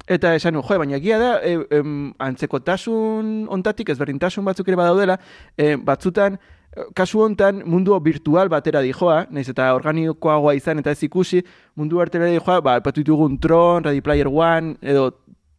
Eta 0.07 0.35
esan 0.37 0.59
joe, 0.61 0.79
baina 0.79 0.99
egia 0.99 1.19
da, 1.19 1.31
e, 1.41 1.55
em, 1.79 2.13
antzekotasun 2.21 3.47
ontatik, 3.49 3.89
ezberdintasun 3.95 4.45
batzuk 4.45 4.69
ere 4.69 4.77
badaudela, 4.77 5.17
e, 5.57 5.77
batzutan, 5.81 6.37
e, 6.37 6.85
kasu 6.95 7.23
hontan 7.25 7.63
mundu 7.65 7.97
virtual 8.05 8.51
batera 8.53 8.83
dijoa, 8.85 9.27
naiz 9.31 9.49
eta 9.49 9.71
organikoagoa 9.75 10.55
izan 10.55 10.83
eta 10.83 10.93
ez 10.93 11.03
ikusi, 11.09 11.41
mundu 11.75 12.03
batera 12.03 12.29
dijoa, 12.29 12.61
ba, 12.61 12.77
epatu 12.83 13.01
ditugun 13.01 13.39
Tron, 13.41 13.85
Ready 13.85 14.03
Player 14.03 14.29
One, 14.29 14.77
edo 14.83 15.11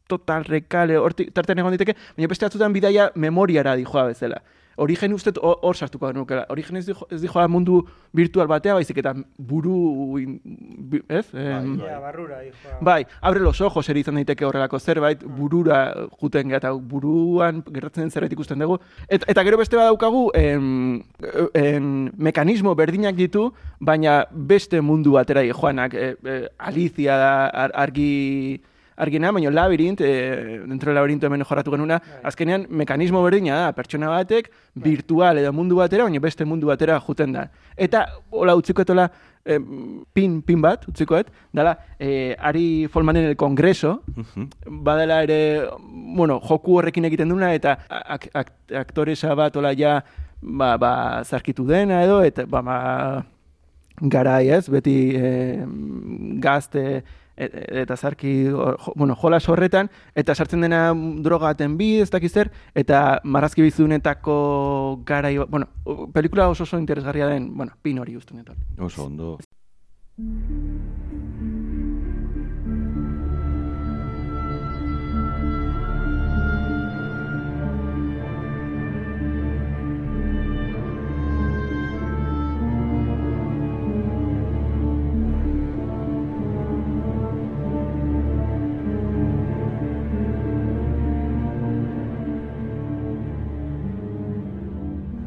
total 0.08 0.46
rekale, 0.46 1.00
hortik 1.02 1.34
tartean 1.34 1.64
egon 1.64 1.74
diteke, 1.74 1.98
baina 2.16 2.30
beste 2.30 2.46
batzutan 2.46 2.74
bidaia 2.74 3.10
memoriara 3.16 3.76
dijoa 3.76 4.12
bezala. 4.12 4.44
Origen 4.78 5.14
uste 5.14 5.32
hor 5.42 5.76
sartuko 5.76 6.08
genukela. 6.12 6.46
Origen 6.50 6.78
ez, 6.78 6.86
dijo, 6.86 7.08
ez 7.10 7.22
dijoa 7.22 7.48
mundu 7.48 7.82
virtual 8.14 8.48
batea, 8.48 8.74
baizik 8.74 8.98
eta 8.98 9.14
buru, 9.38 10.18
in- 10.20 10.40
bi- 10.92 11.02
ez? 11.08 11.26
Em, 11.34 11.78
barrura, 11.78 12.42
hijoa. 12.44 12.80
Bai, 12.82 13.06
abre 13.22 13.40
los 13.40 13.62
ojos 13.62 13.88
ere 13.90 14.00
izan 14.00 14.16
daiteke 14.16 14.46
horrelako 14.46 14.80
zerbait, 14.80 15.24
burura 15.24 15.94
juten 16.20 16.52
eta 16.52 16.72
buruan 16.74 17.64
gertatzen 17.72 18.12
zerbait 18.12 18.34
ikusten 18.34 18.60
dugu. 18.60 18.80
Et, 19.08 19.24
eta 19.28 19.44
gero 19.44 19.58
beste 19.58 19.78
badaukagu, 19.78 20.30
en, 20.34 21.04
en, 21.54 22.12
mekanismo 22.18 22.76
berdinak 22.76 23.16
ditu, 23.16 23.54
baina 23.80 24.26
beste 24.32 24.82
mundu 24.82 25.14
batera 25.16 25.44
joanak, 25.48 25.94
e, 25.94 26.16
e, 26.24 26.48
Alicia 26.60 27.16
da 27.18 27.34
ar, 27.48 27.72
argi 27.74 28.62
argina, 28.96 29.32
baina 29.32 29.52
labirint, 29.52 30.02
e, 30.02 30.62
dentro 30.66 30.90
del 30.90 30.96
laberinto 30.96 31.28
hemen 31.28 31.44
jorratu 31.44 31.72
genuna, 31.72 32.00
azkenean 32.24 32.66
mekanismo 32.70 33.22
berdina 33.24 33.60
da, 33.60 33.72
pertsona 33.76 34.10
batek, 34.10 34.50
virtual 34.76 35.40
edo 35.42 35.52
mundu 35.54 35.80
batera, 35.82 36.08
baina 36.08 36.22
beste 36.24 36.46
mundu 36.46 36.68
batera 36.72 37.00
juten 37.04 37.36
da. 37.36 37.48
Eta, 37.76 38.06
hola 38.32 38.56
utzikoetola, 38.56 39.10
eh, 39.46 39.60
pin, 40.14 40.40
pin 40.42 40.62
bat, 40.62 40.88
utzikoet, 40.88 41.32
dala, 41.54 41.76
eh, 42.00 42.36
Ari 42.40 42.88
Folmanen 42.92 43.26
el 43.26 43.36
Kongreso, 43.36 44.02
badela 44.66 45.22
ere, 45.24 45.40
bueno, 46.16 46.40
joku 46.40 46.80
horrekin 46.80 47.06
egiten 47.12 47.30
duna, 47.30 47.54
eta 47.54 47.78
ak, 47.90 48.30
ak, 48.34 48.54
aktoresa 48.86 49.36
bat, 49.36 49.56
hola 49.56 49.76
ja, 49.76 50.00
ba, 50.42 50.78
ba, 50.78 51.24
zarkitu 51.24 51.68
dena 51.68 52.04
edo, 52.04 52.22
eta, 52.24 52.48
ba, 52.48 52.62
ba, 52.62 52.80
garai, 54.02 54.50
ez, 54.50 54.66
beti 54.70 54.98
eh, 55.16 55.64
gazte 56.44 57.04
e- 57.38 57.50
e- 57.52 57.82
eta 57.82 57.98
zarki, 57.98 58.34
jo, 58.50 58.76
bueno, 58.96 59.16
jolas 59.16 59.48
horretan, 59.50 59.90
eta 60.16 60.36
sartzen 60.36 60.62
dena 60.62 60.94
droga 60.96 61.54
baten 61.54 61.78
bi, 61.78 62.00
ez 62.02 62.10
dakiz 62.10 62.32
zer, 62.32 62.52
eta 62.74 63.22
marrazki 63.24 63.62
bizunetako 63.62 65.02
garai, 65.06 65.38
bueno, 65.38 65.70
pelikula 66.14 66.50
oso 66.50 66.64
oso 66.64 66.80
interesgarria 66.80 67.28
den, 67.28 67.56
bueno, 67.56 67.74
pin 67.82 68.00
hori 68.00 68.18
netan. 68.32 68.56
Oso 68.80 69.06
ondo. 69.06 69.38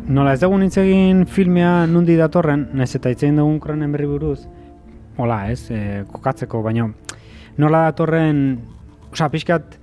Nola 0.09 0.33
ez 0.33 0.41
dugu 0.41 0.57
hitz 0.65 0.79
egin 0.81 1.27
filmea 1.29 1.85
nundi 1.85 2.15
datorren, 2.17 2.63
naiz 2.73 2.95
eta 2.97 3.11
hitz 3.13 3.27
egin 3.27 3.37
dugun 3.37 3.59
kronen 3.61 3.91
berri 3.93 4.07
buruz, 4.09 4.47
hola 5.21 5.51
ez, 5.53 5.67
e, 5.69 5.81
kokatzeko, 6.09 6.63
baina 6.65 6.87
nola 7.61 7.83
datorren, 7.91 8.39
osea, 9.13 9.29
pixkat, 9.29 9.75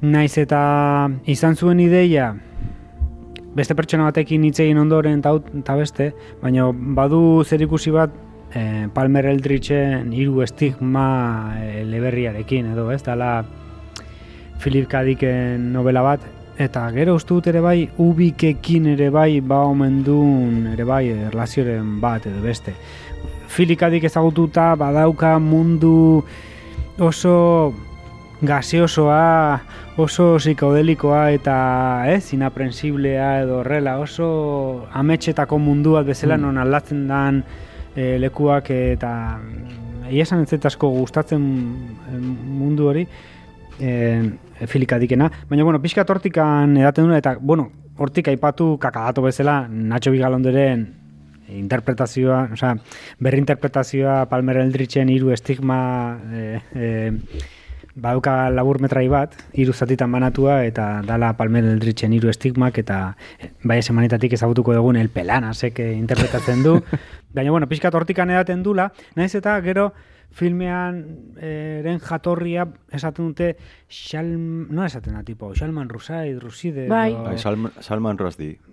naiz 0.00 0.32
eta 0.40 0.60
izan 1.28 1.58
zuen 1.60 1.82
ideia, 1.84 2.30
beste 3.52 3.76
pertsona 3.76 4.06
batekin 4.08 4.46
hitz 4.48 4.64
ondoren 4.80 5.20
eta 5.20 5.76
beste, 5.76 6.14
baina 6.40 6.70
badu 6.72 7.44
zerikusi 7.44 7.92
bat 7.92 8.16
e, 8.54 8.88
Palmer 8.94 9.26
Eldritchen 9.26 10.14
hiru 10.14 10.40
estigma 10.40 11.52
e, 11.60 11.84
leberriarekin 11.84 12.72
edo, 12.72 12.88
ez, 12.96 13.02
dala 13.02 13.44
Philip 14.62 14.88
K. 14.88 15.04
Dicken 15.04 15.70
novela 15.74 16.00
bat, 16.00 16.24
eta 16.58 16.84
gero 16.94 17.16
uste 17.18 17.34
dut 17.34 17.46
ere 17.50 17.60
bai 17.60 17.88
ubikekin 17.98 18.86
ere 18.94 19.10
bai 19.10 19.40
ba 19.40 19.64
omen 19.66 20.02
duen 20.06 20.68
ere 20.72 20.84
bai 20.84 21.08
erlazioren 21.08 22.00
bat 22.00 22.26
edo 22.26 22.42
beste. 22.42 22.74
Philip 23.48 23.78
K. 23.78 23.90
Dick 23.90 24.04
ezagututa 24.04 24.74
badauka 24.76 25.38
mundu 25.38 26.24
oso 26.98 27.74
gaseosoa, 28.44 29.60
oso 29.96 30.34
psikodelikoa 30.38 31.28
eta 31.34 31.56
ez, 32.10 32.32
inaprensiblea 32.34 33.28
edo 33.44 33.60
horrela, 33.62 33.98
oso 34.02 34.86
ametxetako 34.92 35.58
mundu 35.58 35.94
bat 35.98 36.06
bezala 36.06 36.36
non 36.36 36.58
aldatzen 36.58 37.06
dan 37.08 37.42
e, 37.94 38.18
lekuak 38.18 38.70
eta 38.74 39.12
mm, 39.38 40.08
egia 40.10 40.26
esan 40.26 40.44
ez 40.44 40.60
asko 40.66 40.90
gustatzen 40.98 41.44
eh, 42.10 42.18
mundu 42.18 42.90
hori 42.90 43.06
e, 43.80 43.90
filika 44.66 44.98
dikena, 44.98 45.30
baina 45.48 45.64
bueno, 45.64 45.80
pixka 45.82 46.04
hortikan 46.08 46.76
edaten 46.76 47.08
duna 47.08 47.18
eta 47.18 47.36
bueno, 47.40 47.70
hortik 47.98 48.28
aipatu 48.28 48.76
kakadato 48.78 49.22
bezala 49.22 49.66
Nacho 49.68 50.10
Bigalonderen 50.10 50.86
interpretazioa, 51.48 52.50
osea, 52.52 52.76
berrinterpretazioa 53.20 54.24
Palmer 54.30 54.62
Eldritchen 54.62 55.10
hiru 55.12 55.30
estigma 55.34 55.78
e, 56.32 56.60
e, 56.74 56.88
badauka 57.94 58.50
labur 58.50 58.80
metrai 58.82 59.06
bat, 59.08 59.36
hiru 59.52 59.72
zatitan 59.72 60.10
banatua 60.12 60.62
eta 60.66 61.02
dala 61.06 61.34
Palmer 61.38 61.64
Eldritchen 61.74 62.14
hiru 62.16 62.30
estigmak 62.32 62.80
eta 62.82 63.16
e, 63.38 63.52
bai 63.62 63.82
semanitatik 63.82 64.34
ezagutuko 64.34 64.74
dugun 64.74 64.96
El 64.96 65.12
Pelanasek 65.14 65.78
eh, 65.80 65.92
interpretatzen 65.98 66.64
du. 66.64 66.80
Baina 67.34 67.50
bueno, 67.50 67.68
pixkat 67.68 67.94
hortikan 67.94 68.30
edaten 68.30 68.62
dula, 68.62 68.90
naiz 69.14 69.34
eta 69.34 69.60
gero 69.62 69.92
filmean 70.34 70.96
eh, 71.38 71.78
eren 71.80 72.00
jatorria 72.02 72.66
esaten 72.94 73.28
dute 73.30 73.52
Shalm, 73.94 74.66
no 74.74 74.82
esaten 74.84 75.14
da 75.14 75.22
tipo, 75.22 75.52
Salman 75.54 75.88
Rusai, 75.88 76.34
Ruside, 76.42 76.88
Bai. 76.90 77.12
edo- 77.12 77.22
Bai, 77.28 77.38
Salman, 77.38 77.72
Salman. 77.80 78.18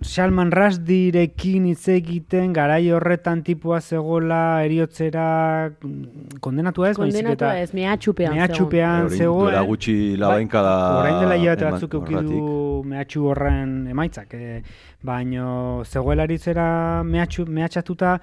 Salman 0.02 0.50
Rusdirekin 0.50 1.66
hitz 1.70 1.86
egiten 1.94 2.52
garai 2.56 2.90
horretan 2.90 3.44
tipua 3.46 3.80
zegoela 3.80 4.64
eriotzera 4.66 5.70
mm, 5.70 6.40
kondenatua 6.42 6.90
ez, 6.90 6.96
baizik 6.98 7.20
Kondenatua 7.22 7.52
eta 7.52 7.60
ez, 7.62 7.74
mehatxupean. 7.78 8.34
mehatxupean 8.34 9.08
zegoen. 9.10 9.46
duela 9.52 9.62
gutxi 9.68 9.96
labainka 10.18 10.62
da... 10.66 10.74
Bai, 10.82 10.98
orain 11.04 11.20
dela 11.22 11.36
hilabete 11.38 11.70
batzuk 11.70 11.94
euki 12.00 12.14
horregatik. 12.18 12.36
du 12.42 12.82
mehatxu 12.90 13.24
horren 13.30 13.76
emaitzak. 13.94 14.34
E, 14.34 14.62
baino 15.02 15.82
zegoela 15.86 16.26
eritzera 16.28 16.66
mehatxu, 17.06 17.46
mehatxatuta, 17.46 18.16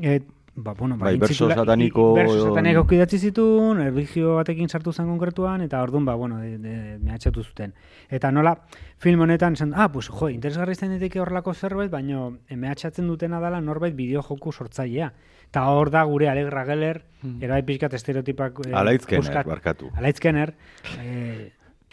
e, 0.00 0.20
ba, 0.54 0.74
bueno, 0.74 0.96
ba, 0.98 1.06
Bai, 1.06 1.18
berso 1.18 1.48
sataniko- 1.48 2.14
Berso 2.14 2.48
sataniko 2.48 2.86
idatzi 2.94 3.18
zituen, 3.18 3.80
erlijio 3.80 4.34
batekin 4.36 4.68
sartu 4.68 4.92
zen 4.92 5.06
konkretuan, 5.06 5.62
eta 5.62 5.80
orduan, 5.82 6.04
ba, 6.04 6.14
bueno, 6.14 6.38
de, 6.40 6.58
de, 6.58 6.98
mehatxatu 6.98 7.42
zuten. 7.42 7.72
Eta 8.10 8.30
nola, 8.30 8.58
film 8.98 9.20
honetan, 9.20 9.54
esan, 9.54 9.72
ah, 9.74 9.90
pues, 9.90 10.08
jo, 10.08 10.28
interesgarri 10.28 10.72
izan 10.72 10.90
daiteke 10.90 11.20
horrelako 11.20 11.54
zerbait, 11.54 11.90
baino 11.90 12.38
e, 12.48 12.56
mehatxatzen 12.56 13.06
dutena 13.08 13.40
dela 13.40 13.60
norbait 13.60 13.94
bideo 13.96 14.22
joku 14.22 14.52
sortzailea. 14.52 15.12
Eta 15.48 15.66
hor 15.68 15.90
da 15.90 16.02
gure 16.04 16.28
Alegra 16.28 16.64
Geller, 16.64 17.02
Hmm. 17.22 17.42
erabai 17.42 17.62
pixkat 17.62 17.92
estereotipak... 17.94 18.60
eh, 18.66 18.74
Alaizkener, 18.74 19.22
puskat- 19.22 19.46
barkatu. 19.46 19.90
Alaizkener. 19.94 20.54
Eh, 21.00 21.52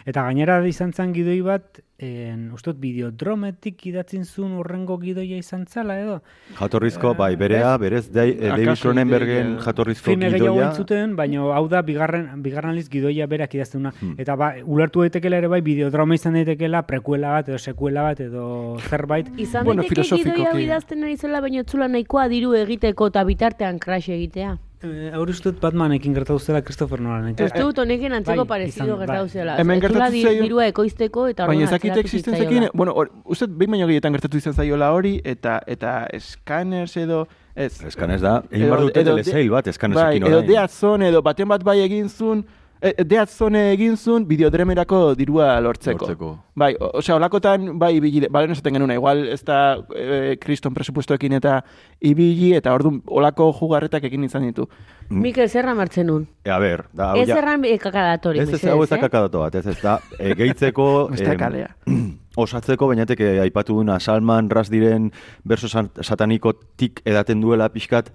eta 0.10 0.24
gainera 0.26 0.57
izan 0.68 0.91
zen 0.93 1.12
gidoi 1.14 1.39
bat, 1.45 1.80
en, 1.99 2.47
uste 2.55 2.72
dut 2.72 2.80
bideodrometik 2.82 3.82
idatzin 3.91 4.24
zuen 4.26 4.55
urrengo 4.57 4.95
gidoia 5.01 5.38
izan 5.38 5.66
zala 5.68 5.97
edo. 5.99 6.16
Jatorrizko, 6.57 7.12
bai, 7.20 7.36
berea, 7.39 7.76
berez, 7.82 8.05
dai, 8.16 8.30
eh, 8.32 8.47
David 8.49 8.80
Cronenbergen 8.82 9.51
ideia- 9.51 9.66
jatorrizko 9.66 10.05
Filme 10.12 10.30
gehiago 10.32 10.55
gidoia. 10.55 10.70
entzuten, 10.70 11.16
baina 11.16 11.43
hau 11.55 11.68
da 11.68 11.82
bigarren, 11.82 12.41
bigarren 12.41 12.72
aliz 12.72 12.88
gidoia 12.89 13.28
berak 13.28 13.53
idaztuna. 13.55 13.91
Hmm. 13.99 14.16
Eta 14.18 14.36
ba, 14.36 14.53
ulertu 14.64 15.01
daitekela 15.01 15.38
ere 15.38 15.47
bai, 15.51 15.62
bideodroma 15.62 16.16
izan 16.16 16.34
daitekeela 16.39 16.86
prekuela 16.88 17.36
bat 17.38 17.49
edo 17.49 17.60
sekuela 17.60 18.03
bat 18.03 18.20
edo 18.20 18.78
zerbait. 18.89 19.28
Izan 19.38 19.66
Bueno, 19.66 19.84
daiteke 19.84 20.24
gidoia 20.24 20.51
hau 20.53 20.60
idazten 20.60 21.03
ari 21.03 21.18
zela, 21.18 21.41
baina 21.41 21.62
etzula 21.62 21.88
nahikoa 21.88 22.28
diru 22.30 22.55
egiteko 22.55 23.07
eta 23.14 23.24
bitartean 23.24 23.78
crash 23.80 24.10
egitea. 24.10 24.57
Eh, 24.82 25.11
Hor 25.17 25.27
uste 25.27 25.49
dut 25.51 25.57
Batmanekin 25.59 26.13
gertatu 26.15 26.39
zela 26.39 26.61
Christopher 26.63 27.01
Nolan. 27.03 27.34
Uste 27.36 27.59
dut 27.59 27.80
honekin 27.84 28.13
antzeko 28.15 28.45
bai, 28.45 28.61
parezido 28.61 28.95
gertatu 28.97 29.25
bai. 29.25 29.30
zela. 29.34 29.57
Hemen 29.59 29.75
Ez 29.77 29.82
zula 29.84 30.05
gertatu 30.05 30.21
zaio- 30.30 30.43
dirua 30.45 30.67
ekoizteko 30.71 31.25
eta 31.27 31.47
Baina 31.47 31.65
orduan 31.65 31.67
ez 31.67 31.71
dakit 31.71 31.91
atzeratu 31.91 32.05
existentzekin, 32.07 32.47
zitzaiola. 32.63 32.71
bueno, 32.73 32.93
or, 32.95 33.11
uste 33.25 33.47
behin 33.47 33.71
baino 33.71 33.88
gehietan 33.88 34.13
gertatu 34.13 34.38
izan 34.38 34.53
zaiola 34.53 34.91
hori, 34.95 35.19
eta 35.25 35.59
eta 35.67 36.07
eskaners 36.13 36.95
edo... 36.97 37.27
Ez, 37.59 37.84
Eskanez 37.84 38.21
da, 38.21 38.38
egin 38.51 38.61
Edo- 38.67 38.71
behar 38.71 38.82
dute 38.86 39.01
edo 39.01 39.15
telesail 39.17 39.49
bat, 39.51 39.65
Bai, 39.65 39.69
eskanezekin 39.73 40.23
edo 40.30 40.38
orain. 40.38 40.47
deatzon, 40.47 41.01
edo 41.03 41.21
baten 41.21 41.47
bat 41.49 41.63
bai 41.63 41.80
egin 41.82 42.07
zuen, 42.07 42.45
e, 42.82 42.93
deatzone 43.03 43.71
egin 43.73 43.95
zuen 43.97 44.25
bideodremerako 44.27 45.15
dirua 45.15 45.59
lortzeko. 45.61 46.05
Lortzeko. 46.05 46.30
Bai, 46.59 46.73
o- 46.80 46.89
osea, 46.99 47.15
olakotan, 47.15 47.77
bai, 47.80 47.93
ibili, 47.97 48.27
balen 48.32 48.51
esaten 48.51 48.73
genuen, 48.75 48.91
igual 48.95 49.25
ez 49.32 49.41
da 49.47 49.77
e, 49.95 50.38
kriston 50.41 50.73
presupuestoekin 50.73 51.34
eta 51.39 51.61
ibili, 52.01 52.53
eta 52.57 52.73
orduan 52.75 53.01
olako 53.07 53.51
jugarretak 53.59 54.03
egin 54.09 54.23
izan 54.27 54.43
ditu. 54.47 54.67
Mikel, 55.09 55.47
zerra 55.49 55.73
martzen 55.75 56.07
nun. 56.07 56.27
E, 56.45 56.49
a 56.51 56.59
ber, 56.59 56.86
da, 56.93 57.13
Ez 57.17 57.27
ja- 57.27 57.38
erran 57.38 57.63
eh, 57.65 57.77
kakadatori, 57.80 58.39
Ez 58.39 58.49
ez 58.53 58.63
hau 58.69 58.82
ez 58.84 58.89
da 58.89 58.97
kakadato 58.99 59.39
bat, 59.39 59.55
ez 59.55 59.65
ez 59.67 59.77
da, 59.82 59.99
e, 60.19 60.34
gehitzeko... 60.39 61.09
Kalea. 61.39 61.69
osatzeko, 62.39 62.88
bainatek 62.88 63.19
eh, 63.19 63.39
aipatu 63.43 63.73
duna 63.82 63.97
Salman 63.99 64.49
Rusdiren 64.49 65.09
berso 65.43 65.67
san- 65.67 65.89
satanikotik 66.01 67.01
edaten 67.05 67.41
duela 67.41 67.67
pixkat 67.73 68.11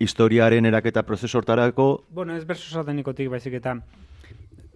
historiaren 0.00 0.66
eraketa 0.66 1.04
prozesu 1.04 1.38
hortarako 1.38 2.06
Bueno, 2.10 2.34
ez 2.34 2.46
berso 2.48 2.72
satanikotik 2.72 3.28
baizik 3.30 3.60
eta 3.60 3.76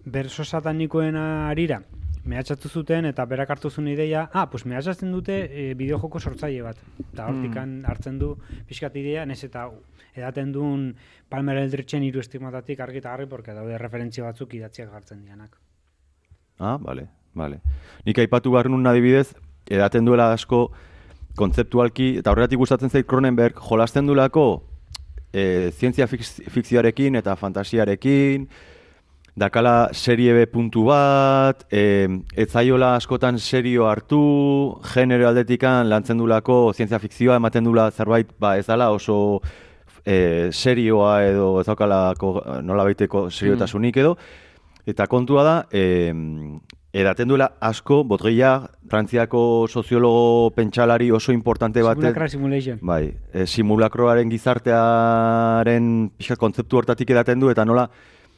berso 0.05 0.45
satanikoen 0.45 1.17
arira 1.17 1.81
mehatxatu 2.25 2.69
zuten 2.69 3.05
eta 3.05 3.25
berak 3.29 3.51
hartu 3.53 3.69
zuen 3.69 3.87
ideia, 3.91 4.25
ah, 4.33 4.47
pues 4.49 4.65
mehatxatzen 4.65 5.11
dute 5.13 5.35
e, 5.45 5.65
bideojoko 5.77 6.19
sortzaile 6.19 6.63
bat. 6.65 6.79
Eta 7.11 7.27
hortikan 7.29 7.75
hartzen 7.85 8.17
du 8.19 8.31
pixkat 8.67 8.95
ideia, 8.97 9.25
nes 9.29 9.37
eta 9.45 9.67
edaten 10.15 10.51
duen 10.55 10.87
Palmer 11.29 11.59
Eldritchen 11.61 12.03
hiru 12.03 12.23
estigmatatik 12.23 12.81
argi 12.81 13.01
eta 13.03 13.13
garri, 13.13 13.29
porque 13.29 13.53
daude 13.53 13.77
referentzia 13.77 14.25
batzuk 14.25 14.53
idatziak 14.57 14.91
jartzen 14.91 15.21
dianak. 15.21 15.57
Ah, 16.57 16.77
bale, 16.81 17.07
bale. 17.33 17.61
Nik 18.05 18.19
aipatu 18.25 18.51
behar 18.51 18.71
nun 18.73 18.87
adibidez, 18.87 19.35
edaten 19.69 20.05
duela 20.05 20.31
asko 20.33 20.69
kontzeptualki, 21.37 22.15
eta 22.23 22.31
horregatik 22.31 22.57
gustatzen 22.57 22.89
zait 22.89 23.05
Cronenberg, 23.05 23.59
jolasten 23.69 24.07
duelako 24.07 24.63
e, 25.35 25.71
zientzia 25.75 26.07
fikzioarekin 26.07 27.19
eta 27.19 27.35
fantasiarekin, 27.35 28.47
dakala 29.35 29.89
serie 29.91 30.31
B 30.37 30.45
puntu 30.47 30.85
bat, 30.87 31.65
e, 31.67 32.07
etzaiola 32.39 32.93
askotan 33.01 33.39
serio 33.43 33.89
hartu, 33.91 34.21
genero 34.93 35.27
aldetikan 35.27 35.91
lantzen 35.91 36.23
dulako 36.23 36.71
zientzia 36.73 37.01
fikzioa 37.03 37.41
ematen 37.41 37.67
dula 37.67 37.89
zerbait, 37.91 38.31
ba 38.39 38.55
ez 38.57 38.65
dala 38.69 38.89
oso 38.95 39.41
e, 40.05 40.49
serioa 40.55 41.19
edo 41.27 41.51
ez 41.59 41.67
daukalako 41.67 42.33
nola 42.63 42.87
baiteko 42.87 43.27
seriotasunik 43.29 44.03
edo, 44.05 44.15
Eta 44.85 45.07
kontua 45.09 45.43
da, 45.43 45.55
eh, 45.73 46.13
edaten 46.95 47.27
duela 47.27 47.49
asko, 47.59 48.03
Baudrillard, 48.07 48.69
Frantziako 48.87 49.67
soziologo 49.67 50.51
pentsalari 50.55 51.09
oso 51.11 51.33
importante 51.33 51.81
batek, 51.83 52.01
Simulacra 52.03 52.27
simulation. 52.29 52.79
bai, 52.81 53.13
e, 53.33 53.45
simulakroaren 53.45 54.29
gizartearen 54.31 56.09
pixkat 56.17 56.39
kontzeptu 56.39 56.77
hortatik 56.79 57.09
edaten 57.15 57.39
du, 57.41 57.49
eta 57.51 57.65
nola 57.65 57.89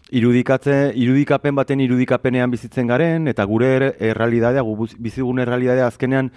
irudikatze, 0.09 0.93
irudikapen 0.95 1.55
baten 1.57 1.81
irudikapenean 1.83 2.49
bizitzen 2.51 2.87
garen, 2.87 3.27
eta 3.27 3.43
gure 3.45 3.67
er- 3.75 3.95
errealidadea, 3.99 4.63
bizigun 4.97 5.39
errealidadea 5.43 5.87
azkenean, 5.91 6.31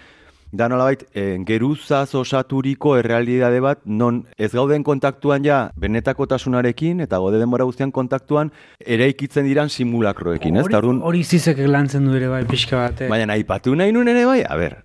da 0.52 0.68
nolabait, 0.68 1.04
e, 1.14 1.38
geruzaz 1.46 2.14
osaturiko 2.14 2.96
errealidade 2.98 3.60
bat, 3.62 3.78
non 3.86 4.24
ez 4.36 4.50
gauden 4.52 4.82
kontaktuan 4.82 5.44
ja 5.44 5.70
benetakotasunarekin, 5.76 7.00
eta 7.06 7.18
gode 7.22 7.38
denbora 7.38 7.64
guztian 7.64 7.92
kontaktuan, 7.92 8.50
eraikitzen 8.84 9.46
diran 9.46 9.68
simulakroekin, 9.70 10.56
ez? 10.56 10.64
Hori- 10.66 11.00
Hori 11.02 11.22
zizek 11.24 11.58
lantzen 11.66 12.04
du 12.06 12.14
ere 12.18 12.28
bai 12.28 12.44
pixka 12.44 12.76
bat. 12.76 13.00
eh. 13.00 13.08
baina 13.08 13.32
aipatu 13.34 13.74
nahi 13.76 13.92
nuen 13.92 14.08
ere 14.08 14.24
bai, 14.26 14.42
a 14.42 14.56
ber, 14.56 14.76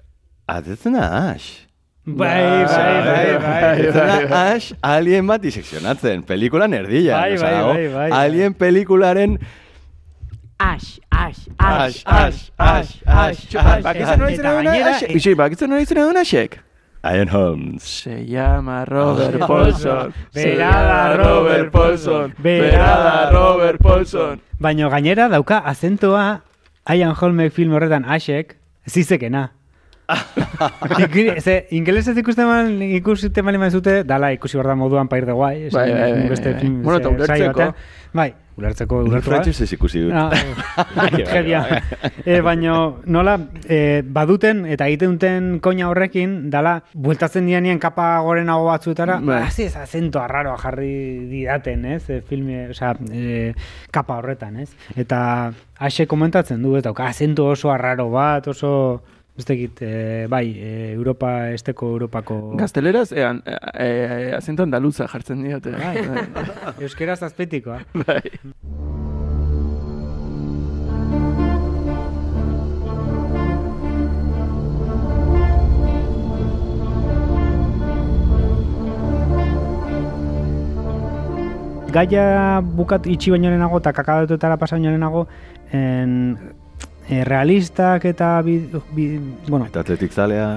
atetzen 0.48 0.94
da, 0.94 1.32
ax. 1.32 1.66
Bai, 2.06 2.66
bai, 2.70 3.02
bai, 3.02 3.38
bai. 3.42 3.86
Ez 3.88 3.94
da 3.96 4.52
Ash 4.54 4.74
alien 4.84 5.26
bat 5.26 5.42
disekzionatzen, 5.42 6.22
pelikulan 6.22 6.72
erdila. 6.78 7.18
Bai, 7.18 7.38
bai, 7.42 7.54
bai, 7.64 7.88
bai. 7.96 8.10
Alien 8.14 8.54
pelikularen 8.54 9.40
Ash, 10.58 11.00
ash, 11.12 11.50
Ash, 11.60 12.04
ash, 12.06 12.52
ash, 12.58 13.02
ash, 13.06 13.46
ash, 13.54 14.40
ash. 14.40 15.04
Ixi, 15.12 15.34
bakitzen 15.36 15.70
nola 15.70 15.84
izan 15.84 16.00
duen 16.00 16.18
Ashek? 16.22 16.60
Iron 17.12 17.28
Holmes. 17.28 17.84
Se 17.84 18.26
llama 18.26 18.86
Robert 18.86 19.40
Paulson. 19.40 20.14
Berada 20.34 21.18
Robert 21.18 21.72
Paulson. 21.72 22.34
Berada 22.42 23.32
Robert 23.32 23.82
Paulson. 23.82 24.40
Baina 24.60 24.90
gainera 24.90 25.28
dauka 25.30 25.60
azentoa 25.60 26.42
Ian 26.90 27.14
Holmek 27.20 27.52
film 27.54 27.74
horretan 27.74 28.06
Ashek, 28.06 28.56
zizekena. 28.88 29.52
Ze, 31.42 31.66
ingelesez 31.74 32.18
ikusten 32.18 32.46
man, 32.46 32.82
ikusten 32.82 33.46
mali 33.46 33.58
zute, 33.72 34.04
dala 34.04 34.32
ikusi 34.34 34.58
behar 34.58 34.68
da 34.74 34.76
moduan 34.76 35.08
pair 35.10 35.26
de 35.26 35.34
guai. 35.34 35.70
Bai, 35.74 35.92
bai, 35.92 36.30
beste 36.30 36.56
film, 36.60 36.82
Bueno, 36.84 37.00
eta 37.00 37.10
ulertzeko. 37.10 37.74
Bai, 38.14 38.34
ulertzeko, 38.56 39.02
ulertu 39.04 39.30
da. 39.30 39.38
Frantzesez 39.42 39.68
ikusi 39.76 40.06
dut. 40.06 40.14
Ah, 40.16 40.32
e, 42.26 42.40
baino, 42.46 42.76
nola, 43.12 43.36
e, 43.68 44.02
baduten 44.02 44.64
eta 44.72 44.88
egiten 44.92 45.18
duten 45.18 45.50
koina 45.64 45.90
horrekin, 45.92 46.38
dala, 46.54 46.78
bueltatzen 46.94 47.48
dianien 47.50 47.82
kapa 47.84 48.08
gorenago 48.26 48.70
batzuetara, 48.70 49.20
hasi 49.42 49.68
ez 49.68 49.76
azento 49.80 50.22
arraroa 50.24 50.58
jarri 50.62 50.94
didaten, 51.32 51.86
ez, 51.98 52.04
e, 52.10 52.22
filme, 52.26 52.70
osea, 52.72 52.94
e, 53.12 53.52
kapa 53.96 54.22
horretan, 54.22 54.62
ez? 54.64 54.70
Eta 54.96 55.20
ase 55.80 56.08
komentatzen 56.08 56.64
du, 56.64 56.78
dauka, 56.82 57.10
azento 57.12 57.50
oso 57.52 57.72
arraro 57.74 58.10
bat, 58.14 58.48
oso, 58.52 58.72
ez 59.38 59.46
dakit, 59.46 59.82
e, 59.82 60.28
bai, 60.32 60.46
e, 60.56 60.92
Europa, 60.94 61.52
esteko 61.52 61.90
Europako... 61.98 62.56
Gazteleraz, 62.56 63.12
ean, 63.12 63.42
e, 63.46 63.58
e, 63.74 64.36
azento 64.36 64.64
andaluza 64.64 65.10
jartzen 65.12 65.44
diote. 65.44 65.76
Bai, 65.76 65.98
euskeraz 66.88 67.22
azpetikoa. 67.28 67.82
Bai. 68.06 68.22
gaia 81.96 82.60
bukat 82.60 83.06
itxi 83.08 83.32
baino 83.32 83.48
lehenago 83.48 83.80
eta 83.80 83.94
kakadatuetara 83.96 84.58
pasa 84.60 84.76
baino 84.76 84.92
lehenago 84.92 85.22
en, 85.72 86.36
e, 86.36 86.65
realistak 87.10 88.06
eta 88.06 88.42
bi, 88.42 88.60
bi, 88.96 89.08
bueno, 89.48 89.68
Eta 89.70 89.86
atletik 89.86 90.12
zalea... 90.12 90.50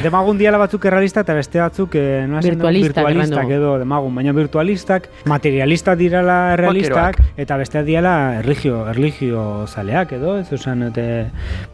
demagun 0.00 0.38
diala 0.38 0.58
batzuk 0.60 0.84
errealista 0.86 1.24
eta 1.24 1.34
beste 1.34 1.58
batzuk 1.60 1.96
eh, 1.98 2.22
dugu? 2.26 2.40
Virtualistak, 2.44 3.04
virtualistak 3.04 3.50
edo 3.56 3.72
demagun, 3.80 4.14
baina 4.14 4.32
virtualistak 4.32 5.08
materialistak 5.28 5.98
dirala 5.98 6.36
errealistak 6.54 7.18
eta 7.36 7.56
beste 7.60 7.82
diala 7.84 8.14
erligio, 8.38 8.86
erligio 8.88 9.66
zaleak 9.66 10.14
edo, 10.16 10.38
ez? 10.38 10.46
Osan, 10.52 10.86
ete, 10.88 11.04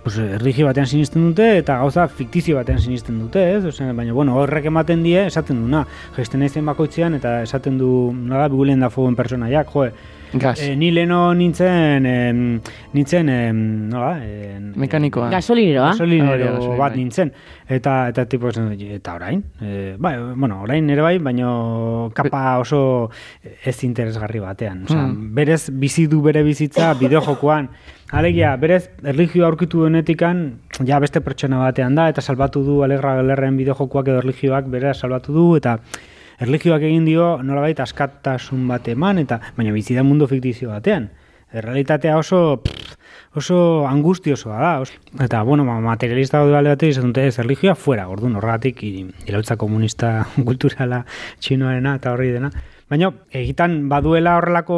pues, 0.02 0.16
erligio 0.18 0.66
batean 0.66 0.88
sinisten 0.88 1.28
dute 1.28 1.58
eta 1.58 1.78
gauza 1.84 2.08
fiktizio 2.08 2.56
batean 2.56 2.80
sinisten 2.80 3.20
dute, 3.20 3.44
ez? 3.58 3.64
Osan, 3.68 3.94
baina 3.96 4.16
bueno, 4.16 4.40
horrek 4.40 4.72
ematen 4.72 5.04
die, 5.04 5.26
esaten 5.26 5.60
duna, 5.62 5.84
jaisten 6.16 6.40
naizen 6.40 6.66
bakoitzean 6.66 7.20
eta 7.20 7.42
esaten 7.44 7.78
du, 7.78 7.90
nola 8.16 8.48
bigulen 8.48 8.80
da 8.80 8.90
fogoen 8.90 9.16
personaiak, 9.18 9.70
joe, 9.76 9.92
Gas. 10.38 10.60
E, 10.62 10.76
ni 10.76 10.90
leno 10.90 11.34
nintzen, 11.34 12.06
em, 12.06 12.60
nintzen, 12.92 13.28
em, 13.28 13.88
nola, 13.88 14.18
em, 14.24 14.72
Mekanikoa. 14.76 15.30
Gasolineroa. 15.30 15.90
gasolinero 15.92 16.32
Hori 16.34 16.42
da, 16.44 16.50
gasolina, 16.52 16.76
bat 16.78 16.92
bai. 16.92 16.98
nintzen. 17.00 17.32
Eta, 17.68 18.08
eta 18.08 18.26
tipo, 18.26 18.48
eta 18.48 19.14
orain, 19.14 19.42
e, 19.60 19.96
bai, 19.98 20.14
bueno, 20.36 20.60
orain 20.62 20.88
ere 20.90 21.02
bai, 21.02 21.18
baino 21.18 22.10
kapa 22.14 22.58
oso 22.58 23.10
ez 23.64 23.82
interesgarri 23.84 24.38
batean. 24.40 24.84
Osea, 24.84 25.06
Hmm. 25.06 25.34
berez 25.34 25.70
bizi 25.70 26.06
du 26.06 26.22
bere 26.22 26.42
bizitza 26.42 26.94
bideojokoan. 27.00 27.68
Alegia, 28.12 28.54
berez 28.56 28.90
erlijio 29.02 29.46
aurkitu 29.46 29.82
denetikan, 29.84 30.60
ja 30.86 31.00
beste 31.00 31.20
pertsona 31.20 31.58
batean 31.58 31.94
da, 31.96 32.08
eta 32.08 32.20
salbatu 32.22 32.62
du 32.62 32.82
Alegra 32.84 33.16
Galerren 33.16 33.56
bideojokoak 33.56 34.06
edo 34.08 34.18
erlijioak 34.22 34.66
bere 34.70 34.94
salbatu 34.94 35.32
du, 35.34 35.56
eta 35.56 35.80
erlijioak 36.40 36.82
egin 36.82 37.04
dio 37.08 37.36
nolabait 37.42 37.80
askatasun 37.80 38.66
bat 38.68 38.88
eman, 38.88 39.18
eta 39.18 39.40
baina 39.56 39.72
bizi 39.72 39.94
da 39.96 40.02
mundu 40.04 40.26
fiktizio 40.30 40.70
batean. 40.70 41.08
Errealitatea 41.56 42.16
oso 42.18 42.60
pff, 42.64 42.96
oso 43.38 43.58
angustiosoa 43.86 44.56
da. 44.60 44.72
Oso. 44.82 44.94
Eta, 45.22 45.42
bueno, 45.46 45.64
materialista 45.64 46.38
gaude 46.42 46.52
bale 46.52 46.72
batek 46.74 46.90
izan 46.92 47.12
dute 47.12 47.26
ez 47.30 47.38
erlijioa 47.38 47.74
fuera, 47.78 48.08
orduan 48.08 48.36
horregatik 48.36 48.82
i- 48.84 49.06
iraultza 49.28 49.56
komunista 49.56 50.26
kulturala 50.48 51.04
txinoarena 51.40 51.94
eta 52.00 52.12
horri 52.12 52.32
dena. 52.34 52.50
Baina, 52.86 53.08
egitan 53.34 53.88
baduela 53.90 54.36
horrelako 54.38 54.76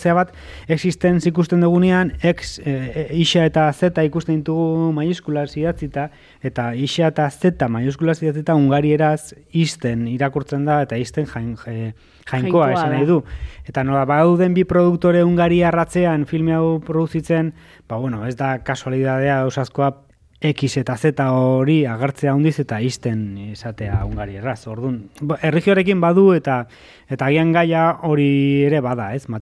zea 0.00 0.14
bat, 0.16 0.30
existenz 0.72 1.26
ikusten 1.28 1.60
dugunean, 1.60 2.14
ex, 2.24 2.54
e, 2.64 2.72
e, 2.72 3.02
isa 3.20 3.42
eta 3.44 3.66
zeta 3.76 4.00
ikusten 4.06 4.38
ditugu 4.40 4.88
maiuskulas 4.96 5.52
idatzita, 5.60 6.06
eta 6.40 6.70
isa 6.74 7.10
eta 7.12 7.28
zeta 7.28 7.68
maiuskulas 7.68 8.22
idatzita 8.24 8.56
ungarieraz 8.56 9.34
isten 9.52 10.06
irakurtzen 10.08 10.64
da, 10.64 10.80
eta 10.88 10.96
isten 10.96 11.28
jain, 11.28 11.52
je- 11.66 11.92
jainkoa 12.30 12.30
Jainkoa 12.30 12.72
esan 12.72 12.92
nahi 12.94 13.06
du. 13.06 13.22
Eta 13.68 13.84
nola, 13.84 14.06
bauden 14.08 14.54
bi 14.56 14.64
produktore 14.64 15.20
Ungaria 15.24 15.70
ratzean 15.70 16.24
filme 16.24 16.54
hau 16.56 16.78
produzitzen, 16.80 17.52
ba 17.88 17.98
bueno, 18.00 18.24
ez 18.26 18.36
da 18.36 18.58
kasualidadea 18.64 19.42
ausazkoa 19.44 19.92
X 20.40 20.78
eta 20.80 20.96
Z 20.96 21.20
hori 21.28 21.82
agertzea 21.84 22.32
handiz 22.32 22.56
eta 22.62 22.78
isten 22.80 23.36
izatea 23.52 24.04
Ungari 24.08 24.38
erraz. 24.40 24.62
Orduan, 24.72 25.02
erregioarekin 25.44 26.00
badu 26.00 26.30
eta 26.32 26.62
eta 27.12 27.26
agian 27.28 27.52
gaia 27.52 27.90
hori 28.08 28.30
ere 28.64 28.80
bada, 28.80 29.12
ez? 29.14 29.28
Mat- 29.28 29.44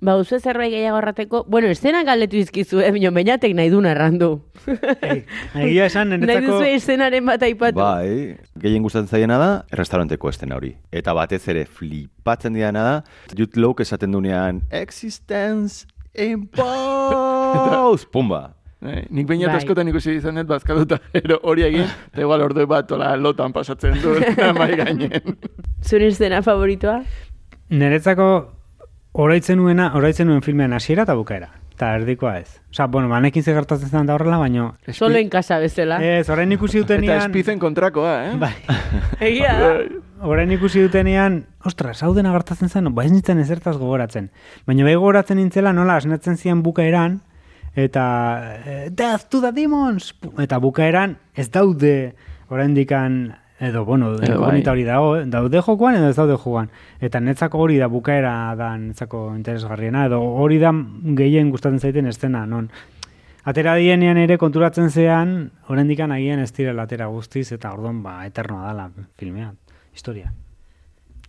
Ba, 0.00 0.14
duzu 0.16 0.38
zerbait 0.40 0.70
gehiago 0.72 0.96
errateko, 0.96 1.42
bueno, 1.44 1.68
estenak 1.68 2.06
galdetu 2.08 2.38
izkizu, 2.40 2.78
eh, 2.80 2.88
bino, 2.94 3.10
bainatek 3.12 3.52
nahi 3.52 3.68
duna 3.68 3.90
errandu. 3.92 4.30
Ei, 5.04 5.26
Egia 5.66 5.90
esan, 5.90 6.08
Nahi 6.14 6.22
niretzako... 6.22 6.54
duzu 6.54 6.68
estenaren 6.70 7.26
bat 7.28 7.42
aipatu. 7.44 7.76
Bai, 7.76 8.38
gehien 8.62 8.82
gustatzen 8.82 9.12
zaiena 9.12 9.36
da, 9.36 9.50
errestauranteko 9.76 10.32
estena 10.32 10.56
hori. 10.56 10.72
Eta 10.90 11.12
batez 11.12 11.42
ere 11.52 11.66
flipatzen 11.68 12.56
diana 12.56 12.86
da, 12.86 12.94
Law 13.60 13.74
esaten 13.84 14.16
dunean, 14.16 14.62
existence 14.70 15.84
impose, 16.14 18.06
pumba. 18.12 18.54
Eh, 18.80 19.04
nik 19.12 19.26
bainat 19.28 19.50
Bai. 19.52 19.58
askotan 19.60 19.88
ikusi 19.92 20.14
izan 20.16 20.38
dut 20.40 20.48
bazkaduta, 20.48 20.96
ero 21.20 21.36
hori 21.44 21.66
egin, 21.66 21.84
eta 22.12 22.22
igual 22.24 22.40
ordu 22.46 22.64
bat 22.68 22.92
ola 22.96 23.12
lotan 23.20 23.52
pasatzen 23.52 23.98
du, 24.00 24.14
mai 24.58 24.70
gainen. 24.78 25.36
Zure 25.84 26.08
estena 26.08 26.40
favoritoa? 26.42 27.02
Niretzako 27.70 28.28
oraitzen 29.20 29.60
nuena, 29.60 29.90
oraitzen 29.98 30.26
nuen 30.30 30.40
filmean 30.42 30.72
hasiera 30.72 31.04
eta 31.04 31.14
bukaera. 31.18 31.50
Eta 31.80 31.94
erdikoa 31.96 32.34
ez. 32.42 32.58
Osa, 32.74 32.84
bueno, 32.92 33.08
banekin 33.08 33.42
ze 33.42 33.54
gertatzen 33.56 33.88
zen 33.88 34.04
da 34.04 34.12
horrela, 34.12 34.36
baino... 34.36 34.74
Solo 34.92 35.16
en 35.16 35.30
casa 35.32 35.56
bezala. 35.58 35.96
Ez, 36.04 36.28
orain 36.28 36.52
ikusi 36.52 36.76
Eta 36.76 36.98
dutenean... 36.98 37.22
espizen 37.22 37.58
kontrakoa, 37.58 38.10
eh? 38.26 38.34
Bai. 38.36 38.50
Egia 39.30 39.54
da. 39.56 39.70
Orain 40.28 40.52
ikusi 40.52 40.82
dutenean, 40.84 41.38
ostras, 41.64 42.02
hau 42.04 42.10
dena 42.12 42.34
gertatzen 42.34 42.68
zen, 42.68 42.90
ba 42.92 43.06
ez 43.08 43.14
nintzen 43.14 43.40
ezertaz 43.40 43.78
gogoratzen. 43.78 44.28
Baina 44.68 44.84
bai 44.84 44.92
gogoratzen 44.98 45.40
nintzela 45.40 45.72
nola 45.72 45.96
asnetzen 45.96 46.36
zian 46.36 46.60
bukaeran, 46.60 47.22
eta 47.72 48.04
Death 48.90 49.30
to 49.32 49.40
the 49.40 49.54
Demons! 49.56 50.12
Eta 50.36 50.60
bukaeran 50.60 51.16
ez 51.32 51.48
daude 51.48 51.94
oraindikan 52.52 53.22
edo, 53.60 53.84
bueno, 53.84 54.14
Edo 54.14 54.40
bai. 54.40 54.62
hori 54.66 54.84
dago, 54.84 55.16
eh? 55.18 55.24
daude 55.26 55.60
jokoan 55.62 55.96
edo 55.96 56.08
ez 56.08 56.16
daude 56.16 56.36
jokoan. 56.36 56.70
Eta 57.00 57.20
netzako 57.20 57.58
hori 57.58 57.76
da 57.78 57.86
bukaera 57.88 58.54
da 58.56 58.76
netzako 58.76 59.34
interesgarriena, 59.36 60.06
edo 60.06 60.20
hori 60.20 60.58
da 60.58 60.72
gehien 61.16 61.50
gustatzen 61.50 61.80
zaiten 61.80 62.06
estena, 62.06 62.46
non. 62.46 62.70
Atera 63.44 63.74
dienean 63.76 64.18
ere 64.20 64.36
konturatzen 64.38 64.90
zean, 64.90 65.50
oraindikan 65.68 66.12
agian 66.12 66.40
ez 66.40 66.52
direla 66.52 66.82
atera 66.88 67.06
guztiz, 67.06 67.52
eta 67.52 67.72
orduan 67.72 68.02
ba, 68.02 68.18
eternoa 68.26 68.66
dala 68.66 68.90
filmea, 69.16 69.52
historia. 69.94 70.32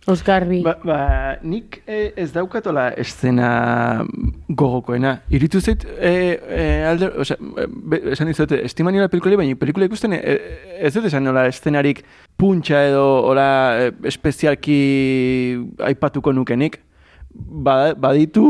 Oskar 0.06 0.48
bi. 0.48 0.58
Ba, 0.66 0.74
ba, 0.82 0.98
nik 1.46 1.76
eh, 1.86 2.10
ez 2.18 2.32
daukatola 2.34 2.88
estena 2.98 4.02
gogokoena. 4.48 5.20
Iritu 5.30 5.60
zait, 5.62 5.84
eh, 5.94 6.38
eh, 6.42 6.88
alde, 6.90 7.06
osea, 7.22 7.36
be, 7.38 8.00
esan 8.10 8.26
dizute, 8.26 8.58
estima 8.66 8.90
niola 8.90 9.06
pelikula, 9.12 9.38
baina 9.38 9.54
pelikula 9.60 9.86
ikusten 9.86 10.16
eh, 10.16 10.34
ez 10.82 10.90
dut 10.96 11.06
esan 11.06 11.22
nola 11.22 11.46
estenarik 11.46 12.02
puntxa 12.34 12.82
edo 12.88 13.04
ola 13.30 13.46
eh, 13.78 13.92
espezialki 14.10 14.80
aipatuko 15.86 16.34
nukenik. 16.34 16.80
Ba, 17.32 17.94
baditu 17.94 18.42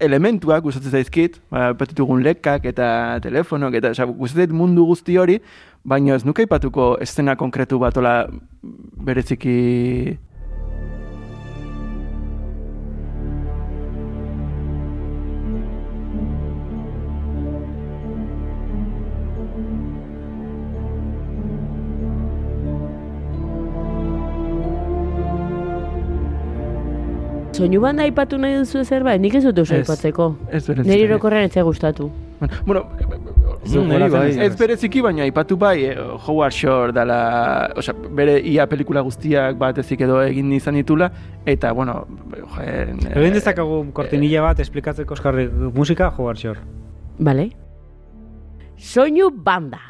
elementuak 0.00 0.64
gustatzen 0.64 0.92
zaizkit, 0.92 1.40
ba, 1.50 1.70
aipatitugun 1.72 2.22
lekak 2.24 2.66
eta 2.68 2.88
telefonok, 3.24 3.78
eta 3.80 3.92
osea, 3.94 4.06
gustatzen 4.06 4.54
mundu 4.56 4.86
guzti 4.88 5.16
hori, 5.20 5.38
baina 5.86 6.16
ez 6.16 6.24
nuke 6.26 6.44
aipatuko 6.46 6.96
estena 7.04 7.36
konkretu 7.36 7.78
bat 7.82 7.96
ola 8.00 8.16
bereziki 9.06 10.18
Soinu 27.56 27.80
banda 27.80 28.02
aipatu 28.04 28.36
nahi 28.38 28.58
duzu 28.60 28.82
zerbait, 28.84 29.20
nik 29.20 29.34
ez 29.38 29.44
dut 29.44 29.58
oso 29.62 29.74
Ez. 29.74 29.80
aipatzeko. 29.80 30.26
ez 30.50 30.66
bereziki. 30.66 30.88
Neri 30.88 31.04
orokorrean 31.08 31.44
ez 31.48 31.62
gustatu. 31.64 32.10
Bueno, 32.66 32.82
niri 33.64 34.08
bai. 34.12 34.38
ez 34.44 34.56
bereziki, 34.58 35.00
baina 35.00 35.22
aipatu 35.24 35.56
bai, 35.56 35.84
eh, 35.86 35.96
Howard 36.26 36.52
Shore 36.52 36.92
dala, 36.92 37.72
osea, 37.76 37.94
bere 38.18 38.38
ia 38.40 38.66
pelikula 38.68 39.00
guztiak 39.00 39.56
bat 39.56 39.78
ezik 39.78 40.00
edo 40.04 40.20
egin 40.22 40.52
izan 40.52 40.74
ditula, 40.74 41.10
eta, 41.46 41.72
bueno, 41.72 42.04
joen... 42.56 43.00
eh, 43.08 43.16
Egin 43.22 43.32
dezakagu 43.38 43.86
kortinilla 43.96 44.42
bat 44.42 44.60
esplikatzeko 44.60 45.14
eskarri 45.14 45.48
musika, 45.74 46.10
Howard 46.18 46.38
Shore. 46.38 46.60
Bale? 47.18 47.50
Soinu 48.76 49.30
banda. 49.32 49.80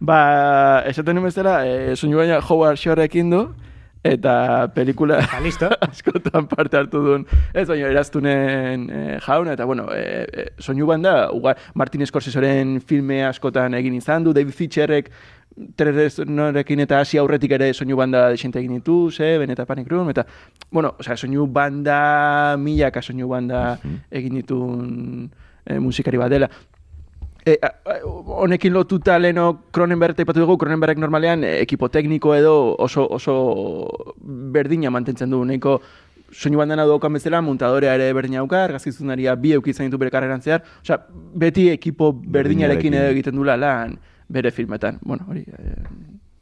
Ba, 0.00 0.82
esaten 0.86 1.14
nuen 1.18 1.26
bezala, 1.26 1.54
e, 1.66 1.94
soinu 1.96 2.18
baina 2.20 2.40
Howard 2.42 2.78
Shoreekin 2.78 3.30
du, 3.30 3.40
eta 4.06 4.68
pelikula 4.74 5.18
askotan 5.88 6.46
parte 6.50 6.78
hartu 6.78 7.02
duen, 7.02 7.26
ez 7.54 7.66
baina 7.68 7.88
eraztunen 7.90 8.90
e, 8.90 9.18
jauna, 9.26 9.54
eta 9.58 9.66
bueno, 9.66 9.88
e, 9.94 10.26
e, 10.26 10.46
soinu 10.58 10.86
banda, 10.86 11.30
uga, 11.34 11.56
Martin 11.74 12.06
Scorsesearen 12.06 12.80
filme 12.80 13.24
askotan 13.26 13.74
egin 13.74 13.94
izan 13.98 14.26
du, 14.26 14.34
David 14.34 14.54
Fincherrek 14.54 15.10
norekin 16.26 16.80
eta 16.80 17.00
hasi 17.00 17.18
aurretik 17.18 17.52
ere 17.52 17.72
soinu 17.74 17.96
banda 17.96 18.28
desente 18.30 18.58
egin 18.60 18.74
ditu, 18.78 19.10
Seven 19.10 19.50
eta 19.50 19.66
Panic 19.66 19.88
Room, 19.90 20.10
eta, 20.10 20.24
bueno, 20.70 20.94
osea, 20.98 21.16
soinu 21.16 21.46
banda, 21.46 22.56
milaka 22.58 23.02
soinu 23.02 23.28
banda 23.28 23.78
egin 24.10 24.34
ditun 24.40 25.30
e, 25.66 25.78
musikari 25.78 26.18
bat 26.18 26.30
dela. 26.30 26.48
E, 27.46 27.56
a- 27.62 27.74
a- 27.90 28.00
honekin 28.04 28.72
lotuta 28.74 29.18
leno 29.18 29.62
Cronenberg 29.72 30.18
aipatu 30.18 30.40
dugu, 30.40 30.58
Cronenberg 30.58 30.98
normalean 30.98 31.44
e, 31.44 31.60
ekipo 31.62 31.88
tekniko 31.88 32.34
edo 32.36 32.74
oso, 32.78 33.06
oso 33.08 33.34
berdina 34.20 34.90
mantentzen 34.90 35.30
du, 35.30 35.44
nahiko 35.44 35.80
soinu 36.30 36.58
bandana 36.60 36.84
daukan 36.84 37.12
bezala, 37.16 37.40
muntadorea 37.40 37.94
ere 37.96 38.12
berdina 38.12 38.42
dauka, 38.42 38.64
argazkizunaria 38.66 39.34
bi 39.36 39.54
euki 39.56 39.70
izan 39.72 39.86
ditu 39.88 39.96
bere 39.98 40.10
karreran 40.12 40.42
zehar, 40.44 40.62
osea, 40.82 40.98
beti 41.34 41.70
ekipo 41.72 42.12
Berdinarekin. 42.12 42.92
edo 42.94 43.14
egiten 43.14 43.34
dula 43.38 43.56
lan 43.56 43.96
bere 44.28 44.50
filmetan. 44.50 44.98
Bueno, 45.02 45.26
hori... 45.28 45.44
Eh, 45.58 45.84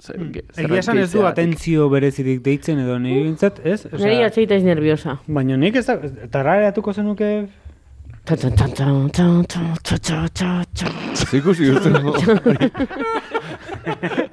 Egia 0.07 0.83
esan 0.83 0.99
ez 1.01 1.09
du 1.09 1.23
atentzio 1.25 1.87
berezirik 1.89 2.43
deitzen 2.45 2.83
edo 2.83 2.99
nire 3.01 3.23
bintzat, 3.25 3.63
ez? 3.65 3.87
O 3.87 3.97
sea, 3.97 4.11
nire 4.11 4.27
atxeitaiz 4.27 4.61
nerviosa. 4.67 5.17
Baina 5.27 5.57
nik 5.57 5.79
ez 5.81 5.87
da, 5.89 5.97
tarareatuko 6.35 6.93
zenuke 6.93 7.31
Zikusi 11.17 11.71
dut 11.71 11.83
zen. 11.83 11.97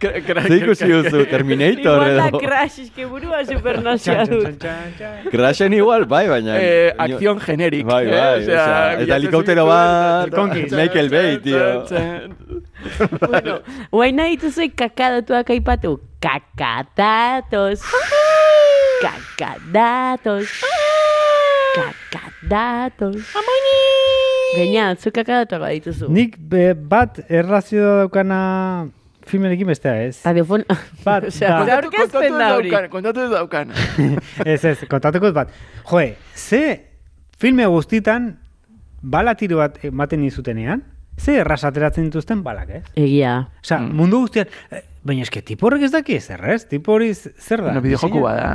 Kra- 0.00 0.20
kra- 0.26 0.44
Zikusi 0.48 0.86
duzu, 0.88 1.24
Terminator 1.30 1.80
Igual 1.80 2.16
da 2.16 2.26
edo. 2.28 2.38
crash, 2.40 2.78
eske 2.84 3.06
burua 3.06 3.44
supernasia 3.44 4.24
dut. 4.26 4.64
Crashen 5.30 5.72
igual, 5.76 6.04
bai, 6.06 6.28
baina... 6.28 6.56
Eh, 6.60 6.92
acción 6.98 7.40
genéric. 7.40 7.84
Bai, 7.86 8.06
eh, 8.06 8.10
bai, 8.10 8.42
osea, 8.42 8.62
osea, 8.62 9.00
eta 9.04 9.16
helikoptero 9.16 9.66
bat, 9.66 10.30
Michael 10.72 11.08
Bay, 11.10 11.38
tio. 11.44 11.84
bueno, 13.28 13.60
guain 13.92 14.16
nahi 14.16 14.36
dituzu 14.36 14.70
kakadatuak 14.76 15.50
aipatu. 15.50 16.00
Kakadatos. 16.22 17.82
Kakadatos. 19.02 20.48
Kakadatos. 21.74 23.16
Gaina, 24.52 24.94
zu 24.96 25.12
kakadatuak 25.12 25.62
badituzu. 25.62 26.08
Nik 26.12 26.36
be, 26.36 26.72
bat 26.74 27.20
errazio 27.32 28.02
daukana 28.02 28.40
filmerekin 29.28 29.68
bestea 29.70 29.94
ez. 30.04 30.20
Radiofon... 30.26 30.64
Bat, 31.04 31.26
Osea, 31.30 31.62
da. 31.64 31.78
Aurkezpen 31.78 32.36
da 32.36 32.52
hori. 32.58 32.72
Kontatu 32.92 33.24
ez 33.24 33.30
daukan. 33.32 33.72
ez, 34.52 34.60
ez, 34.60 34.76
kontatuko 34.90 35.30
dut 35.30 35.38
bat. 35.40 35.54
Joe, 35.88 36.12
ze 36.36 36.62
filme 37.40 37.66
guztitan 37.72 38.32
bala 39.02 39.34
tiro 39.38 39.62
bat 39.62 39.80
ematen 39.88 40.26
izutenean, 40.28 40.84
ze 41.18 41.38
erraz 41.40 41.62
ateratzen 41.68 42.10
dituzten 42.10 42.44
balak, 42.44 42.76
ez? 42.80 42.84
Egia. 42.98 43.38
Osea, 43.64 43.80
mundu 43.82 44.22
guztian, 44.26 44.52
eh, 44.70 44.84
baina 45.06 45.24
eske 45.26 45.42
tipo 45.46 45.68
horrek 45.68 45.88
ez 45.88 45.92
daki 45.96 46.20
ez? 46.20 46.66
Tipo 46.68 46.98
hori 46.98 47.14
zer 47.14 47.62
da? 47.62 47.70
Bueno, 47.72 47.82
bideojoku 47.82 48.22
bada. 48.22 48.52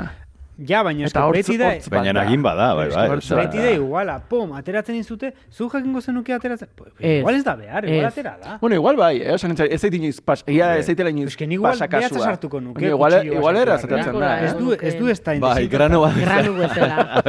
Ja, 0.57 0.81
baina 0.83 1.05
eske 1.05 1.21
beti 1.33 1.57
da... 1.59 1.73
Baina 1.91 2.13
da. 2.13 2.23
nagin 2.23 2.41
bada, 2.41 2.73
bai, 2.73 2.87
bai. 2.89 3.07
Beti 3.19 3.61
da 3.61 3.71
iguala, 3.75 4.17
pum, 4.29 4.53
ateratzen 4.57 4.95
dizute, 4.97 5.33
zu 5.53 5.67
jakingo 5.69 6.01
zenuke 6.01 6.33
ateratzen. 6.33 6.69
Igual 6.97 7.35
ez 7.35 7.43
da 7.45 7.55
behar, 7.55 7.85
igual 7.85 8.07
atera 8.09 8.37
da. 8.41 8.57
Bueno, 8.61 8.75
igual 8.75 8.97
bai, 8.97 9.21
eh? 9.21 9.33
Osan, 9.35 9.53
ez 9.53 9.79
zait 9.81 9.93
inoiz 9.93 10.19
pas, 10.21 10.41
egia 10.47 10.71
ez 10.79 10.85
zaitela 10.87 11.11
inoiz 11.13 11.35
ni 11.47 11.53
igual 11.59 11.77
behatza 11.77 12.19
sartuko 12.19 12.61
nuke, 12.61 12.87
igual, 12.87 13.19
igual 13.25 13.55
era 13.57 13.77
beharrean. 13.77 14.19
da. 14.19 14.31
Ez 14.45 14.51
eh? 14.53 14.57
du, 14.57 14.73
ez 14.81 14.95
du 14.97 15.09
ez 15.09 15.19
da 15.23 15.35
Bai, 15.39 15.67
grano 15.67 16.01
bat. 16.01 16.17
Granu 16.17 16.53
bezala. 16.57 17.21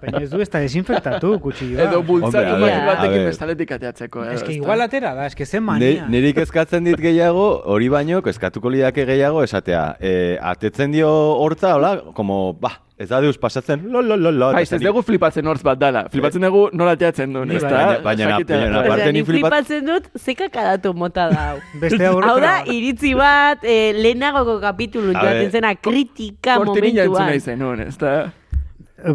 Baina 0.00 0.22
ez 0.22 0.30
du 0.30 0.40
ez 0.40 0.48
da 0.50 0.60
desinfektatu, 0.60 1.38
kutxilloa. 1.40 1.88
Edo 1.88 2.02
bultzatu 2.02 2.60
batekin 2.60 3.24
bestaletik 3.24 3.72
ateatzeko. 3.72 4.24
eh, 4.24 4.34
Ez 4.34 4.42
que 4.42 4.52
ezta? 4.52 4.62
igual 4.62 4.80
atera 4.80 5.14
da, 5.14 5.26
ez 5.26 5.34
que 5.34 5.46
zen 5.46 5.62
mania. 5.64 6.06
niri 6.08 6.32
kezkatzen 6.34 6.84
dit 6.84 7.00
gehiago, 7.00 7.62
hori 7.64 7.88
baino, 7.88 8.20
kezkatuko 8.22 8.70
lidake 8.70 9.06
gehiago 9.06 9.42
esatea. 9.44 9.96
E, 10.00 10.38
atetzen 10.40 10.92
dio 10.92 11.10
hortza, 11.10 11.74
hola, 11.76 11.96
como, 12.14 12.49
ba, 12.52 12.70
ez 12.98 13.08
da 13.08 13.20
deus 13.20 13.38
pasatzen, 13.38 13.84
lo, 13.92 14.02
lo, 14.02 14.16
lo, 14.16 14.30
lo. 14.30 14.52
Bai, 14.52 14.62
ez 14.62 14.80
dugu 14.82 15.02
flipatzen 15.02 15.46
hortz 15.46 15.62
bat 15.62 15.78
dala. 15.78 16.06
Flipatzen 16.10 16.42
dugu 16.42 16.68
nola 16.72 16.92
ateatzen 16.98 17.32
duen, 17.32 17.50
ez 17.50 17.62
da? 17.62 17.70
Baina- 17.70 18.00
baina- 18.02 18.38
baina- 18.44 18.80
aparte 18.84 19.12
ni 19.12 19.20
ni 19.20 19.24
flipat- 19.24 19.50
flipatzen 19.66 19.86
dut, 19.86 20.10
ze 20.18 20.34
kakadatu 20.34 20.92
mota 20.94 21.28
da 21.30 21.46
hau. 21.50 21.58
Beste 21.82 22.06
hau 22.06 22.20
Hau 22.22 22.36
da, 22.40 22.62
iritzi 22.66 23.14
bat, 23.14 23.58
eh, 23.62 23.92
lehenagoko 23.96 24.58
kapitulu 24.60 25.12
joaten 25.14 25.50
zena 25.50 25.74
kritika 25.74 26.56
Kortinilla 26.56 27.02
entzun 27.04 27.12
momentuan. 27.12 27.26
nahi 27.26 27.40
zenun, 27.40 27.80
ez 27.80 27.96
da? 27.98 28.32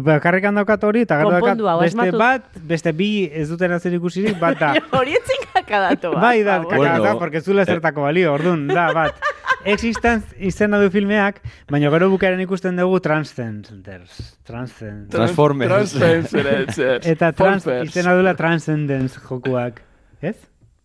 Bakarrik 0.02 0.42
daukat 0.42 0.82
hori, 0.82 1.02
eta 1.06 1.16
gero 1.20 1.30
daukat 1.30 1.60
hau, 1.62 1.80
beste 1.80 2.10
bat, 2.18 2.42
beste 2.66 2.90
bi 2.92 3.30
ez 3.32 3.48
duten 3.48 3.70
zer 3.78 3.94
ikusirik, 3.94 4.34
bat 4.40 4.58
da. 4.58 4.72
Hori 4.98 5.14
etzin 5.14 5.44
kakadatu 5.54 6.10
bat. 6.10 6.22
Bai, 6.24 6.42
da, 6.42 6.56
por 6.62 6.70
kakada 6.72 6.88
favor. 6.90 7.04
da, 7.06 7.12
Bueno, 7.12 7.18
porque 7.20 7.40
zula 7.40 7.64
zertako 7.64 8.02
balio, 8.02 8.32
orduan, 8.34 8.66
da, 8.66 8.88
bat. 8.92 9.14
Existence 9.66 10.36
izena 10.38 10.78
du 10.80 10.90
filmeak, 10.94 11.40
baina 11.70 11.90
gero 11.92 12.08
bukaren 12.12 12.40
ikusten 12.44 12.78
dugu 12.78 13.00
Transcenders. 13.02 14.36
Transcenders. 14.46 15.10
Transformers. 15.14 15.96
Transformers. 15.96 16.78
Eta 17.12 17.32
trans, 17.36 17.66
izena 17.84 18.14
dula 18.18 18.36
Transcendence 18.38 19.20
jokuak. 19.28 19.82
Ez? 20.22 20.36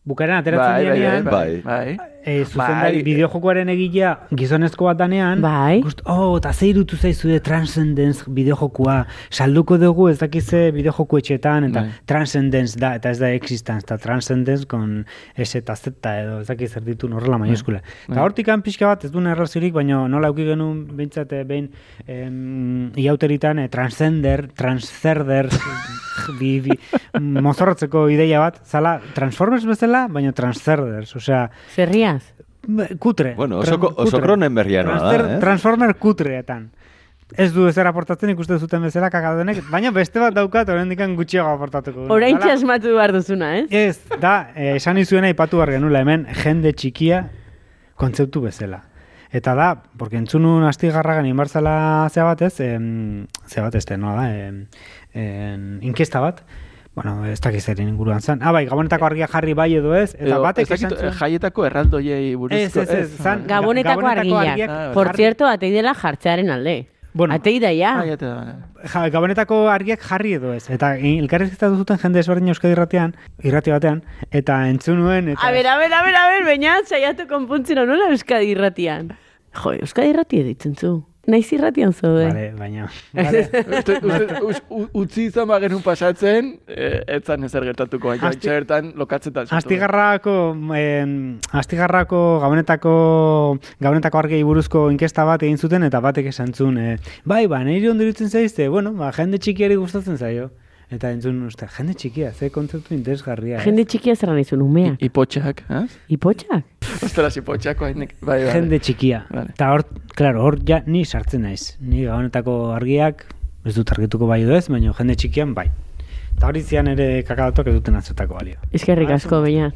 Bukaren 0.08 0.40
ateratzen 0.42 0.74
Bai, 0.74 0.86
bai, 0.86 0.98
dianean, 0.98 1.30
bai, 1.30 1.62
Bai. 1.62 2.11
Bai. 2.26 2.42
e, 2.42 2.46
zuzendari 2.46 3.02
Bai. 3.02 3.04
bideojokoaren 3.04 3.70
egilea 3.70 4.14
gizonezko 4.38 4.86
bat 4.86 4.98
danean, 4.98 5.42
Bai. 5.42 5.82
gust, 5.82 6.02
oh, 6.06 6.38
eta 6.38 6.54
ze 6.54 6.68
irutu 6.72 6.98
zaizu 6.98 7.40
Transcendence 7.44 8.26
bideojokua, 8.28 9.06
salduko 9.30 9.78
dugu 9.78 10.10
ez 10.10 10.18
dakize 10.20 10.72
bideojoku 10.72 11.18
etxetan, 11.18 11.70
eta 11.72 11.82
Bai. 11.82 11.92
Transcendence 12.06 12.80
da, 12.80 12.96
eta 12.96 13.12
ez 13.12 13.20
da 13.20 13.32
Existence, 13.34 13.86
eta 13.86 13.98
Transcendence 13.98 14.68
con 14.68 15.06
S 15.36 15.56
eta 15.58 15.76
Z 15.76 15.92
edo 16.12 16.42
ez 16.42 16.48
dakiz 16.48 16.72
zer 16.74 16.84
ditu 16.84 17.08
horrela 17.12 17.38
maiuskula. 17.42 17.82
Eta 18.10 18.24
hortik 18.24 18.50
pixka 18.64 18.88
bat 18.88 19.06
ez 19.06 19.12
duen 19.12 19.28
erraziorik, 19.32 19.74
baina 19.74 20.08
nola 20.12 20.32
auki 20.32 20.46
genuen 20.46 20.84
behintzat 20.98 21.32
eh, 21.34 21.44
behin 21.48 21.70
em, 22.08 22.92
iauteritan 23.00 23.60
eh, 23.60 23.70
Transcender, 23.74 24.48
Transcerders, 24.58 25.58
bi, 26.40 26.60
bi, 26.66 26.78
mozorrotzeko 27.20 28.08
ideia 28.14 28.42
bat, 28.44 28.62
zala 28.66 28.98
Transformers 29.16 29.66
bezala, 29.70 30.06
baina 30.12 30.34
Transcerders, 30.38 31.16
osea, 31.18 31.46
Zerriaz. 31.76 32.11
Kutre. 33.00 33.34
Bueno, 33.36 33.60
oso, 33.60 33.78
Tran- 33.78 33.94
oso 33.96 34.04
kutre. 34.12 34.22
Cronenbergiana 34.22 34.92
da, 34.92 35.00
Transfer- 35.12 35.32
eh? 35.36 35.40
Transformer 35.40 35.96
kutreetan. 35.96 36.70
Ez 37.38 37.54
du 37.56 37.64
ezer 37.70 37.88
aportatzen 37.88 38.30
ikuste 38.34 38.58
zuten 38.60 38.82
bezala 38.84 39.08
kakadonek, 39.10 39.62
baina 39.72 39.90
beste 39.96 40.20
bat 40.20 40.34
daukat 40.36 40.68
oraindikan 40.70 41.14
gutxiago 41.16 41.48
aportatuko. 41.54 42.10
Orain 42.12 42.36
asmatu 42.44 42.92
behar 42.98 43.14
duzuna, 43.16 43.54
ez? 43.60 43.68
Ez, 43.72 44.20
da, 44.20 44.52
eh, 44.54 44.76
esan 44.76 44.98
izuena 45.00 45.30
ipatu 45.32 45.62
behar 45.62 45.72
genula 45.78 46.02
hemen, 46.04 46.26
jende 46.44 46.74
txikia 46.74 47.30
kontzeptu 47.96 48.42
bezala. 48.42 48.82
Eta 49.32 49.54
da, 49.56 49.70
porque 49.98 50.18
entzunun 50.20 50.66
astigarragan 50.68 51.26
inbartzala 51.26 52.10
zea 52.12 52.26
bat 52.28 52.42
ez, 52.42 52.60
em, 52.60 53.28
zea 53.48 53.64
bat 53.64 53.76
ez, 53.76 53.86
nola 53.98 54.24
da, 54.26 54.36
em, 54.36 54.66
em, 55.14 55.80
inkesta 55.88 56.20
bat, 56.20 56.42
bueno, 56.96 57.26
ez 57.26 57.40
dakiz 57.40 57.64
zer 57.66 57.80
inguruan 57.80 58.22
zen. 58.22 58.42
Ah, 58.44 58.52
bai, 58.52 58.66
gabonetako 58.68 59.06
argia 59.06 59.28
jarri 59.28 59.54
bai 59.54 59.74
edo 59.76 59.94
ez, 59.96 60.14
eta 60.16 60.26
Edo, 60.36 60.42
batek 60.44 60.72
esan 60.72 60.96
zuen... 60.98 61.14
jaietako 61.20 61.66
erraldoiei 61.66 62.36
buruzko. 62.36 62.82
Ez, 62.82 62.90
ez, 62.90 62.90
ez, 63.06 63.20
zan- 63.24 63.46
Gabonetako 63.48 64.02
Gabonetako 64.02 64.38
argiak. 64.38 64.70
Ah, 64.70 64.90
Por 64.94 65.14
cierto, 65.16 65.48
atei 65.48 65.72
dela 65.72 65.94
jartzearen 65.94 66.50
alde. 66.50 66.88
Bueno. 67.14 67.34
Atei 67.36 67.60
da 67.60 67.72
ja. 67.76 68.00
Ah. 68.00 68.88
Ja, 68.88 69.10
gabonetako 69.10 69.68
argiak 69.70 70.00
jarri 70.00 70.34
edo 70.38 70.54
ez. 70.54 70.70
Eta 70.72 70.94
elkarrizketatu 70.96 71.76
zuten 71.84 72.00
jende 72.00 72.22
ezberdin 72.24 72.48
Euskadi 72.54 72.72
irratian, 72.72 73.16
irrati 73.44 73.72
batean, 73.72 74.00
eta 74.32 74.62
entzun 74.70 75.00
nuen, 75.04 75.28
eta... 75.34 75.44
A 75.44 75.52
ber, 75.52 75.68
a 75.68 75.78
ber, 75.78 75.92
a 75.92 76.04
ber, 76.04 76.16
a 76.16 76.26
ber, 76.32 76.46
baina 76.48 76.78
saiatu 76.88 77.28
konpuntzen 77.28 77.84
nola 77.84 78.08
Euskadi 78.16 78.52
irratian. 78.56 79.12
Jo, 79.60 79.74
Euskadi 79.76 80.14
irrati 80.14 80.40
editzen 80.46 80.76
zu. 80.76 80.94
Naiz 81.28 81.52
irratian 81.54 81.92
zaude. 81.94 82.26
Vale, 82.28 82.48
baina... 82.58 82.88
Vale. 83.14 83.42
Uste, 83.78 83.98
uste, 84.02 84.40
us- 84.42 84.64
u- 84.74 84.88
utzi 85.04 85.28
izan 85.30 85.46
bagenun 85.48 85.84
pasatzen, 85.86 86.48
eh, 86.68 87.04
etzan 87.20 87.44
ezer 87.46 87.64
gertatuko, 87.70 88.10
baina 88.10 88.32
Asti- 88.32 88.48
txertan 88.48 88.94
lokatzetan. 88.98 89.46
Astigarrako, 89.54 90.34
em, 90.80 91.14
astigarrako 91.52 92.22
gabonetako, 92.42 92.94
gabonetako 93.80 94.18
argei 94.24 94.42
buruzko 94.44 94.88
inkesta 94.92 95.24
bat 95.30 95.44
egin 95.46 95.58
zuten 95.62 95.84
eta 95.86 96.02
batek 96.02 96.32
esan 96.34 96.54
zuen, 96.58 96.78
eh, 96.82 96.98
bai, 97.24 97.46
ba, 97.48 97.62
niri 97.64 97.88
ondo 97.94 98.04
irutzen 98.04 98.30
zaizte, 98.34 98.68
bueno, 98.70 98.94
ba, 98.98 99.12
jende 99.14 99.38
txikiari 99.38 99.76
gustatzen 99.78 100.18
zaio. 100.18 100.50
Eta 100.92 101.08
entzun, 101.16 101.38
uste, 101.48 101.70
jende 101.72 101.94
txikia, 101.96 102.34
ze 102.36 102.50
kontzeptu 102.52 102.92
interesgarria. 102.98 103.62
Jende 103.64 103.86
txikia 103.88 104.12
zer 104.18 104.34
nahi 104.34 104.44
zuen, 104.44 104.64
umeak. 104.66 104.98
Ipotxak, 105.08 105.62
eh? 105.72 105.86
Ipotxak? 106.12 106.66
Ostras, 107.08 107.38
ipotxak, 107.40 107.80
hainek. 107.88 108.12
Bai, 108.20 108.42
bai. 108.44 108.50
jende 108.58 108.80
txikia. 108.84 109.22
Vale. 109.32 109.54
Eta 109.56 109.70
hor, 109.72 109.86
claro, 110.20 110.42
hor 110.44 110.58
ja 110.68 110.82
ni 110.92 111.06
sartzen 111.06 111.46
naiz. 111.48 111.78
Ni 111.80 112.04
gabonetako 112.04 112.56
argiak, 112.76 113.24
ez 113.64 113.78
dut 113.78 113.94
argituko 113.96 114.28
bai 114.28 114.42
edo 114.44 114.58
ez, 114.58 114.66
baina 114.68 114.92
jende 114.98 115.16
txikian 115.22 115.56
bai. 115.56 115.70
Eta 116.36 116.50
hori 116.50 116.66
zian 116.66 116.92
ere 116.92 117.08
kakadatok 117.24 117.72
ez 117.72 117.78
duten 117.80 117.96
atzutako 117.96 118.36
balio. 118.42 118.60
Eskerrik 118.76 119.16
asko, 119.16 119.40
baina. 119.46 119.72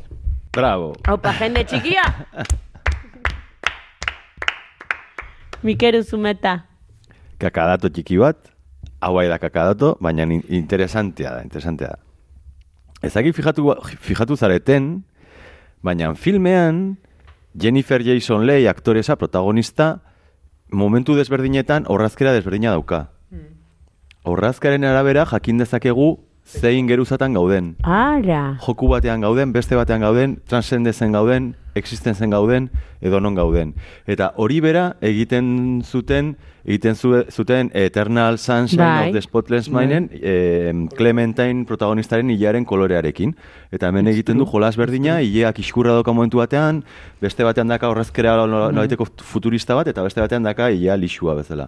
Bravo. 0.55 0.91
Haupa, 1.07 1.31
jende 1.39 1.63
txikia! 1.63 2.03
Mikeru 5.65 6.03
zumeta. 6.03 6.57
Kakadato 7.39 7.87
txiki 7.87 8.19
bat, 8.19 8.51
hau 9.05 9.13
bai 9.13 9.27
da 9.29 9.37
kakadato, 9.39 9.95
baina 10.01 10.23
in- 10.25 10.43
interesantea 10.49 11.35
da, 11.37 11.43
interesantea 11.45 11.87
da. 11.93 11.99
Ezagik 13.05 13.35
fijatu, 13.37 13.75
fijatu 14.01 14.35
zareten, 14.35 15.03
baina 15.85 16.13
filmean 16.15 16.97
Jennifer 17.53 18.01
Jason 18.01 18.45
Leigh 18.45 18.67
aktoresa 18.69 19.15
protagonista 19.15 20.01
momentu 20.71 21.13
desberdinetan 21.15 21.85
horrazkera 21.87 22.33
desberdina 22.33 22.71
dauka. 22.73 23.11
Horrazkaren 24.25 24.83
arabera 24.83 25.25
jakin 25.29 25.59
dezakegu 25.61 26.24
zein 26.45 26.87
geruzatan 26.87 27.33
gauden. 27.33 27.75
Ara. 27.83 28.57
Joku 28.61 28.87
batean 28.87 29.21
gauden, 29.21 29.51
beste 29.53 29.75
batean 29.75 30.01
gauden, 30.01 30.37
transcendezen 30.47 31.11
gauden, 31.11 31.55
existenzen 31.75 32.29
gauden, 32.31 32.69
edo 33.01 33.19
non 33.19 33.35
gauden. 33.35 33.73
Eta 34.07 34.31
hori 34.37 34.59
bera 34.61 34.95
egiten 35.01 35.81
zuten, 35.83 36.35
egiten 36.63 36.95
zu- 36.95 37.25
zuten 37.31 37.69
Eternal 37.73 38.37
Sunshine 38.37 38.83
Bai. 38.83 39.07
of 39.09 39.13
the 39.13 39.21
Spotless 39.21 39.69
Minden, 39.69 40.09
eh, 40.13 40.71
Clementine 40.95 41.65
protagonistaren 41.65 42.29
hilaren 42.29 42.63
kolorearekin. 42.65 43.35
Eta 43.71 43.87
hemen 43.89 44.07
egiten 44.07 44.37
du 44.37 44.45
jolas 44.45 44.77
berdina, 44.77 45.19
hileak 45.21 45.59
iskurra 45.59 45.91
doka 45.91 46.13
momentu 46.13 46.37
batean, 46.37 46.83
beste 47.21 47.43
batean 47.43 47.67
daka 47.67 47.89
horrezkera 47.89 48.37
nolaiteko 48.47 49.05
futurista 49.21 49.75
bat, 49.75 49.87
eta 49.87 50.03
beste 50.03 50.21
batean 50.21 50.43
daka 50.43 50.69
hilea 50.71 50.95
lixua 50.95 51.33
bezala. 51.35 51.67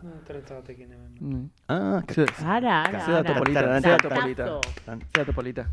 Mm. 1.20 1.50
Ah, 1.70 2.02
Ze- 2.12 2.26
Ara, 2.46 2.84
ara, 2.84 3.00
Ze 3.06 3.12
dato 3.12 3.34
polita, 3.34 3.82
ze 3.82 3.90
dato 3.90 4.10
polita. 4.10 4.44
Datazo. 4.46 4.62
Ze 4.86 5.18
dato 5.20 5.34
polita. 5.34 5.66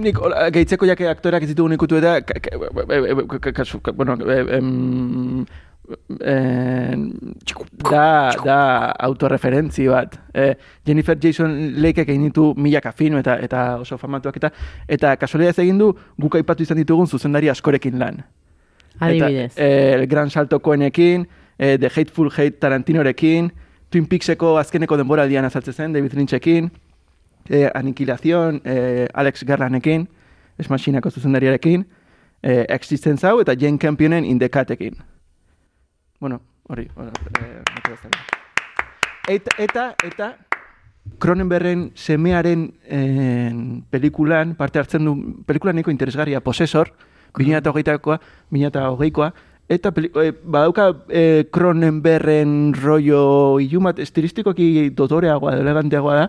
Nik, 0.00 0.16
hola, 0.18 0.48
gehitzeko 0.50 0.86
jake 0.86 1.06
aktorak 1.08 1.42
ez 1.42 1.48
ditugu 1.52 1.72
ikutu 1.74 1.96
eta, 1.96 2.20
ka- 2.22 2.40
ka- 2.40 3.38
ka- 3.40 3.52
kasu, 3.52 3.80
ka- 3.80 3.92
bueno, 3.92 4.16
e- 4.28 4.56
em, 4.58 5.44
en, 6.20 7.02
da, 7.90 8.32
da 8.44 8.58
autorreferentzi 8.98 9.86
bat. 9.88 10.18
E, 10.34 10.54
Jennifer 10.86 11.16
Jason 11.20 11.54
Leikeek 11.76 12.08
egin 12.08 12.24
ditu 12.30 12.54
milaka 12.56 12.92
film 12.92 13.18
eta 13.20 13.36
eta 13.44 13.64
oso 13.82 13.98
famatuak 14.00 14.36
eta 14.40 14.50
eta 14.88 15.16
kasualidad 15.20 15.58
egin 15.62 15.78
du 15.78 15.92
guk 16.20 16.34
aipatu 16.40 16.62
izan 16.64 16.76
ditugun 16.80 17.06
zuzendari 17.06 17.48
askorekin 17.52 17.98
lan. 18.00 18.22
Adibidez. 19.00 19.52
Eta, 19.52 19.62
eh, 19.62 19.94
El 20.00 20.06
Gran 20.06 20.30
Salto 20.30 20.60
Coenekin, 20.60 21.28
eh, 21.58 21.76
The 21.78 21.88
Hateful 21.94 22.30
Hate 22.30 22.58
Tarantinorekin, 22.58 23.52
Twin 23.94 24.08
Peakseko 24.10 24.56
azkeneko 24.58 24.96
denboraldian 24.98 25.46
azaltzen 25.46 25.74
zen, 25.74 25.92
David 25.94 26.16
Lynchekin, 26.18 26.72
eh, 27.48 27.70
Aniquilación, 27.78 28.60
eh, 28.64 29.06
Alex 29.14 29.44
Garlanekin, 29.44 30.08
Esmaxinako 30.58 31.12
zuzendariarekin, 31.12 31.86
eh, 32.42 32.66
Existence 32.70 33.24
hau 33.24 33.38
eta 33.40 33.54
Jane 33.54 33.78
Campionen 33.78 34.24
Indekatekin. 34.24 34.96
Bueno, 36.18 36.40
hori, 36.66 36.88
hori, 36.96 37.12
bezala. 37.88 38.18
Eta, 39.28 39.54
eta, 39.62 39.94
eta, 40.02 40.36
Cronenbergen 41.20 41.92
semearen 41.94 42.74
en, 42.88 43.84
pelikulan, 43.90 44.56
parte 44.56 44.80
hartzen 44.80 45.04
du, 45.04 45.14
pelikulan 45.46 45.76
nahiko 45.76 45.92
interesgarria, 45.92 46.40
Posesor, 46.40 46.90
2008koa, 47.38 48.18
2008koa, 48.50 49.32
eta 49.68 49.92
peli, 49.92 50.10
e, 50.20 50.32
badauka 50.44 50.90
e, 51.08 51.46
Cronenbergen 51.52 52.74
rollo 52.76 53.60
ilumat 53.60 53.98
estilistikoki 53.98 54.90
dotoreagoa, 54.96 55.56
eleganteagoa 55.60 56.16
da, 56.18 56.26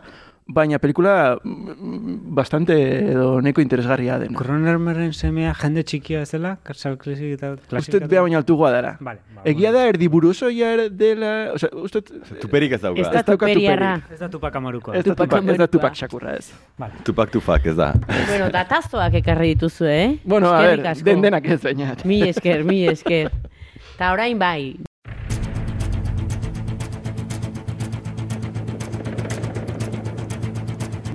baina 0.47 0.77
pelikula 0.77 1.37
mm, 1.43 2.33
bastante 2.37 2.75
edo 3.11 3.41
nahiko 3.41 3.63
interesgarria 3.63 4.19
dena. 4.21 4.37
Kronermerren 4.37 5.13
semea 5.13 5.53
jende 5.57 5.83
txikia 5.87 6.21
bezala, 6.21 6.55
karsal 6.65 6.99
klasik 7.01 7.33
eta 7.39 7.55
Uste 7.79 8.01
bea 8.05 8.21
baina 8.21 8.37
altugoa 8.41 8.71
dara. 8.75 8.93
Vale, 9.01 9.23
ba, 9.33 9.45
Egia 9.49 9.73
da 9.73 9.87
erdi 9.89 10.09
buruzoia 10.11 10.71
ere 10.77 10.87
dela, 10.93 11.33
osea, 11.55 11.71
uste 11.81 12.03
tuperik 12.43 12.77
ez 12.77 12.81
dauka. 12.85 13.01
Ez 13.01 13.11
da 13.17 13.25
tuperiarra. 13.25 13.93
Ez 14.13 14.21
da 14.21 14.29
tupak 14.29 14.61
amarukoa. 14.61 14.95
ez 14.95 15.05
da 15.07 15.17
tupak, 15.17 15.49
ez 15.49 15.59
da 15.63 15.69
tupak 15.77 15.97
xakurra 15.97 16.37
ez. 16.37 16.49
Tupak 17.05 17.33
tupak 17.33 17.69
ez 17.73 17.77
da. 17.77 17.91
Bueno, 18.29 18.49
datazoak 18.53 19.21
ekarri 19.21 19.55
dituzu, 19.55 19.89
eh? 19.89 20.09
Bueno, 20.23 20.53
a 20.53 20.61
ver, 20.61 20.85
den 21.03 21.25
denak 21.25 21.49
ez 21.49 21.61
bainat. 21.65 22.05
Mi 22.05 22.21
esker, 22.29 22.63
mi 22.63 22.83
esker. 22.91 23.31
Ta 23.97 24.13
orain 24.13 24.37
bai. 24.37 24.75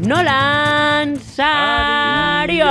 Nolan 0.00 1.18
Sariok! 1.20 2.70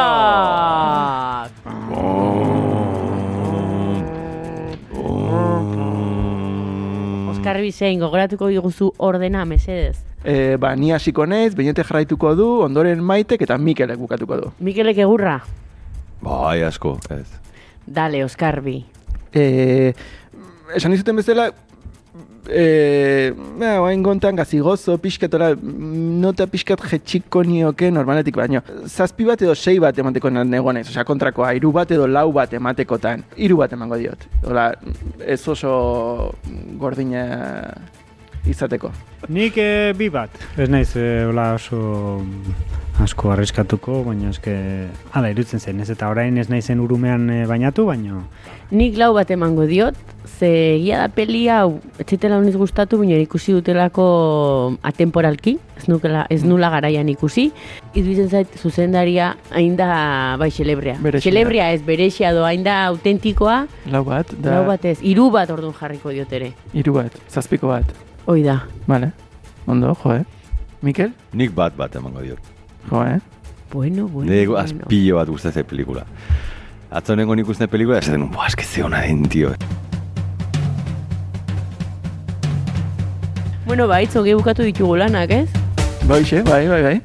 Oskar 7.30 7.61
Bizein, 7.61 7.99
gogoratuko 8.01 8.49
diguzu 8.49 8.89
ordena, 8.97 9.45
mesedez. 9.45 10.01
E, 10.25 10.57
ba, 10.57 10.73
ni 10.73 10.89
hasiko 10.89 11.27
naiz, 11.30 11.53
bainete 11.53 11.86
jarraituko 11.86 12.34
du, 12.34 12.47
ondoren 12.65 13.03
maitek 13.05 13.45
eta 13.45 13.61
Mikelek 13.61 14.01
bukatuko 14.01 14.41
du. 14.41 14.49
Mikelek 14.65 14.97
egurra? 15.05 15.38
Bai, 16.25 16.63
asko, 16.65 16.97
ez. 17.13 17.27
Dale, 17.86 18.25
Oskar 18.25 18.63
Bi. 18.65 18.80
E, 19.38 19.93
esan 20.73 20.97
izuten 20.97 21.21
bezala, 21.21 21.51
e, 22.50 23.32
ba, 23.60 23.76
oain 23.84 24.04
gontan 24.04 24.36
gazigozo, 24.39 24.97
pixkatora, 25.02 25.52
nota 25.56 26.47
pixkat 26.50 26.82
jetxiko 26.91 27.43
nioke 27.43 27.91
normaletik 27.91 28.38
baino. 28.39 28.62
Zazpi 28.88 29.28
bat 29.28 29.41
edo 29.41 29.56
sei 29.56 29.78
bat 29.80 29.97
emateko 29.97 30.30
negonez, 30.30 30.88
osea 30.89 31.06
kontrakoa, 31.08 31.54
hiru 31.58 31.72
bat 31.76 31.91
edo 31.91 32.08
lau 32.08 32.32
bat 32.36 32.54
ematekotan. 32.54 33.24
Hiru 33.38 33.62
bat 33.62 33.74
emango 33.74 34.00
diot. 34.00 34.28
Hola, 34.45 34.72
ez 35.26 35.41
oso 35.47 36.34
gordina 36.82 37.24
izateko. 38.50 38.91
Nik 39.30 39.58
e, 39.60 39.93
bi 39.97 40.10
bat. 40.10 40.34
Ez 40.58 40.70
naiz 40.72 40.91
e, 40.97 41.26
hola 41.30 41.54
oso 41.58 42.22
asko 43.04 43.32
arriskatuko, 43.32 44.02
baina 44.08 44.32
eske 44.34 44.54
hala 45.16 45.32
irutzen 45.32 45.62
zen, 45.62 45.80
ez 45.80 45.89
eta 45.91 46.10
orain 46.12 46.38
ez 46.38 46.50
naizen 46.52 46.82
urumean 46.84 47.30
e, 47.32 47.43
bainatu, 47.47 47.86
baina 47.88 48.24
Nik 48.72 48.97
lau 49.00 49.14
bat 49.16 49.32
emango 49.32 49.66
diot, 49.66 49.97
ze 50.40 50.48
egia 50.78 50.98
da 51.02 51.08
peli 51.12 51.42
hau, 51.52 51.82
etxetela 52.00 52.38
honiz 52.40 52.56
gustatu, 52.56 52.98
baina 53.02 53.18
ikusi 53.20 53.52
dutelako 53.52 54.06
atemporalki, 54.88 55.58
ez, 55.78 55.88
nukela, 55.92 56.22
ez 56.32 56.46
nula 56.48 56.70
garaian 56.72 57.10
ikusi, 57.12 57.50
iduizen 57.94 58.30
zait 58.32 58.56
zuzendaria 58.58 59.34
hain 59.52 59.76
da 59.76 60.38
bai 60.40 60.48
xelebrea. 60.56 60.96
Berexia. 61.04 61.28
Xelebrea 61.30 61.72
ez 61.76 61.82
berexia 61.84 62.32
do 62.34 62.46
hain 62.48 62.64
da 62.64 62.86
autentikoa, 62.88 63.66
Lau 63.92 64.04
bat, 64.08 64.32
da, 64.40 64.56
lau 64.62 64.68
bat 64.70 64.86
ez, 64.86 64.98
hiru 65.04 65.28
bat 65.34 65.52
orduan 65.52 65.74
jarriko 65.76 66.10
diot 66.16 66.32
ere. 66.40 66.54
hiru 66.74 66.94
bat, 67.02 67.20
zazpiko 67.30 67.68
bat. 67.74 67.92
Hoi 68.26 68.44
da. 68.44 68.62
Vale, 68.88 69.12
ondo, 69.68 69.92
jo, 70.04 70.14
eh? 70.16 70.24
Mikel? 70.82 71.12
Nik 71.34 71.52
bat 71.52 71.76
bat 71.76 71.96
emango 72.00 72.22
diot. 72.24 72.40
Jo, 72.90 73.04
eh? 73.04 73.20
Bueno, 73.74 74.08
bueno, 74.08 74.32
Nego 74.32 74.54
bueno. 74.54 74.64
azpillo 74.64 75.16
bat 75.20 75.28
gustatzen 75.30 75.66
pelikula. 75.68 76.06
Atzo 76.90 77.16
nengo 77.16 77.36
nik 77.36 77.48
uste 77.52 77.68
pelikula, 77.68 78.00
esaten, 78.00 78.30
buah, 78.32 78.48
eske 78.48 78.64
ze 78.64 78.82
hona 78.88 79.02
den, 79.02 79.28
tio. 79.30 79.52
Bueno, 83.70 83.86
bai, 83.88 84.07
zongi 84.09 84.34
bukatu 84.34 84.63
ditugu 84.65 84.95
lanak, 84.97 85.30
ez? 85.30 85.49
Bai, 86.09 86.24
xe, 86.26 86.39
bai, 86.41 86.65
bai, 86.65 86.80
bai. 86.82 86.95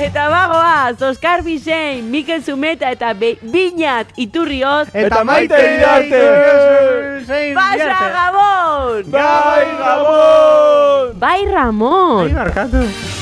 Eta 0.00 0.24
bagoaz, 0.32 1.02
Oskar 1.02 1.42
Bizein, 1.44 2.08
Mikel 2.08 2.40
Zumeta 2.40 2.88
eta 2.88 3.12
Be 3.12 3.34
Biñat 3.42 4.16
Iturrioz, 4.16 4.88
Eta 4.94 5.20
maite 5.28 5.60
idarte! 5.74 6.22
Pasa 7.52 8.00
Gabon! 8.16 9.12
Bai, 9.12 9.68
Gabon! 9.84 11.14
Bai 11.20 11.44
Ramon! 11.52 12.24
Bai, 12.24 12.34
barkatu. 12.40 13.17